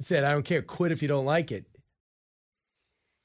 [0.00, 1.66] It said, "I don't care, quit if you don't like it."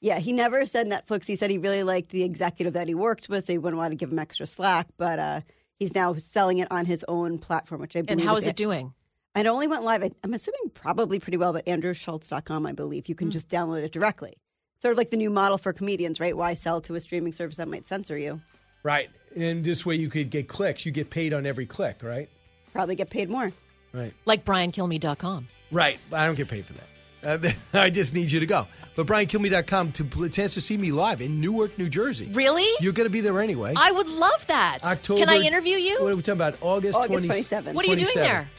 [0.00, 1.26] Yeah, he never said Netflix.
[1.26, 3.46] He said he really liked the executive that he worked with.
[3.46, 5.40] So he wouldn't want to give him extra slack, but uh,
[5.80, 8.48] he's now selling it on his own platform, which I believe And how is is
[8.48, 8.94] it doing?
[9.36, 10.02] It only went live.
[10.04, 13.08] I- I'm assuming probably pretty well, but AndrewSchulz.com, I believe.
[13.08, 14.34] You can just download it directly.
[14.80, 16.36] Sort of like the new model for comedians, right?
[16.36, 18.40] Why sell to a streaming service that might censor you?
[18.82, 20.84] Right, and this way you could get clicks.
[20.84, 22.28] You get paid on every click, right?
[22.72, 23.50] Probably get paid more.
[23.92, 25.48] Right, Like briankilmeade.com.
[25.70, 25.98] right.
[26.12, 27.44] I don't get paid for that.
[27.44, 28.66] Uh, I just need you to go.
[28.96, 32.28] But briankilmeade.com to a chance to see me live in Newark, New Jersey.
[32.32, 32.66] Really?
[32.80, 33.72] You're going to be there anyway.
[33.76, 34.80] I would love that.
[34.84, 35.20] October.
[35.20, 36.02] Can I interview you?
[36.02, 36.58] What are we talking about?
[36.60, 37.74] August, August 20 27th.
[37.74, 38.50] What are you doing there?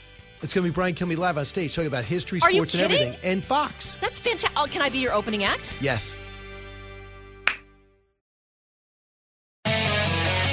[0.46, 2.76] It's going to be Brian Kilmeade live on stage talking about history, Are you sports,
[2.76, 3.08] and kidding?
[3.08, 3.32] everything.
[3.32, 3.98] And Fox.
[4.00, 4.52] That's fantastic.
[4.56, 5.74] Oh, can I be your opening act?
[5.82, 6.14] Yes.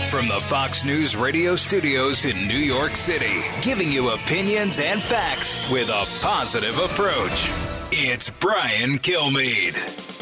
[0.08, 5.58] From the Fox News radio studios in New York City, giving you opinions and facts
[5.70, 7.50] with a positive approach.
[7.90, 10.21] It's Brian Kilmeade.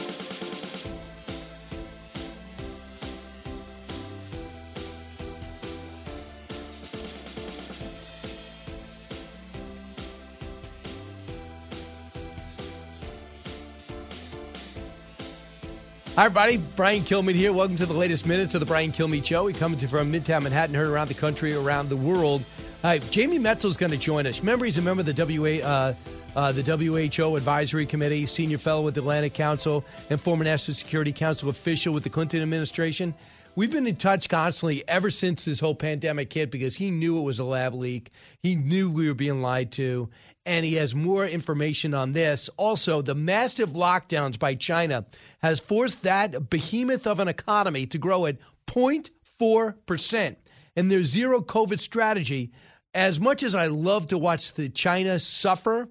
[16.20, 16.58] Hi, everybody.
[16.76, 17.50] Brian Kilmeade here.
[17.50, 19.44] Welcome to the latest minutes of the Brian Kilmeade Show.
[19.44, 22.44] We come to from Midtown Manhattan, heard around the country, around the world.
[22.82, 24.40] Hi, Jamie Metzel is going to join us.
[24.40, 25.94] Remember, he's a member of the WA, uh,
[26.36, 31.10] uh, the WHO Advisory Committee, senior fellow with the Atlantic Council, and former National Security
[31.10, 33.14] Council official with the Clinton administration.
[33.56, 37.22] We've been in touch constantly ever since this whole pandemic hit because he knew it
[37.22, 38.10] was a lab leak.
[38.42, 40.10] He knew we were being lied to,
[40.50, 42.50] and he has more information on this.
[42.56, 45.06] Also, the massive lockdowns by China
[45.42, 48.36] has forced that behemoth of an economy to grow at
[48.66, 50.36] 0.4%.
[50.74, 52.50] And their zero COVID strategy,
[52.94, 55.88] as much as I love to watch the China suffer,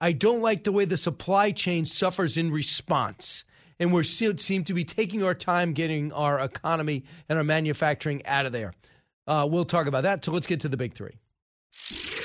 [0.00, 3.44] I don't like the way the supply chain suffers in response.
[3.78, 8.46] And we seem to be taking our time getting our economy and our manufacturing out
[8.46, 8.72] of there.
[9.26, 10.24] Uh, we'll talk about that.
[10.24, 11.18] So let's get to the big three.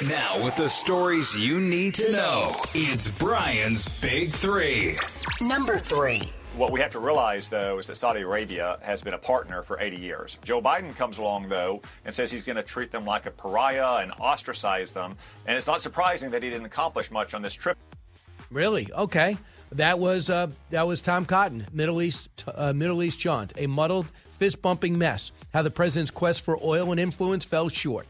[0.01, 4.95] Now, with the stories you need to know, it's Brian's Big Three.
[5.39, 6.23] Number three.
[6.57, 9.79] What we have to realize, though, is that Saudi Arabia has been a partner for
[9.79, 10.37] 80 years.
[10.43, 14.01] Joe Biden comes along, though, and says he's going to treat them like a pariah
[14.01, 15.15] and ostracize them.
[15.45, 17.77] And it's not surprising that he didn't accomplish much on this trip.
[18.49, 18.91] Really?
[18.93, 19.37] Okay.
[19.73, 24.07] That was uh, that was Tom Cotton, Middle East uh, Middle East jaunt, a muddled,
[24.39, 25.31] fist bumping mess.
[25.53, 28.07] How the president's quest for oil and influence fell short.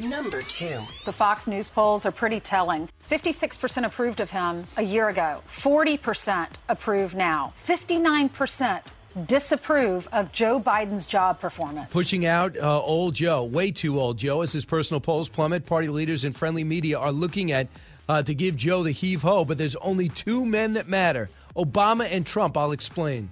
[0.00, 0.80] Number two.
[1.04, 2.88] The Fox News polls are pretty telling.
[3.10, 8.82] 56% approved of him a year ago, 40% approve now, 59%
[9.26, 11.92] disapprove of Joe Biden's job performance.
[11.92, 15.66] Pushing out uh, old Joe, way too old Joe, as his personal polls plummet.
[15.66, 17.68] Party leaders and friendly media are looking at
[18.08, 22.08] uh, to give Joe the heave ho, but there's only two men that matter Obama
[22.10, 22.56] and Trump.
[22.56, 23.30] I'll explain.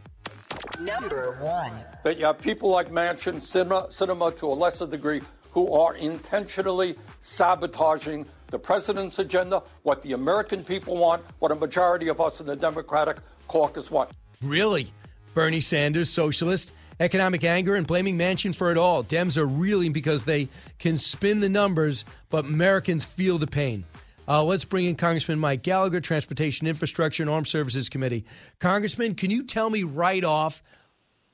[0.81, 1.73] Number one.
[2.05, 5.20] that you have people like Manchin, Sinema, Sinema to a lesser degree,
[5.52, 12.09] who are intentionally sabotaging the president's agenda, what the American people want, what a majority
[12.09, 13.18] of us in the Democratic
[13.48, 14.10] caucus want.
[14.43, 14.93] Really?
[15.35, 19.05] Bernie Sanders, socialist, economic anger, and blaming Manchin for it all.
[19.05, 20.48] Dems are reeling because they
[20.78, 23.85] can spin the numbers, but Americans feel the pain.
[24.28, 28.24] Uh, let's bring in Congressman Mike Gallagher, Transportation Infrastructure and Armed Services Committee.
[28.60, 30.62] Congressman, can you tell me right off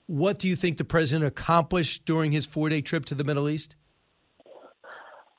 [0.07, 3.49] what do you think the president accomplished during his four day trip to the Middle
[3.49, 3.77] East?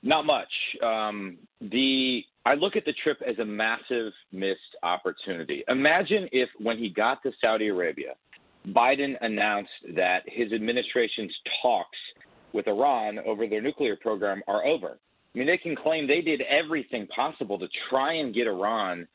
[0.08, 0.48] Not much.
[0.82, 5.66] Um, the I look at the trip as a massive missed opportunity.
[5.68, 8.14] Imagine if, when he got to Saudi Arabia,
[8.70, 11.98] Biden announced that his administration's talks
[12.54, 14.98] with Iran over their nuclear program are over.
[15.36, 19.10] I mean, they can claim they did everything possible to try and get Iran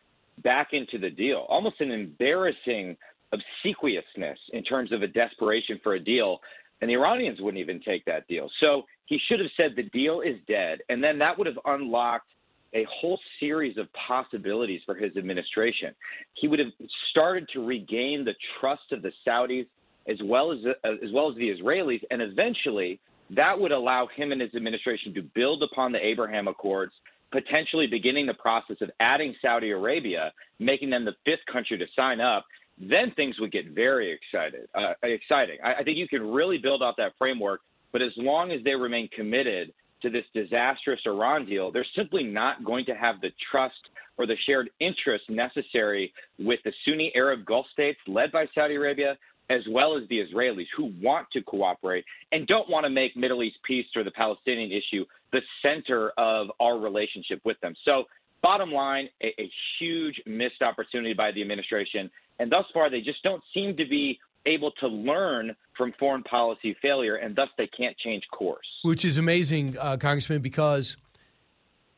[0.45, 1.47] back into the deal.
[1.49, 2.99] Almost an embarrassing
[3.33, 6.41] obsequiousness in terms of a desperation for a deal.
[6.83, 8.51] And the Iranians wouldn't even take that deal.
[8.61, 10.81] So he should have said the deal is dead.
[10.89, 12.29] And then that would have unlocked
[12.75, 15.95] a whole series of possibilities for his administration.
[16.35, 16.73] He would have
[17.11, 19.67] started to regain the trust of the Saudis
[20.09, 22.99] as well as as well as the Israelis, and eventually
[23.31, 26.93] that would allow him and his administration to build upon the Abraham Accords,
[27.31, 32.21] potentially beginning the process of adding Saudi Arabia, making them the fifth country to sign
[32.21, 32.45] up.
[32.79, 35.59] Then things would get very excited, uh, exciting.
[35.63, 37.61] I, I think you can really build off that framework,
[37.93, 42.65] but as long as they remain committed to this disastrous Iran deal, they're simply not
[42.65, 43.75] going to have the trust
[44.19, 49.17] or the shared interest necessary with the Sunni Arab Gulf states led by Saudi Arabia,
[49.51, 53.43] as well as the Israelis who want to cooperate and don't want to make Middle
[53.43, 57.75] East peace or the Palestinian issue the center of our relationship with them.
[57.85, 58.05] So,
[58.43, 62.11] bottom line, a, a huge missed opportunity by the administration.
[62.39, 66.77] And thus far, they just don't seem to be able to learn from foreign policy
[66.83, 68.67] failure, and thus they can't change course.
[68.83, 70.97] Which is amazing, uh, Congressman, because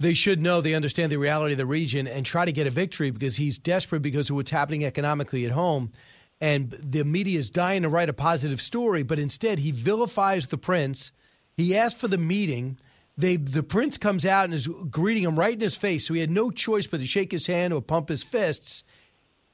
[0.00, 2.70] they should know they understand the reality of the region and try to get a
[2.70, 5.92] victory because he's desperate because of what's happening economically at home.
[6.40, 10.58] And the media is dying to write a positive story, but instead he vilifies the
[10.58, 11.12] prince.
[11.56, 12.78] He asked for the meeting.
[13.16, 16.20] They the prince comes out and is greeting him right in his face, so he
[16.20, 18.82] had no choice but to shake his hand or pump his fists,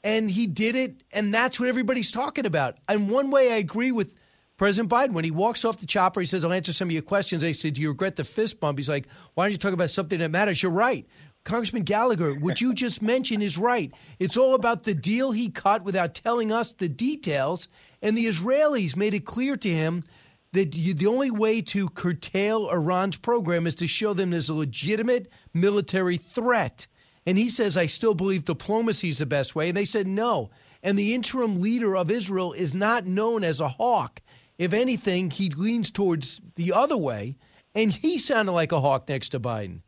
[0.02, 2.78] and he did it, and that's what everybody's talking about.
[2.88, 4.14] And one way I agree with
[4.56, 7.02] President Biden when he walks off the chopper, he says, "I'll answer some of your
[7.02, 9.72] questions." They said, "Do you regret the fist bump?" He's like, "Why don't you talk
[9.72, 11.06] about something that matters?" You're right.
[11.44, 13.90] Congressman Gallagher, what you just mentioned is right.
[14.18, 17.66] It's all about the deal he cut without telling us the details.
[18.02, 20.04] And the Israelis made it clear to him
[20.52, 24.54] that you, the only way to curtail Iran's program is to show them there's a
[24.54, 26.86] legitimate military threat.
[27.26, 29.68] And he says, I still believe diplomacy is the best way.
[29.68, 30.50] And they said, no.
[30.82, 34.20] And the interim leader of Israel is not known as a hawk.
[34.58, 37.36] If anything, he leans towards the other way.
[37.74, 39.80] And he sounded like a hawk next to Biden.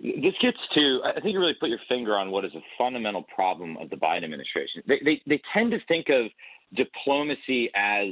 [0.00, 3.24] This gets to, I think you really put your finger on what is a fundamental
[3.34, 4.82] problem of the Biden administration.
[4.86, 6.30] They, they, they tend to think of
[6.74, 8.08] diplomacy as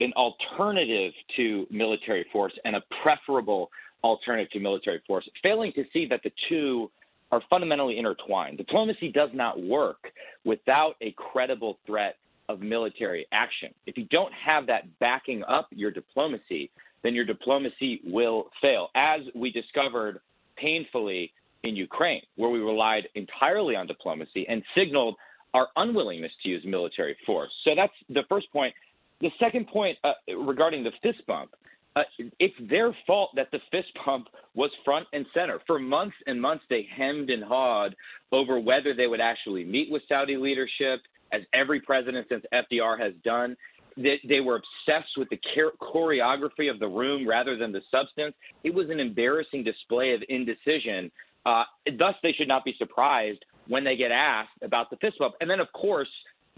[0.00, 3.70] an alternative to military force and a preferable
[4.04, 6.90] alternative to military force, failing to see that the two
[7.32, 8.58] are fundamentally intertwined.
[8.58, 10.12] Diplomacy does not work
[10.44, 12.16] without a credible threat
[12.48, 13.70] of military action.
[13.86, 16.70] If you don't have that backing up your diplomacy,
[17.02, 20.20] then your diplomacy will fail, as we discovered
[20.56, 21.32] painfully
[21.64, 25.16] in Ukraine, where we relied entirely on diplomacy and signaled
[25.54, 27.50] our unwillingness to use military force.
[27.64, 28.74] So that's the first point.
[29.20, 31.52] The second point uh, regarding the fist bump,
[31.94, 32.02] uh,
[32.38, 35.60] it's their fault that the fist pump was front and center.
[35.66, 37.94] For months and months, they hemmed and hawed
[38.30, 41.00] over whether they would actually meet with Saudi leadership,
[41.32, 43.56] as every president since FDR has done.
[43.96, 45.38] They, they were obsessed with the
[45.80, 48.34] choreography of the room rather than the substance.
[48.64, 51.10] It was an embarrassing display of indecision.
[51.44, 51.64] Uh,
[51.98, 55.34] thus, they should not be surprised when they get asked about the fist bump.
[55.40, 56.08] And then, of course,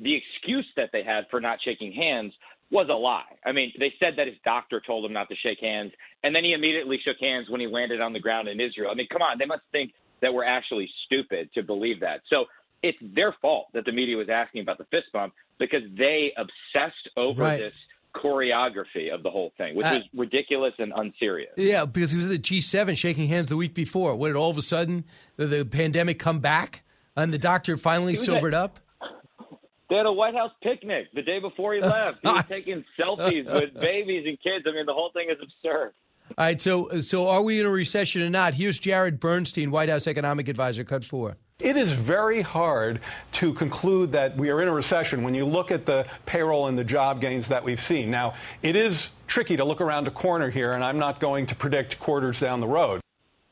[0.00, 2.32] the excuse that they had for not shaking hands
[2.70, 3.22] was a lie.
[3.44, 5.92] I mean, they said that his doctor told him not to shake hands,
[6.22, 8.90] and then he immediately shook hands when he landed on the ground in Israel.
[8.90, 9.92] I mean, come on, they must think
[10.22, 12.22] that we're actually stupid to believe that.
[12.30, 12.46] So
[12.82, 17.08] it's their fault that the media was asking about the fist bump because they obsessed
[17.16, 17.58] over right.
[17.58, 17.72] this
[18.14, 21.52] choreography of the whole thing, which uh, was ridiculous and unserious.
[21.56, 24.14] Yeah, because he was at the G7 shaking hands the week before.
[24.14, 25.04] What did all of a sudden
[25.36, 26.82] the, the pandemic come back
[27.16, 28.80] and the doctor finally sobered at, up?
[29.94, 32.18] They had a White House picnic the day before he left.
[32.20, 34.64] He was taking selfies with babies and kids.
[34.66, 35.92] I mean, the whole thing is absurd.
[36.36, 38.54] All right, so so are we in a recession or not?
[38.54, 41.36] Here's Jared Bernstein, White House economic advisor, cut four.
[41.60, 43.02] It is very hard
[43.34, 46.76] to conclude that we are in a recession when you look at the payroll and
[46.76, 48.10] the job gains that we've seen.
[48.10, 51.54] Now, it is tricky to look around a corner here, and I'm not going to
[51.54, 53.00] predict quarters down the road.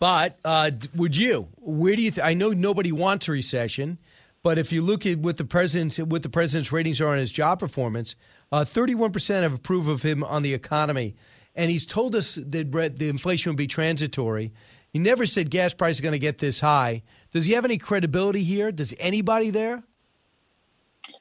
[0.01, 1.47] But uh, would you?
[1.59, 2.11] Where do you?
[2.11, 3.99] Th- I know nobody wants a recession,
[4.43, 7.33] but if you look at what the president's what the president's ratings are on his
[7.33, 8.17] job performance,
[8.51, 11.15] uh, 31% have approved of him on the economy,
[11.55, 14.53] and he's told us that the inflation will be transitory.
[14.93, 17.03] He never said gas prices are going to get this high.
[17.33, 18.71] Does he have any credibility here?
[18.71, 19.83] Does anybody there?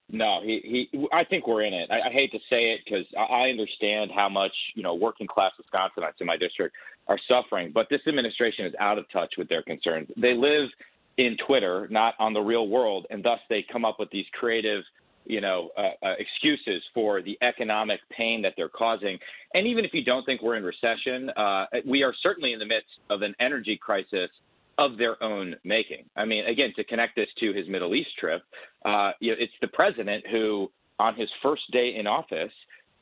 [0.09, 1.07] No, he, he.
[1.13, 1.89] I think we're in it.
[1.89, 5.51] I, I hate to say it because I understand how much you know working class
[5.61, 6.75] Wisconsinites in my district
[7.07, 10.09] are suffering, but this administration is out of touch with their concerns.
[10.17, 10.69] They live
[11.17, 14.83] in Twitter, not on the real world, and thus they come up with these creative
[15.25, 19.17] you know, uh, uh, excuses for the economic pain that they're causing.
[19.53, 22.65] And even if you don't think we're in recession, uh, we are certainly in the
[22.65, 24.29] midst of an energy crisis
[24.77, 26.05] of their own making.
[26.15, 28.41] I mean, again, to connect this to his Middle East trip,
[28.85, 32.51] uh, you know, it's the president who, on his first day in office,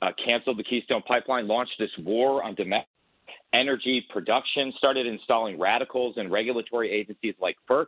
[0.02, 2.88] uh, canceled the Keystone Pipeline, launched this war on domestic
[3.54, 7.86] energy production, started installing radicals in regulatory agencies like FERC.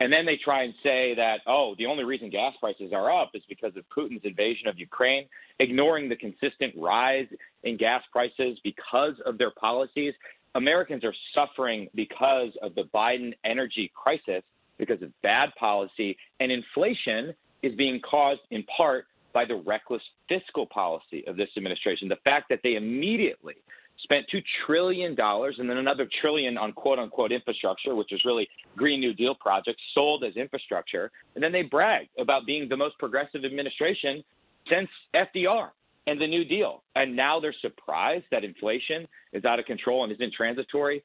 [0.00, 3.32] And then they try and say that, oh, the only reason gas prices are up
[3.34, 5.26] is because of Putin's invasion of Ukraine,
[5.58, 7.26] ignoring the consistent rise
[7.64, 10.14] in gas prices because of their policies.
[10.54, 14.42] Americans are suffering because of the Biden energy crisis,
[14.78, 19.04] because of bad policy, and inflation is being caused in part
[19.34, 22.08] by the reckless fiscal policy of this administration.
[22.08, 23.56] The fact that they immediately
[24.02, 29.00] spent $2 trillion and then another trillion on quote unquote infrastructure, which is really Green
[29.00, 31.10] New Deal projects sold as infrastructure.
[31.34, 34.22] And then they bragged about being the most progressive administration
[34.68, 35.70] since FDR
[36.06, 36.82] and the New Deal.
[36.94, 41.02] And now they're surprised that inflation is out of control and isn't transitory.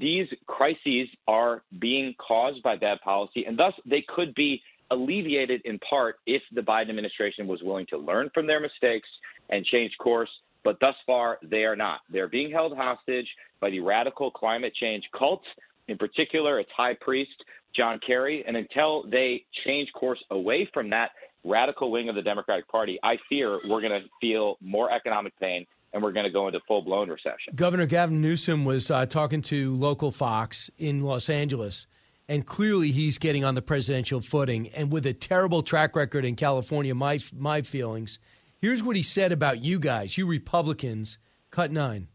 [0.00, 4.60] These crises are being caused by bad policy, and thus they could be
[4.90, 9.08] alleviated in part if the Biden administration was willing to learn from their mistakes
[9.50, 10.30] and change course.
[10.64, 12.00] But thus far, they are not.
[12.10, 13.28] They're being held hostage
[13.60, 15.42] by the radical climate change cult,
[15.88, 17.44] in particular, its high priest,
[17.74, 18.44] John Kerry.
[18.46, 21.10] And until they change course away from that
[21.44, 25.66] radical wing of the Democratic Party, I fear we're going to feel more economic pain
[25.92, 27.54] and we're going to go into full blown recession.
[27.54, 31.86] Governor Gavin Newsom was uh, talking to local Fox in Los Angeles,
[32.28, 34.68] and clearly he's getting on the presidential footing.
[34.68, 38.18] And with a terrible track record in California, my my feelings.
[38.60, 41.18] Here's what he said about you guys, you Republicans.
[41.50, 42.08] Cut nine.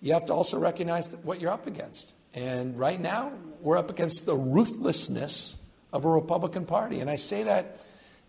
[0.00, 2.14] You have to also recognize what you're up against.
[2.34, 5.56] And right now, we're up against the ruthlessness
[5.92, 7.00] of a Republican Party.
[7.00, 7.80] And I say that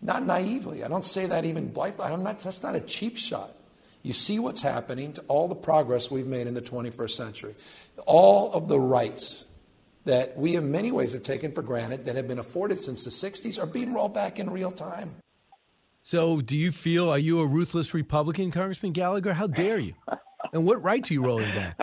[0.02, 0.82] not naively.
[0.82, 2.06] I don't say that even blithely.
[2.06, 3.54] I'm not, that's not a cheap shot.
[4.02, 7.54] You see what's happening to all the progress we've made in the 21st century.
[8.06, 9.46] All of the rights
[10.06, 13.10] that we, in many ways, have taken for granted that have been afforded since the
[13.10, 15.14] 60s are being rolled back in real time.
[16.10, 19.32] So, do you feel, are you a ruthless Republican, Congressman Gallagher?
[19.32, 19.94] How dare you?
[20.52, 21.78] And what rights are you rolling back?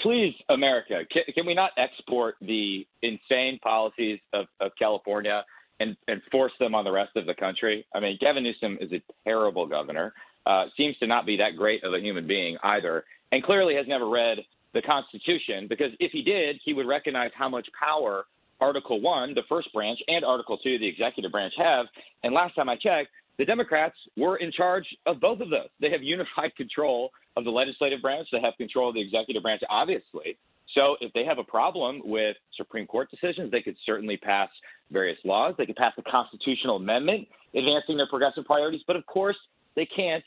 [0.00, 5.44] please, America, can, can, we not export the insane policies of, of California
[5.80, 7.84] and, and, force them on the rest of the country?
[7.94, 10.14] I mean, Gavin Newsom is a terrible governor,
[10.46, 13.86] uh, seems to not be that great of a human being either, and clearly has
[13.86, 14.38] never read
[14.72, 18.24] the Constitution because if he did, he would recognize how much power
[18.60, 21.86] Article 1, the first branch, and Article 2, the executive branch, have.
[22.22, 25.68] And last time I checked, the Democrats were in charge of both of those.
[25.80, 29.62] They have unified control of the legislative branch, they have control of the executive branch,
[29.68, 30.38] obviously.
[30.74, 34.48] So if they have a problem with Supreme Court decisions, they could certainly pass
[34.90, 35.54] various laws.
[35.56, 38.80] They could pass a constitutional amendment advancing their progressive priorities.
[38.86, 39.36] But of course,
[39.76, 40.24] they can't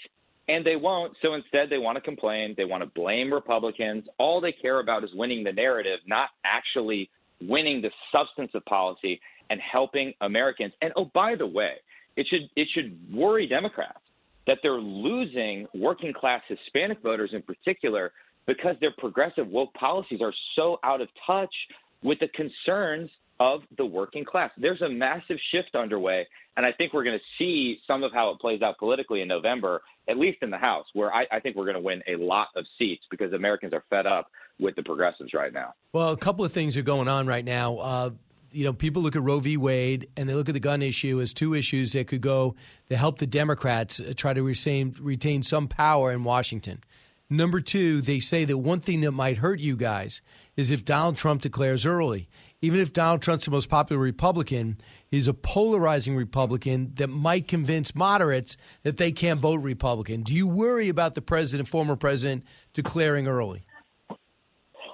[0.48, 1.14] and they won't.
[1.22, 2.54] So instead, they want to complain.
[2.56, 4.06] They want to blame Republicans.
[4.18, 7.10] All they care about is winning the narrative, not actually
[7.42, 9.20] winning the substance of policy
[9.50, 10.74] and helping Americans.
[10.82, 11.74] And oh, by the way,
[12.16, 14.00] it should it should worry Democrats
[14.48, 18.12] that they're losing working class Hispanic voters in particular
[18.46, 21.54] because their progressive woke policies are so out of touch
[22.02, 23.10] with the concerns
[23.40, 24.52] of the working class.
[24.58, 28.32] There's a massive shift underway, and I think we're going to see some of how
[28.32, 31.56] it plays out politically in November, at least in the House, where I, I think
[31.56, 34.28] we're going to win a lot of seats because Americans are fed up
[34.60, 35.74] with the progressives right now.
[35.94, 37.78] Well, a couple of things are going on right now.
[37.78, 38.10] Uh,
[38.52, 39.58] you know, people look at Roe v.
[39.58, 42.56] Wade and they look at the gun issue as two issues that could go
[42.90, 46.84] to help the Democrats uh, try to retain, retain some power in Washington.
[47.30, 50.22] Number two, they say that one thing that might hurt you guys
[50.56, 52.30] is if Donald Trump declares early.
[52.62, 54.78] Even if Donald Trump's the most popular Republican,
[55.12, 60.24] he's a polarizing Republican that might convince moderates that they can't vote Republican.
[60.24, 62.44] Do you worry about the president, former president,
[62.74, 63.64] declaring early?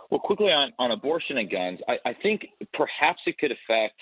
[0.10, 3.96] Well, quickly on, on abortion and guns, I, I think perhaps it could affect,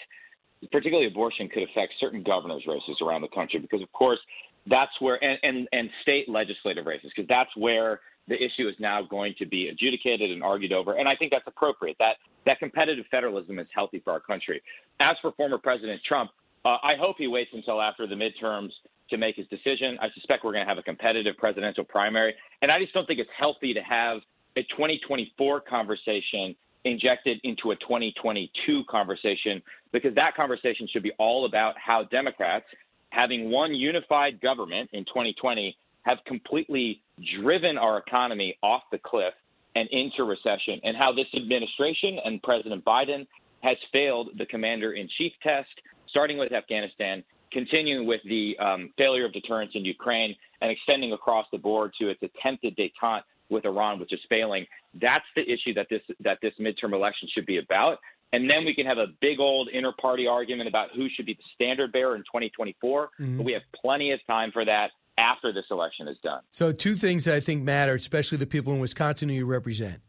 [0.72, 4.20] particularly abortion, could affect certain governors' races around the country because, of course,
[4.66, 8.00] that's where, and, and, and state legislative races, because that's where
[8.32, 10.94] the issue is now going to be adjudicated and argued over.
[10.94, 11.98] And I think that's appropriate.
[12.00, 14.62] That, that competitive federalism is healthy for our country.
[15.02, 16.32] As for former President Trump,
[16.64, 18.70] uh, I hope he waits until after the midterms
[19.10, 19.98] to make his decision.
[20.02, 22.34] I suspect we're going to have a competitive presidential primary.
[22.62, 24.20] And I just don't think it's healthy to have
[24.56, 26.56] a 2024 conversation
[26.86, 32.66] injected into a 2022 conversation because that conversation should be all about how Democrats,
[33.10, 37.02] having one unified government in 2020, have completely
[37.40, 39.34] driven our economy off the cliff
[39.76, 43.26] and into recession, and how this administration and President Biden
[43.62, 45.70] has failed the commander in chief test,
[46.10, 51.46] starting with Afghanistan, continuing with the um, failure of deterrence in Ukraine, and extending across
[51.52, 54.66] the board to its attempted detente with Iran, which is failing.
[55.00, 58.00] That's the issue that this that this midterm election should be about.
[58.34, 61.44] And then we can have a big old inter-party argument about who should be the
[61.54, 63.10] standard bearer in 2024.
[63.20, 63.38] Mm-hmm.
[63.38, 66.42] But we have plenty of time for that after this election is done.
[66.52, 70.02] So, two things that I think matter, especially the people in Wisconsin who you represent.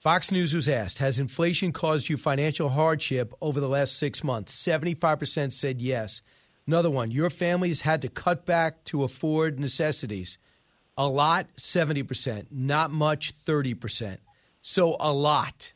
[0.00, 4.54] Fox News was asked, Has inflation caused you financial hardship over the last six months?
[4.54, 6.22] 75% said yes.
[6.66, 10.38] Another one, your family has had to cut back to afford necessities.
[10.96, 12.46] A lot, 70%.
[12.50, 14.18] Not much, 30%.
[14.62, 15.72] So a lot.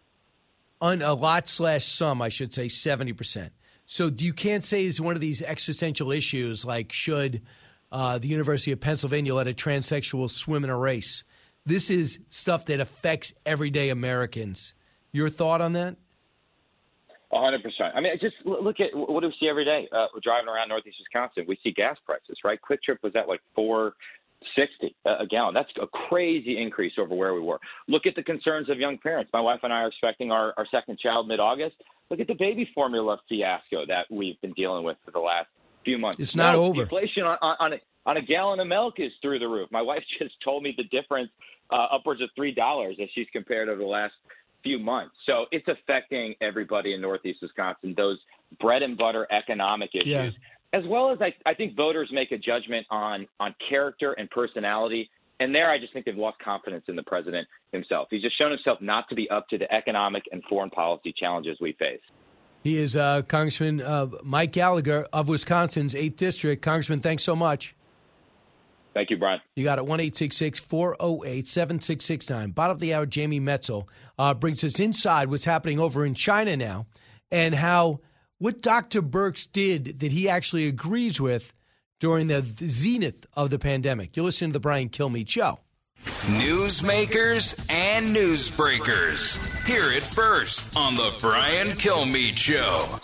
[0.80, 3.51] Un, a lot slash some, I should say, 70%.
[3.86, 7.42] So you can't say it's one of these existential issues like should
[7.95, 11.23] uh, the University of Pennsylvania let a transsexual swim in a race?
[11.65, 14.75] This is stuff that affects everyday Americans.
[15.12, 15.97] Your thought on that?
[17.33, 17.61] 100%.
[17.95, 19.89] I mean, just look at what do we see every day?
[19.93, 21.45] Uh, we're driving around Northeast Wisconsin.
[21.49, 22.61] We see gas prices, right?
[22.61, 23.95] Kwik Trip was at like four
[24.57, 25.55] sixty a gallon.
[25.55, 27.59] That's a crazy increase over where we were.
[27.89, 29.31] Look at the concerns of young parents.
[29.33, 31.77] My wife and I are expecting our, our second child mid August.
[32.11, 35.49] Look at the baby formula fiasco that we've been dealing with for the last
[35.85, 36.19] few months.
[36.19, 36.82] It's not no, over.
[36.82, 39.69] Inflation on, on, a, on a gallon of milk is through the roof.
[39.70, 41.31] My wife just told me the difference
[41.70, 44.15] uh, upwards of $3 as she's compared over the last
[44.62, 45.15] few months.
[45.27, 48.19] So it's affecting everybody in Northeast Wisconsin, those
[48.61, 50.09] bread and butter economic issues.
[50.09, 50.31] Yeah
[50.74, 55.09] as well as I, I think voters make a judgment on on character and personality
[55.40, 58.09] And there, I just think they've lost confidence in the president himself.
[58.11, 61.59] He's just shown himself not to be up to the economic and foreign policy challenges
[61.61, 62.01] we face.
[62.65, 66.62] He is uh, Congressman uh, Mike Gallagher of Wisconsin's 8th District.
[66.62, 67.77] Congressman, thanks so much.
[68.95, 69.41] Thank you, Brian.
[69.55, 69.85] You got it.
[69.85, 72.51] 1 408 7669.
[72.53, 73.86] Bottom of the hour, Jamie Metzel
[74.19, 76.86] uh, brings us inside what's happening over in China now
[77.31, 78.01] and how
[78.39, 79.03] what Dr.
[79.03, 81.53] Birx did that he actually agrees with
[82.01, 84.16] during the zenith of the pandemic.
[84.16, 85.59] You're listening to the Brian Kilmeade Show.
[86.27, 89.37] Newsmakers and newsbreakers.
[89.66, 92.99] Hear it first on the Brian Kilmeade Show.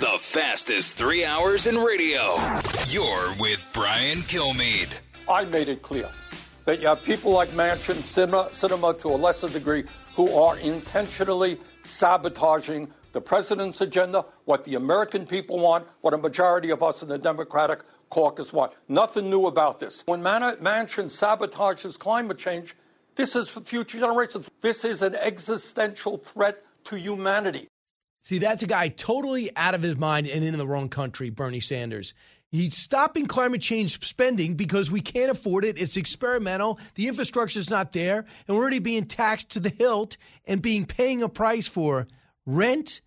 [0.00, 2.36] The fastest three hours in radio.
[2.88, 4.90] You're with Brian Kilmeade.
[5.28, 6.10] I made it clear
[6.64, 9.84] that you have people like Manchin, cinema, Sinema to a lesser degree,
[10.16, 16.70] who are intentionally sabotaging the president's agenda, what the American people want, what a majority
[16.70, 17.80] of us in the Democratic
[18.10, 18.72] caucus want.
[18.88, 20.02] Nothing new about this.
[20.06, 22.74] When Man- Manchin sabotages climate change,
[23.14, 24.50] this is for future generations.
[24.60, 27.68] This is an existential threat to humanity.
[28.22, 31.60] See, that's a guy totally out of his mind and in the wrong country, Bernie
[31.60, 32.14] Sanders.
[32.54, 35.76] He's stopping climate change spending because we can't afford it.
[35.76, 36.78] It's experimental.
[36.94, 41.24] The infrastructure's not there, and we're already being taxed to the hilt and being paying
[41.24, 42.06] a price for
[42.46, 43.00] rent.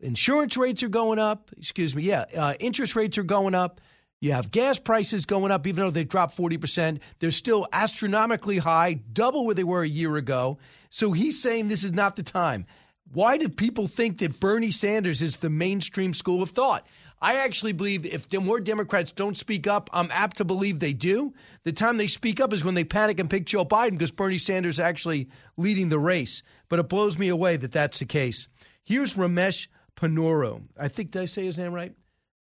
[0.00, 1.50] Insurance rates are going up.
[1.58, 2.04] Excuse me.
[2.04, 3.82] Yeah, uh, interest rates are going up.
[4.20, 6.98] You have gas prices going up, even though they dropped 40%.
[7.18, 10.56] They're still astronomically high, double where they were a year ago.
[10.88, 12.64] So he's saying this is not the time.
[13.12, 16.86] Why do people think that Bernie Sanders is the mainstream school of thought?
[17.22, 21.32] I actually believe if more Democrats don't speak up, I'm apt to believe they do.
[21.62, 24.38] The time they speak up is when they panic and pick Joe Biden because Bernie
[24.38, 26.42] Sanders is actually leading the race.
[26.68, 28.48] But it blows me away that that's the case.
[28.82, 30.62] Here's Ramesh Ponnuru.
[30.76, 31.94] I think, did I say his name right?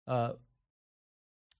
[0.07, 0.33] Uh,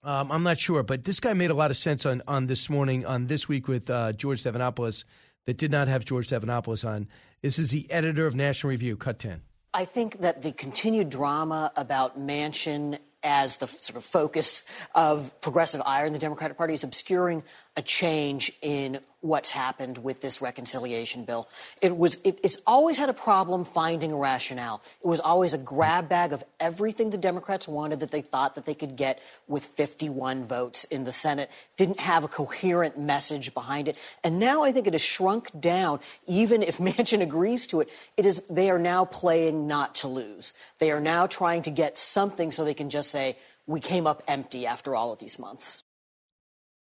[0.01, 2.69] um, I'm not sure, but this guy made a lot of sense on, on this
[2.69, 5.03] morning, on this week with uh, George Stephanopoulos
[5.45, 7.09] that did not have George Stephanopoulos on.
[7.41, 9.41] This is the editor of National Review, Cut 10.
[9.73, 14.63] I think that the continued drama about Manchin as the sort of focus
[14.95, 17.43] of progressive ire in the Democratic Party is obscuring
[17.75, 21.47] a change in what's happened with this reconciliation bill.
[21.81, 24.81] It was it, it's always had a problem finding a rationale.
[25.03, 28.65] It was always a grab bag of everything the Democrats wanted that they thought that
[28.65, 31.51] they could get with 51 votes in the Senate.
[31.75, 33.97] Didn't have a coherent message behind it.
[34.23, 37.89] And now I think it has shrunk down even if Manchin agrees to it.
[38.15, 40.53] It is they are now playing not to lose.
[40.79, 43.37] They are now trying to get something so they can just say
[43.67, 45.83] we came up empty after all of these months.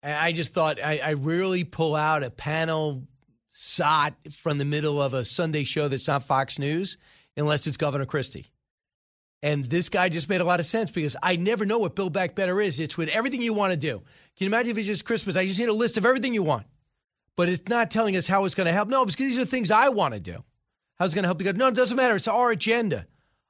[0.02, 3.04] And I just thought I, I rarely pull out a panel
[3.54, 6.98] shot from the middle of a Sunday show that's not Fox News
[7.36, 8.52] unless it's Governor Christie.
[9.42, 12.12] And this guy just made a lot of sense because I never know what Build
[12.12, 12.80] Back Better is.
[12.80, 14.00] It's with everything you want to do.
[14.00, 15.36] Can you imagine if it's just Christmas?
[15.36, 16.66] I just need a list of everything you want.
[17.38, 18.90] But it's not telling us how it's going to help.
[18.90, 20.44] No, because these are the things I want to do.
[20.98, 21.54] How's it going to help you?
[21.54, 22.16] No, it doesn't matter.
[22.16, 23.08] It's our agenda.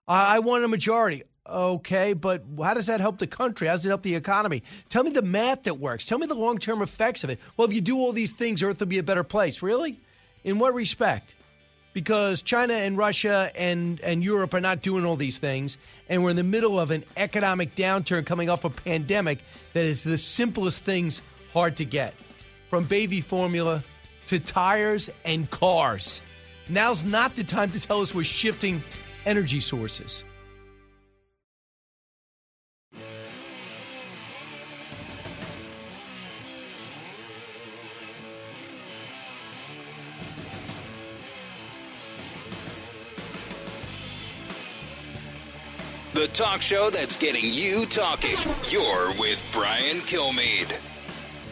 [0.07, 1.23] I, I want a majority.
[1.49, 3.67] Okay, but how does that help the country?
[3.67, 4.63] How does it help the economy?
[4.89, 6.05] Tell me the math that works.
[6.05, 7.39] Tell me the long term effects of it.
[7.57, 9.61] Well, if you do all these things, Earth will be a better place.
[9.61, 9.99] Really?
[10.43, 11.35] In what respect?
[11.93, 15.77] Because China and Russia and, and Europe are not doing all these things,
[16.07, 19.39] and we're in the middle of an economic downturn coming off a pandemic
[19.73, 21.21] that is the simplest things
[21.51, 22.13] hard to get.
[22.69, 23.83] From baby formula
[24.27, 26.21] to tires and cars.
[26.69, 28.83] Now's not the time to tell us we're shifting
[29.25, 30.23] energy sources.
[46.11, 48.35] The talk show that's getting you talking.
[48.71, 50.75] You're with Brian Kilmeade.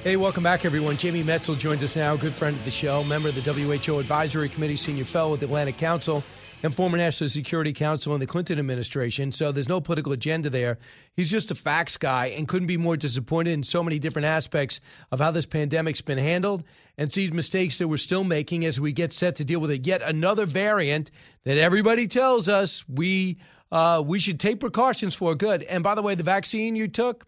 [0.04, 0.98] Hey, welcome back, everyone.
[0.98, 4.50] Jamie Metzl joins us now, good friend of the show, member of the WHO Advisory
[4.50, 6.24] Committee, senior fellow with the Atlantic Council,
[6.64, 9.32] and former National Security Council in the Clinton administration.
[9.32, 10.80] So there's no political agenda there.
[11.14, 14.80] He's just a facts guy and couldn't be more disappointed in so many different aspects
[15.12, 16.64] of how this pandemic's been handled
[16.98, 19.86] and sees mistakes that we're still making as we get set to deal with it.
[19.86, 21.12] Yet another variant
[21.44, 23.38] that everybody tells us we
[23.72, 25.36] uh, we should take precautions for.
[25.36, 25.64] Good.
[25.64, 27.26] And by the way, the vaccine you took,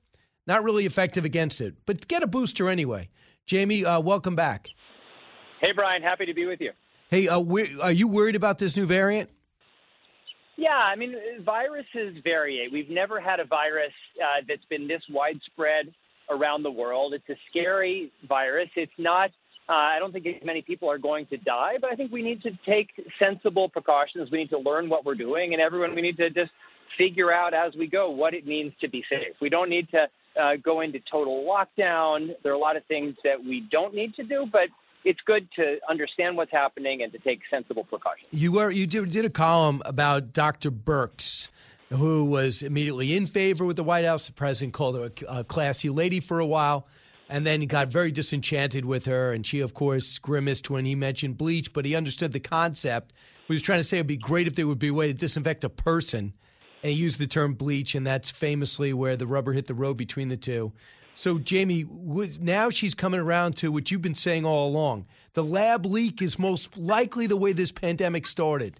[0.47, 3.09] not really effective against it, but get a booster anyway.
[3.45, 4.69] Jamie, uh, welcome back.
[5.61, 6.71] Hey, Brian, happy to be with you.
[7.09, 7.41] Hey, uh,
[7.81, 9.29] are you worried about this new variant?
[10.55, 12.67] Yeah, I mean, viruses vary.
[12.71, 15.93] We've never had a virus uh, that's been this widespread
[16.29, 17.13] around the world.
[17.13, 18.69] It's a scary virus.
[18.75, 19.31] It's not
[19.69, 22.41] Uh, I don't think many people are going to die, but I think we need
[22.41, 22.89] to take
[23.19, 24.31] sensible precautions.
[24.31, 26.49] We need to learn what we're doing, and everyone, we need to just
[26.97, 29.35] figure out as we go what it means to be safe.
[29.39, 30.07] We don't need to
[30.41, 32.29] uh, go into total lockdown.
[32.41, 34.69] There are a lot of things that we don't need to do, but
[35.05, 38.27] it's good to understand what's happening and to take sensible precautions.
[38.31, 40.71] You were you did, did a column about Dr.
[40.71, 41.49] Birx,
[41.89, 44.25] who was immediately in favor with the White House.
[44.25, 46.87] The president called her a, a classy lady for a while,
[47.29, 49.31] and then he got very disenchanted with her.
[49.31, 53.13] And she, of course, grimaced when he mentioned bleach, but he understood the concept.
[53.47, 55.13] He was trying to say it'd be great if there would be a way to
[55.13, 56.33] disinfect a person,
[56.83, 59.95] and he used the term bleach, and that's famously where the rubber hit the road
[59.95, 60.71] between the two.
[61.15, 61.85] So, Jamie,
[62.39, 65.05] now she's coming around to what you've been saying all along.
[65.33, 68.79] The lab leak is most likely the way this pandemic started.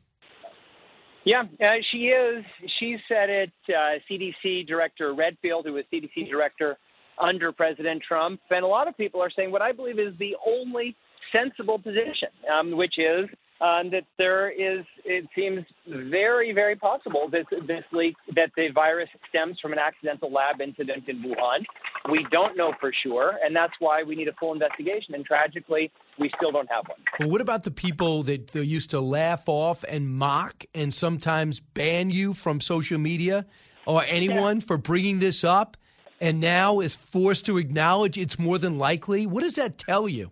[1.26, 2.46] Yeah, uh, she is.
[2.80, 3.52] She said it.
[3.68, 6.78] Uh, CDC Director Redfield, who was CDC Director
[7.20, 10.36] under President Trump, and a lot of people are saying what I believe is the
[10.46, 10.96] only
[11.32, 13.30] sensible position, um, which is
[13.62, 19.10] um, that there is, it seems very, very possible that this leak, that the virus
[19.28, 21.66] stems from an accidental lab incident in Wuhan.
[22.10, 25.14] We don't know for sure, and that's why we need a full investigation.
[25.14, 27.00] And tragically, we still don't have one.
[27.20, 31.60] Well, what about the people that they used to laugh off and mock and sometimes
[31.60, 33.46] ban you from social media
[33.86, 34.66] or anyone yeah.
[34.68, 35.76] for bringing this up
[36.22, 39.26] and now is forced to acknowledge it's more than likely?
[39.26, 40.32] What does that tell you?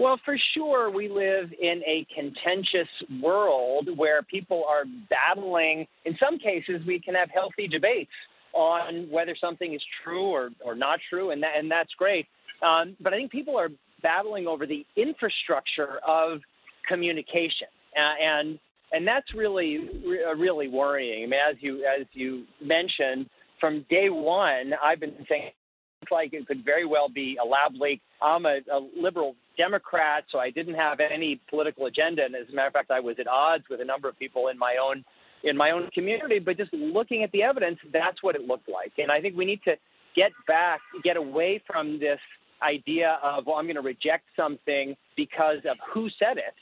[0.00, 2.88] Well, for sure, we live in a contentious
[3.20, 5.86] world where people are battling.
[6.04, 8.12] In some cases, we can have healthy debates
[8.52, 12.26] on whether something is true or, or not true, and, that, and that's great.
[12.62, 13.70] Um, but I think people are
[14.02, 16.40] battling over the infrastructure of
[16.88, 18.58] communication, uh, and
[18.90, 19.80] and that's really
[20.36, 21.24] really worrying.
[21.24, 23.28] I mean, as you as you mentioned,
[23.60, 25.50] from day one, I've been saying
[26.02, 28.00] it's like it could very well be a lab leak.
[28.22, 32.24] I'm a, a liberal Democrat, so I didn't have any political agenda.
[32.24, 34.48] And as a matter of fact, I was at odds with a number of people
[34.48, 35.04] in my own
[35.44, 36.38] in my own community.
[36.38, 38.92] But just looking at the evidence, that's what it looked like.
[38.98, 39.74] And I think we need to
[40.16, 42.18] get back, get away from this
[42.62, 46.54] idea of well, I'm going to reject something because of who said it,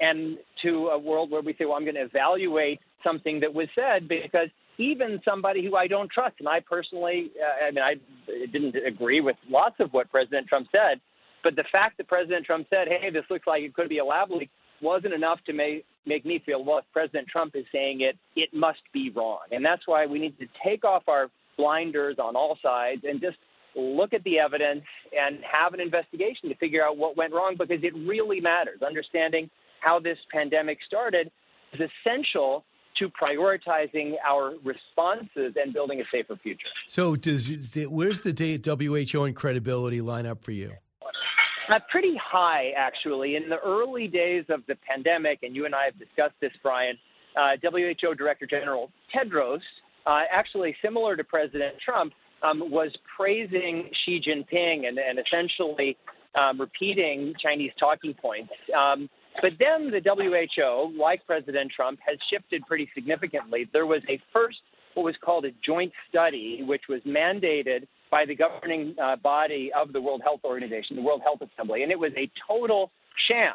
[0.00, 3.68] and to a world where we say, well, I'm going to evaluate something that was
[3.74, 4.48] said because
[4.82, 7.94] even somebody who I don't trust, and I personally, uh, I mean, I
[8.52, 11.00] didn't agree with lots of what President Trump said,
[11.42, 14.04] but the fact that President Trump said, hey, this looks like it could be a
[14.04, 14.50] lab leak,
[14.80, 18.50] wasn't enough to make, make me feel, well, if President Trump is saying it, it
[18.52, 19.40] must be wrong.
[19.50, 23.36] And that's why we need to take off our blinders on all sides and just
[23.74, 24.82] look at the evidence
[25.18, 28.82] and have an investigation to figure out what went wrong because it really matters.
[28.86, 29.48] Understanding
[29.80, 31.30] how this pandemic started
[31.72, 32.64] is essential
[33.02, 36.68] to prioritizing our responses and building a safer future.
[36.86, 37.48] So, does
[37.88, 40.72] where's the date WHO and credibility line up for you?
[41.68, 43.36] Uh, pretty high, actually.
[43.36, 46.96] In the early days of the pandemic, and you and I have discussed this, Brian,
[47.36, 49.60] uh, WHO Director General Tedros,
[50.06, 52.12] uh, actually similar to President Trump,
[52.42, 55.96] um, was praising Xi Jinping and, and essentially
[56.34, 58.52] um, repeating Chinese talking points.
[58.76, 59.08] Um,
[59.40, 63.68] but then the WHO, like President Trump, has shifted pretty significantly.
[63.72, 64.58] There was a first,
[64.94, 69.92] what was called a joint study, which was mandated by the governing uh, body of
[69.92, 72.90] the World Health Organization, the World Health Assembly, and it was a total
[73.28, 73.54] sham.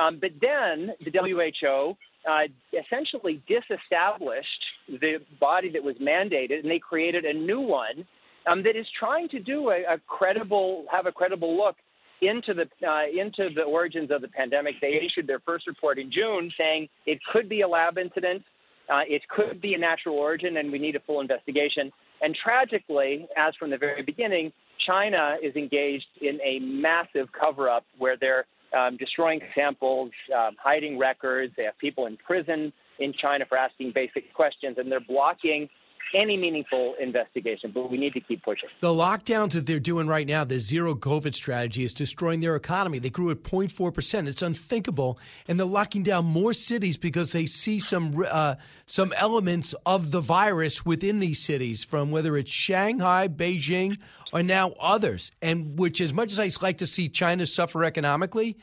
[0.00, 1.96] Um, but then the WHO
[2.28, 2.42] uh,
[2.78, 4.46] essentially disestablished
[4.88, 8.06] the body that was mandated, and they created a new one
[8.46, 11.76] um, that is trying to do a, a credible, have a credible look
[12.22, 14.74] into the uh, into the origins of the pandemic.
[14.80, 18.42] They issued their first report in June, saying it could be a lab incident,
[18.90, 21.90] uh, it could be a natural origin, and we need a full investigation.
[22.22, 24.52] And tragically, as from the very beginning,
[24.86, 28.44] China is engaged in a massive cover-up where they're
[28.76, 31.52] um, destroying samples, um, hiding records.
[31.56, 35.68] They have people in prison in China for asking basic questions, and they're blocking
[36.14, 38.68] any meaningful investigation, but we need to keep pushing.
[38.80, 42.98] The lockdowns that they're doing right now, the zero COVID strategy, is destroying their economy.
[42.98, 44.28] They grew at 0.4%.
[44.28, 45.18] It's unthinkable.
[45.48, 48.56] And they're locking down more cities because they see some, uh,
[48.86, 53.98] some elements of the virus within these cities, from whether it's Shanghai, Beijing,
[54.32, 55.30] or now others.
[55.42, 58.56] And which, as much as I like to see China suffer economically,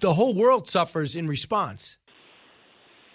[0.00, 1.96] the whole world suffers in response.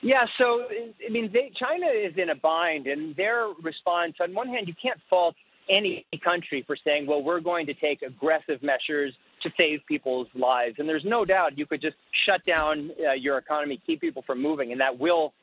[0.02, 0.66] Yeah, so
[1.06, 4.16] I mean, they, China is in a bind, and their response.
[4.22, 5.36] On one hand, you can't fault
[5.70, 9.14] any country for saying, "Well, we're going to take aggressive measures
[9.44, 11.96] to save people's lives," and there's no doubt you could just
[12.26, 15.34] shut down uh, your economy, keep people from moving, and that will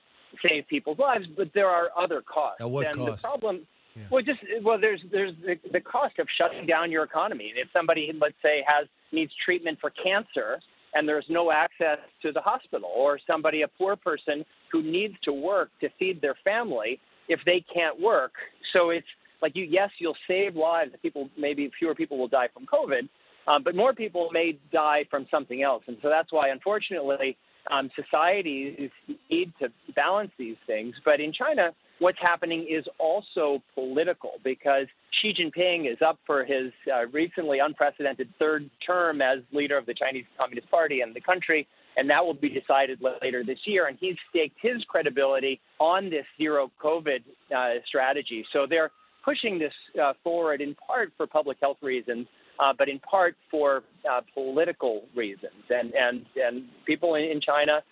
[0.47, 1.27] save people's lives.
[1.37, 2.61] But there are other costs.
[2.61, 3.23] At what and cost?
[3.23, 3.67] The problem.
[3.97, 4.03] Yeah.
[4.11, 7.53] Well, just well, there's there's the, the cost of shutting down your economy.
[7.57, 10.61] If somebody, let's say, has needs treatment for cancer
[10.95, 15.33] and there's no access to the hospital, or somebody, a poor person who needs to
[15.33, 18.33] work to feed their family if they can't work.
[18.73, 19.07] So it's
[19.43, 20.93] like you, yes, you'll save lives.
[21.03, 23.09] People, maybe fewer people will die from COVID,
[23.47, 25.83] um, but more people may die from something else.
[25.87, 27.37] And so that's why, unfortunately,
[27.71, 28.91] um, societies
[29.31, 30.95] need to balance these things.
[31.05, 34.87] But in China, what's happening is also political because
[35.21, 39.95] Xi Jinping is up for his uh, recently unprecedented third term as leader of the
[39.95, 41.67] Chinese Communist Party and the country,
[41.97, 43.87] and that will be decided later this year.
[43.87, 47.23] And he's staked his credibility on this zero COVID
[47.55, 48.45] uh, strategy.
[48.53, 48.91] So they're
[49.25, 49.73] pushing this
[50.03, 52.27] uh, forward in part for public health reasons.
[52.61, 57.83] Uh, but in part for uh, political reasons, and and and people in, in China,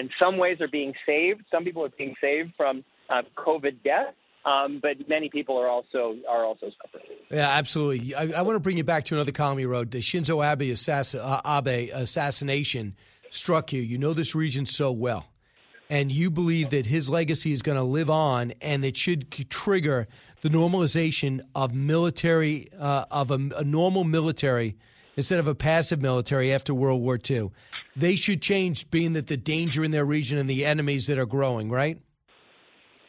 [0.00, 1.42] in some ways, are being saved.
[1.50, 4.14] Some people are being saved from uh, COVID death.
[4.44, 7.04] Um, but many people are also are also suffering.
[7.30, 8.14] Yeah, absolutely.
[8.14, 9.90] I, I, want to bring you back to another column you wrote.
[9.90, 10.76] The Shinzo Abe,
[11.18, 12.94] uh, Abe assassination
[13.30, 13.82] struck you.
[13.82, 15.26] You know this region so well,
[15.90, 20.06] and you believe that his legacy is going to live on, and it should trigger
[20.42, 24.76] the normalization of military uh, of a, a normal military
[25.16, 27.50] instead of a passive military after World War II.
[27.96, 31.26] They should change, being that the danger in their region and the enemies that are
[31.26, 31.68] growing.
[31.68, 31.98] Right.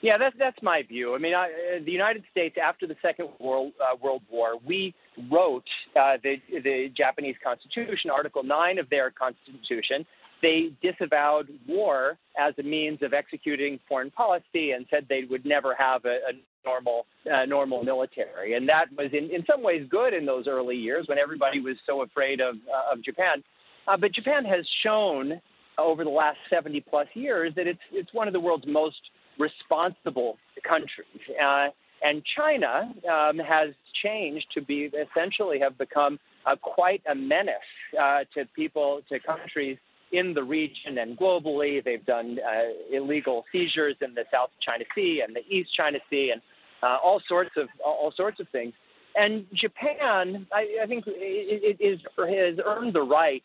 [0.02, 1.15] Yeah, that's that's my view.
[1.15, 4.94] I mean, I, uh, the United States after the Second World uh, World War, we
[5.32, 5.65] wrote
[5.95, 10.06] uh, the the Japanese Constitution, Article Nine of their Constitution.
[10.40, 15.74] They disavowed war as a means of executing foreign policy and said they would never
[15.74, 16.34] have a, a
[16.64, 20.76] normal uh, normal military, and that was in in some ways good in those early
[20.76, 23.44] years when everybody was so afraid of uh, of Japan.
[23.88, 25.41] Uh, but Japan has shown
[25.80, 28.98] over the last 70 plus years that it's it's one of the world's most
[29.40, 30.38] responsible
[30.68, 31.22] countries.
[31.42, 31.68] Uh,
[32.02, 33.70] and China um, has
[34.04, 36.20] changed to be essentially have become
[36.62, 37.56] quite a menace
[38.02, 39.78] uh, to people, to countries
[40.12, 41.84] in the region and globally.
[41.84, 46.32] They've done uh, illegal seizures in the South China Sea and the East China Sea,
[46.32, 46.42] and
[46.82, 48.74] uh, all sorts of all sorts of things.
[49.16, 53.44] And Japan, I, I think, it, it is has earned the right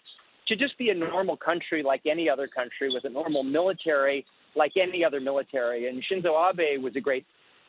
[0.52, 4.72] to just be a normal country like any other country with a normal military like
[4.76, 5.88] any other military.
[5.88, 7.24] And Shinzo Abe was a great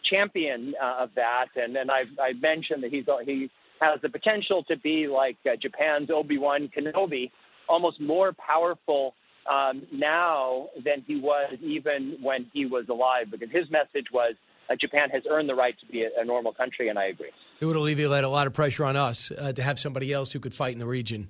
[0.09, 1.47] champion uh, of that.
[1.55, 3.49] And then I've, I've mentioned that he's he
[3.79, 7.31] has the potential to be like uh, Japan's Obi Wan Kenobi,
[7.69, 9.15] almost more powerful
[9.49, 14.35] um, now than he was even when he was alive, because his message was.
[14.69, 17.31] Uh, Japan has earned the right to be a, a, normal country, and I agree.
[17.59, 20.39] It would alleviate a lot of pressure on us uh, to have somebody else who
[20.39, 21.27] could fight in the region.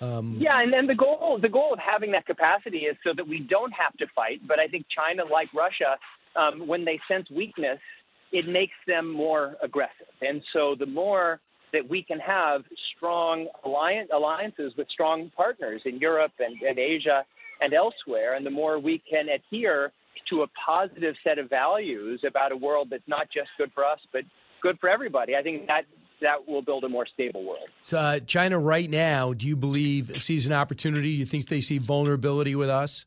[0.00, 3.26] Um, yeah, and then the goal the goal of having that capacity is so that
[3.26, 4.40] we don't have to fight.
[4.46, 5.96] But I think China, like Russia,
[6.36, 7.78] um, when they sense weakness,
[8.32, 10.14] it makes them more aggressive.
[10.22, 11.40] And so the more
[11.72, 12.62] that we can have
[12.96, 17.24] strong alliance, alliances with strong partners in Europe and, and Asia
[17.60, 19.92] and elsewhere, and the more we can adhere
[20.30, 23.98] to a positive set of values about a world that's not just good for us,
[24.12, 24.22] but
[24.62, 25.36] good for everybody.
[25.36, 25.82] I think that
[26.20, 27.68] that will build a more stable world.
[27.82, 31.10] So, uh, China right now, do you believe sees an opportunity?
[31.10, 33.04] You think they see vulnerability with us?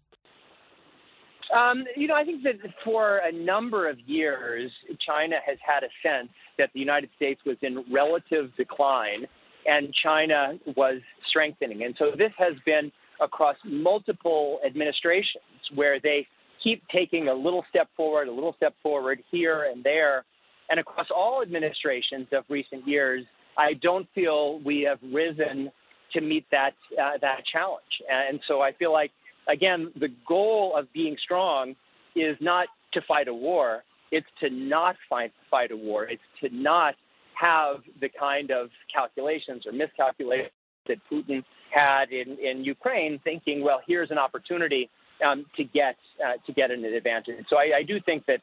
[1.56, 4.72] Um, you know, I think that for a number of years,
[5.06, 9.28] China has had a sense that the United States was in relative decline
[9.66, 11.84] and China was strengthening.
[11.84, 12.92] And so this has been
[13.22, 15.44] across multiple administrations
[15.76, 16.28] where they
[16.64, 20.26] keep taking a little step forward, a little step forward here and there
[20.74, 23.24] and across all administrations of recent years,
[23.60, 25.72] I don't feel we have risen
[26.14, 27.94] to meet that uh, that challenge.
[28.12, 29.12] And so I feel like
[29.48, 31.76] again, the goal of being strong
[32.16, 36.06] is not to fight a war; it's to not fight fight a war.
[36.06, 36.96] It's to not
[37.36, 40.50] have the kind of calculations or miscalculations
[40.88, 44.90] that Putin had in, in Ukraine, thinking, well, here's an opportunity
[45.24, 47.46] um, to get uh, to get an advantage.
[47.48, 48.42] So I, I do think that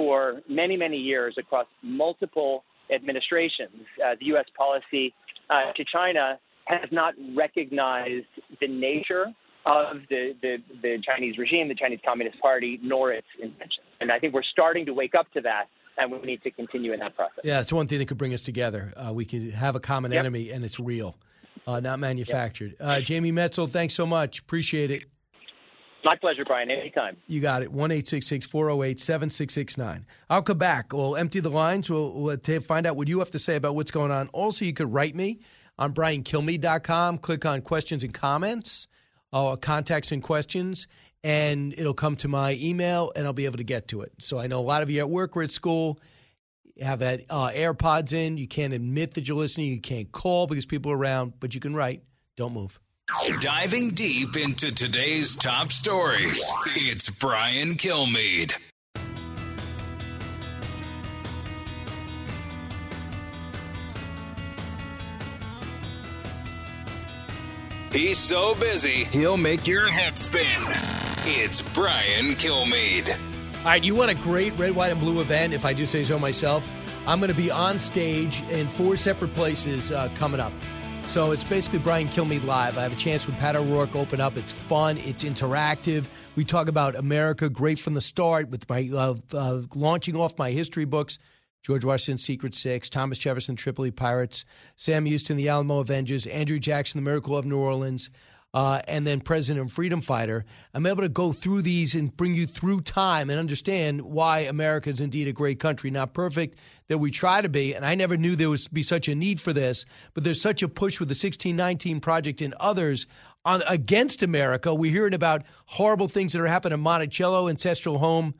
[0.00, 4.46] for many, many years across multiple administrations, uh, the U.S.
[4.56, 5.12] policy
[5.50, 8.24] uh, to China has not recognized
[8.62, 9.26] the nature
[9.66, 13.86] of the, the, the, Chinese regime, the Chinese Communist Party, nor its intentions.
[14.00, 15.66] And I think we're starting to wake up to that,
[15.98, 17.40] and we need to continue in that process.
[17.44, 18.94] Yeah, it's one thing that could bring us together.
[18.96, 20.20] Uh, we can have a common yep.
[20.20, 21.14] enemy, and it's real,
[21.66, 22.74] uh, not manufactured.
[22.80, 22.88] Yep.
[22.88, 24.38] Uh, Jamie Metzl, thanks so much.
[24.38, 25.02] Appreciate it.
[26.04, 26.70] My pleasure, Brian.
[26.70, 27.16] Anytime.
[27.26, 27.70] You got it.
[27.70, 30.06] 1 408 7669.
[30.28, 30.92] I'll come back.
[30.92, 31.90] We'll empty the lines.
[31.90, 34.28] We'll, we'll find out what you have to say about what's going on.
[34.28, 35.40] Also, you could write me
[35.78, 37.18] on briankilmeade.com.
[37.18, 38.88] Click on questions and comments,
[39.32, 40.86] uh, contacts and questions,
[41.22, 44.12] and it'll come to my email, and I'll be able to get to it.
[44.20, 46.00] So I know a lot of you at work or at school
[46.80, 48.38] have that uh, AirPods in.
[48.38, 49.70] You can't admit that you're listening.
[49.70, 52.02] You can't call because people are around, but you can write
[52.36, 52.78] Don't move.
[53.40, 56.42] Diving deep into today's top stories,
[56.76, 58.56] it's Brian Kilmeade.
[67.92, 70.44] He's so busy, he'll make your head spin.
[71.24, 73.12] It's Brian Kilmeade.
[73.58, 76.04] All right, you want a great red, white, and blue event, if I do say
[76.04, 76.66] so myself?
[77.06, 80.52] I'm going to be on stage in four separate places uh, coming up.
[81.10, 82.78] So it's basically Brian Kilmeade Live.
[82.78, 84.36] I have a chance with Pat O'Rourke open up.
[84.36, 86.04] It's fun, it's interactive.
[86.36, 90.52] We talk about America great from the start with my uh, uh, launching off my
[90.52, 91.18] history books.
[91.64, 94.44] George Washington's Secret Six, Thomas Jefferson, Tripoli Pirates,
[94.76, 98.08] Sam Houston, the Alamo Avengers, Andrew Jackson, the Miracle of New Orleans,
[98.52, 100.44] uh, and then President and Freedom Fighter.
[100.74, 104.90] I'm able to go through these and bring you through time and understand why America
[104.90, 105.90] is indeed a great country.
[105.90, 106.58] Not perfect
[106.88, 109.40] that we try to be, and I never knew there would be such a need
[109.40, 113.06] for this, but there's such a push with the 1619 Project and others
[113.44, 114.74] on against America.
[114.74, 118.34] We're hearing about horrible things that are happening in Monticello, ancestral home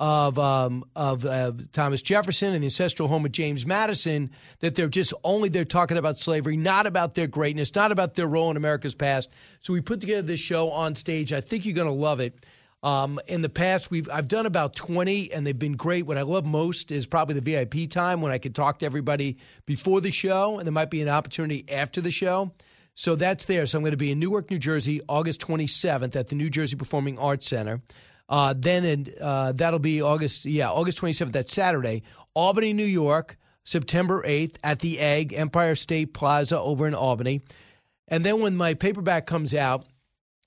[0.00, 4.88] of um, of uh, Thomas Jefferson and the ancestral home of James Madison that they're
[4.88, 8.56] just only they're talking about slavery, not about their greatness, not about their role in
[8.56, 9.28] America's past.
[9.60, 11.34] So we put together this show on stage.
[11.34, 12.46] I think you're going to love it.
[12.82, 16.06] Um, in the past, we've I've done about 20, and they've been great.
[16.06, 19.36] What I love most is probably the VIP time when I can talk to everybody
[19.66, 22.52] before the show, and there might be an opportunity after the show.
[22.94, 23.66] So that's there.
[23.66, 26.76] So I'm going to be in Newark, New Jersey, August 27th at the New Jersey
[26.76, 27.82] Performing Arts Center.
[28.30, 32.02] Uh, then in, uh, that'll be August, yeah, August 27th, that's Saturday.
[32.34, 37.42] Albany, New York, September 8th at the Egg, Empire State Plaza over in Albany.
[38.08, 39.84] And then when my paperback comes out,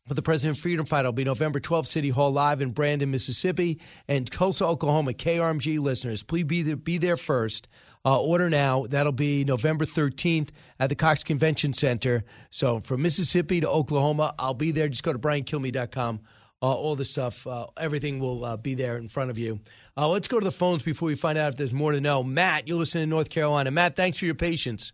[0.07, 3.79] for the President Freedom Fight, it'll be November 12th, City Hall Live in Brandon, Mississippi,
[4.09, 5.13] and Tulsa, Oklahoma.
[5.13, 7.69] KRMG listeners, please be there, be there first.
[8.05, 8.85] Uh, order now.
[8.89, 10.49] That'll be November 13th
[10.81, 12.25] at the Cox Convention Center.
[12.49, 14.89] So from Mississippi to Oklahoma, I'll be there.
[14.89, 17.45] Just go to briankilmeade.com uh, all the stuff.
[17.45, 19.59] Uh, everything will uh, be there in front of you.
[19.97, 22.23] Uh, let's go to the phones before we find out if there's more to know.
[22.23, 23.69] Matt, you're listening to North Carolina.
[23.71, 24.93] Matt, thanks for your patience.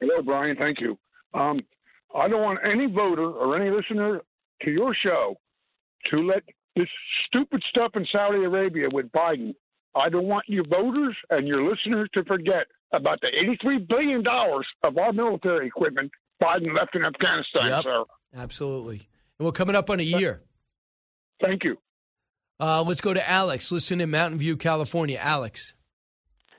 [0.00, 0.56] Hello, Brian.
[0.56, 0.98] Thank you.
[1.34, 1.60] Um,
[2.14, 4.20] I don't want any voter or any listener
[4.62, 5.36] to your show
[6.10, 6.42] to let
[6.76, 6.88] this
[7.26, 9.54] stupid stuff in Saudi Arabia with Biden.
[9.94, 13.28] I don't want your voters and your listeners to forget about the
[13.64, 14.24] $83 billion
[14.82, 16.10] of our military equipment
[16.42, 17.82] Biden left in Afghanistan, Yep.
[17.84, 18.04] sir.
[18.34, 19.02] Absolutely.
[19.38, 20.42] And we're coming up on a year.
[21.40, 21.76] Thank you.
[22.58, 23.72] Uh, let's go to Alex.
[23.72, 25.18] Listen in Mountain View, California.
[25.20, 25.74] Alex.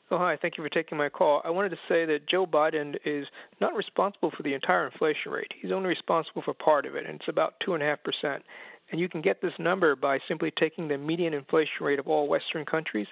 [0.09, 0.37] Oh, hi.
[0.41, 1.41] Thank you for taking my call.
[1.45, 3.25] I wanted to say that Joe Biden is
[3.61, 5.51] not responsible for the entire inflation rate.
[5.61, 8.39] He's only responsible for part of it, and it's about 2.5%.
[8.91, 12.27] And you can get this number by simply taking the median inflation rate of all
[12.27, 13.07] Western countries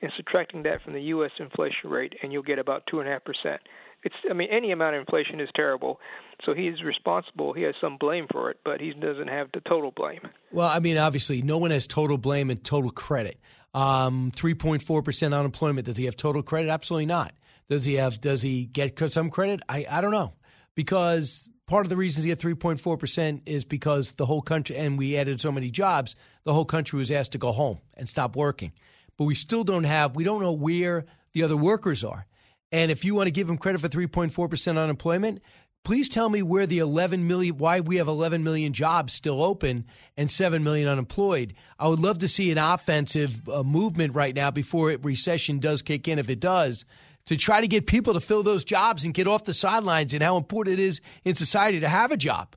[0.00, 1.32] and subtracting that from the U.S.
[1.40, 3.58] inflation rate, and you'll get about 2.5%.
[4.04, 5.98] It's, I mean, any amount of inflation is terrible.
[6.44, 7.54] So he's responsible.
[7.54, 10.20] He has some blame for it, but he doesn't have the total blame.
[10.52, 13.40] Well, I mean, obviously, no one has total blame and total credit.
[13.72, 15.86] Um, 3.4% unemployment.
[15.86, 16.70] Does he have total credit?
[16.70, 17.32] Absolutely not.
[17.68, 19.60] Does he have, does he get some credit?
[19.68, 20.34] I, I don't know.
[20.74, 25.16] Because part of the reasons he had 3.4% is because the whole country, and we
[25.16, 26.14] added so many jobs,
[26.44, 28.72] the whole country was asked to go home and stop working.
[29.16, 32.26] But we still don't have, we don't know where the other workers are.
[32.74, 35.40] And if you want to give him credit for 3.4% unemployment,
[35.84, 39.84] please tell me where the 11 million, why we have 11 million jobs still open
[40.16, 41.54] and 7 million unemployed.
[41.78, 45.82] I would love to see an offensive uh, movement right now before it, recession does
[45.82, 46.84] kick in, if it does,
[47.26, 50.20] to try to get people to fill those jobs and get off the sidelines and
[50.20, 52.56] how important it is in society to have a job.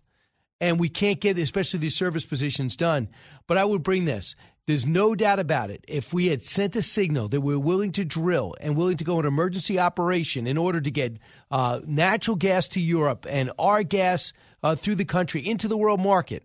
[0.60, 3.08] And we can't get, especially these service positions, done.
[3.46, 4.36] But I would bring this.
[4.68, 5.86] There's no doubt about it.
[5.88, 9.16] If we had sent a signal that we're willing to drill and willing to go
[9.16, 11.20] into emergency operation in order to get
[11.50, 14.34] uh, natural gas to Europe and our gas
[14.64, 16.44] uh, through the country into the world market,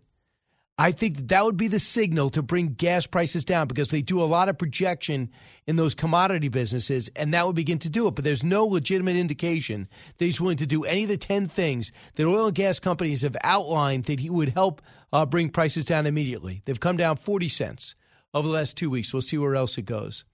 [0.79, 4.03] I think that, that would be the signal to bring gas prices down because they
[4.03, 5.29] do a lot of projection
[5.67, 8.15] in those commodity businesses, and that would begin to do it.
[8.15, 9.89] But there's no legitimate indication
[10.19, 13.23] that he's willing to do any of the 10 things that oil and gas companies
[13.23, 14.81] have outlined that he would help
[15.13, 16.63] uh, bring prices down immediately.
[16.67, 17.97] They've come down 40 cents
[18.35, 19.13] over the last two weeks.
[19.13, 20.25] We'll see where else it goes.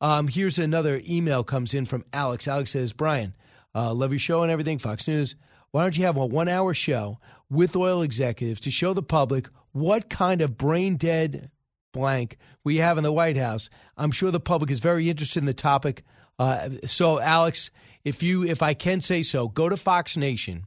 [0.00, 2.46] Um, here's another email comes in from Alex.
[2.46, 3.34] Alex says, Brian,
[3.74, 5.34] uh, love your show and everything, Fox News.
[5.70, 7.18] Why don't you have a one hour show
[7.50, 11.50] with oil executives to show the public what kind of brain dead
[11.92, 13.70] blank we have in the White House?
[13.96, 16.04] I'm sure the public is very interested in the topic.
[16.38, 17.70] Uh, so, Alex,
[18.04, 20.64] if you, if I can say so, go to Fox Nation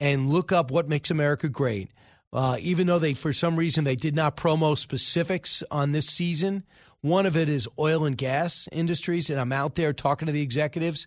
[0.00, 1.90] and look up what makes America great.
[2.32, 6.64] Uh, even though they, for some reason, they did not promo specifics on this season.
[7.00, 10.42] One of it is oil and gas industries, and I'm out there talking to the
[10.42, 11.06] executives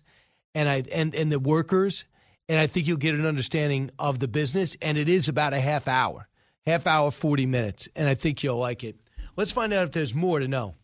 [0.54, 2.04] and I and and the workers,
[2.48, 4.76] and I think you'll get an understanding of the business.
[4.80, 6.28] And it is about a half hour,
[6.66, 7.88] half hour, 40 minutes.
[7.96, 8.96] And I think you'll like it.
[9.36, 10.74] Let's find out if there's more to know.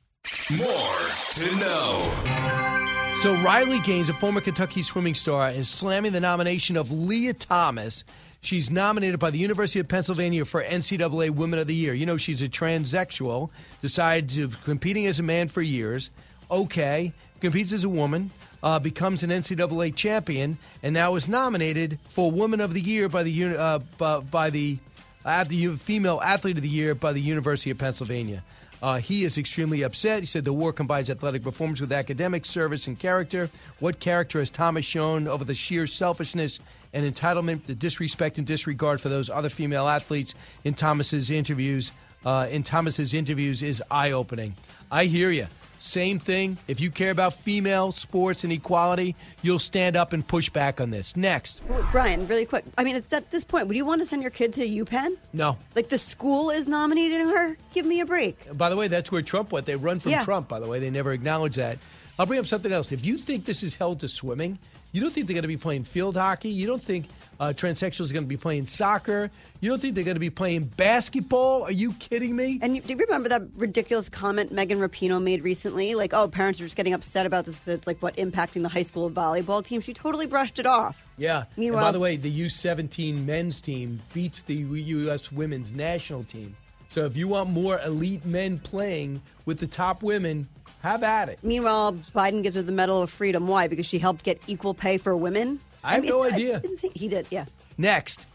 [0.57, 0.99] More
[1.33, 3.17] to know.
[3.23, 8.05] So Riley Gaines, a former Kentucky swimming star, is slamming the nomination of Lia Thomas.
[8.43, 11.93] She's nominated by the University of Pennsylvania for NCAA Women of the Year.
[11.93, 13.51] You know, she's a transsexual,
[13.83, 16.09] decides of competing as a man for years.
[16.51, 18.31] Okay, competes as a woman,
[18.62, 23.23] uh, becomes an NCAA champion, and now is nominated for Woman of the Year by
[23.23, 24.79] the uh, by, by the
[25.25, 28.43] uh, the Female Athlete of the Year by the University of Pennsylvania.
[28.83, 30.21] Uh, he is extremely upset.
[30.21, 33.51] He said the war combines athletic performance with academic service and character.
[33.79, 36.61] What character has Thomas shown over the sheer selfishness
[36.93, 40.35] and entitlement, the disrespect and disregard for those other female athletes
[40.65, 41.93] in Thomas's interviews?
[42.25, 44.55] Uh, in Thomas's interviews is eye opening.
[44.91, 45.47] I hear you.
[45.79, 46.59] Same thing.
[46.69, 50.91] If you care about female sports and equality, you'll stand up and push back on
[50.91, 51.17] this.
[51.17, 51.62] Next.
[51.91, 52.67] Brian, really quick.
[52.77, 53.67] I mean, it's at this point.
[53.67, 55.17] Would you want to send your kid to UPenn?
[55.33, 55.57] No.
[55.75, 57.57] Like the school is nominating her?
[57.73, 58.37] Give me a break.
[58.59, 59.65] By the way, that's where Trump went.
[59.65, 60.23] They run from Yeah.
[60.25, 60.81] Trump, by the way.
[60.81, 61.79] They never acknowledge that.
[62.19, 62.93] I'll bring up something else.
[62.93, 64.59] If you think this is held to swimming,
[64.93, 66.51] you don't think they're going to be playing field hockey.
[66.51, 67.07] You don't think
[67.39, 69.31] uh, transsexuals are going to be playing soccer.
[69.61, 71.62] You don't think they're going to be playing basketball.
[71.62, 72.59] Are you kidding me?
[72.61, 75.95] And you, do you remember that ridiculous comment Megan Rapinoe made recently?
[75.95, 77.61] Like, oh, parents are just getting upset about this.
[77.67, 79.81] It's like what impacting the high school volleyball team.
[79.81, 81.07] She totally brushed it off.
[81.17, 81.39] Yeah.
[81.39, 85.33] and Meanwhile- by the way, the U17 men's team beats the U.S.
[85.33, 86.57] women's national team.
[86.91, 90.49] So if you want more elite men playing with the top women,
[90.81, 91.39] have at it.
[91.43, 93.47] Meanwhile, Biden gives her the Medal of Freedom.
[93.47, 93.69] Why?
[93.69, 95.61] Because she helped get equal pay for women.
[95.82, 96.62] I have mean, no idea.
[96.94, 97.47] He did, yeah.
[97.78, 98.27] Next,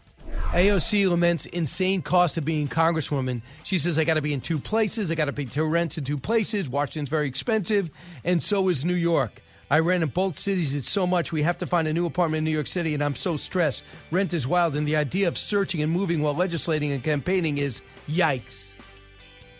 [0.52, 3.42] AOC laments insane cost of being congresswoman.
[3.64, 5.10] She says, I got to be in two places.
[5.10, 6.68] I got to pay two rents in two places.
[6.68, 7.90] Washington's very expensive,
[8.24, 9.42] and so is New York.
[9.68, 10.74] I rent in both cities.
[10.74, 11.32] It's so much.
[11.32, 13.82] We have to find a new apartment in New York City, and I'm so stressed.
[14.12, 17.82] Rent is wild, and the idea of searching and moving while legislating and campaigning is
[18.08, 18.65] yikes.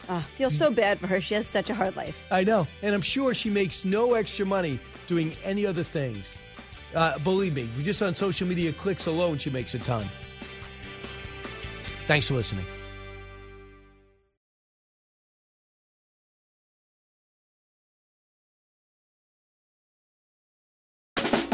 [0.08, 1.20] Ah, feel so bad for her.
[1.20, 2.16] She has such a hard life.
[2.30, 6.38] I know, and I'm sure she makes no extra money doing any other things.
[6.94, 10.08] Uh, believe me, we just on social media clicks alone, she makes a ton.
[12.06, 12.64] Thanks for listening.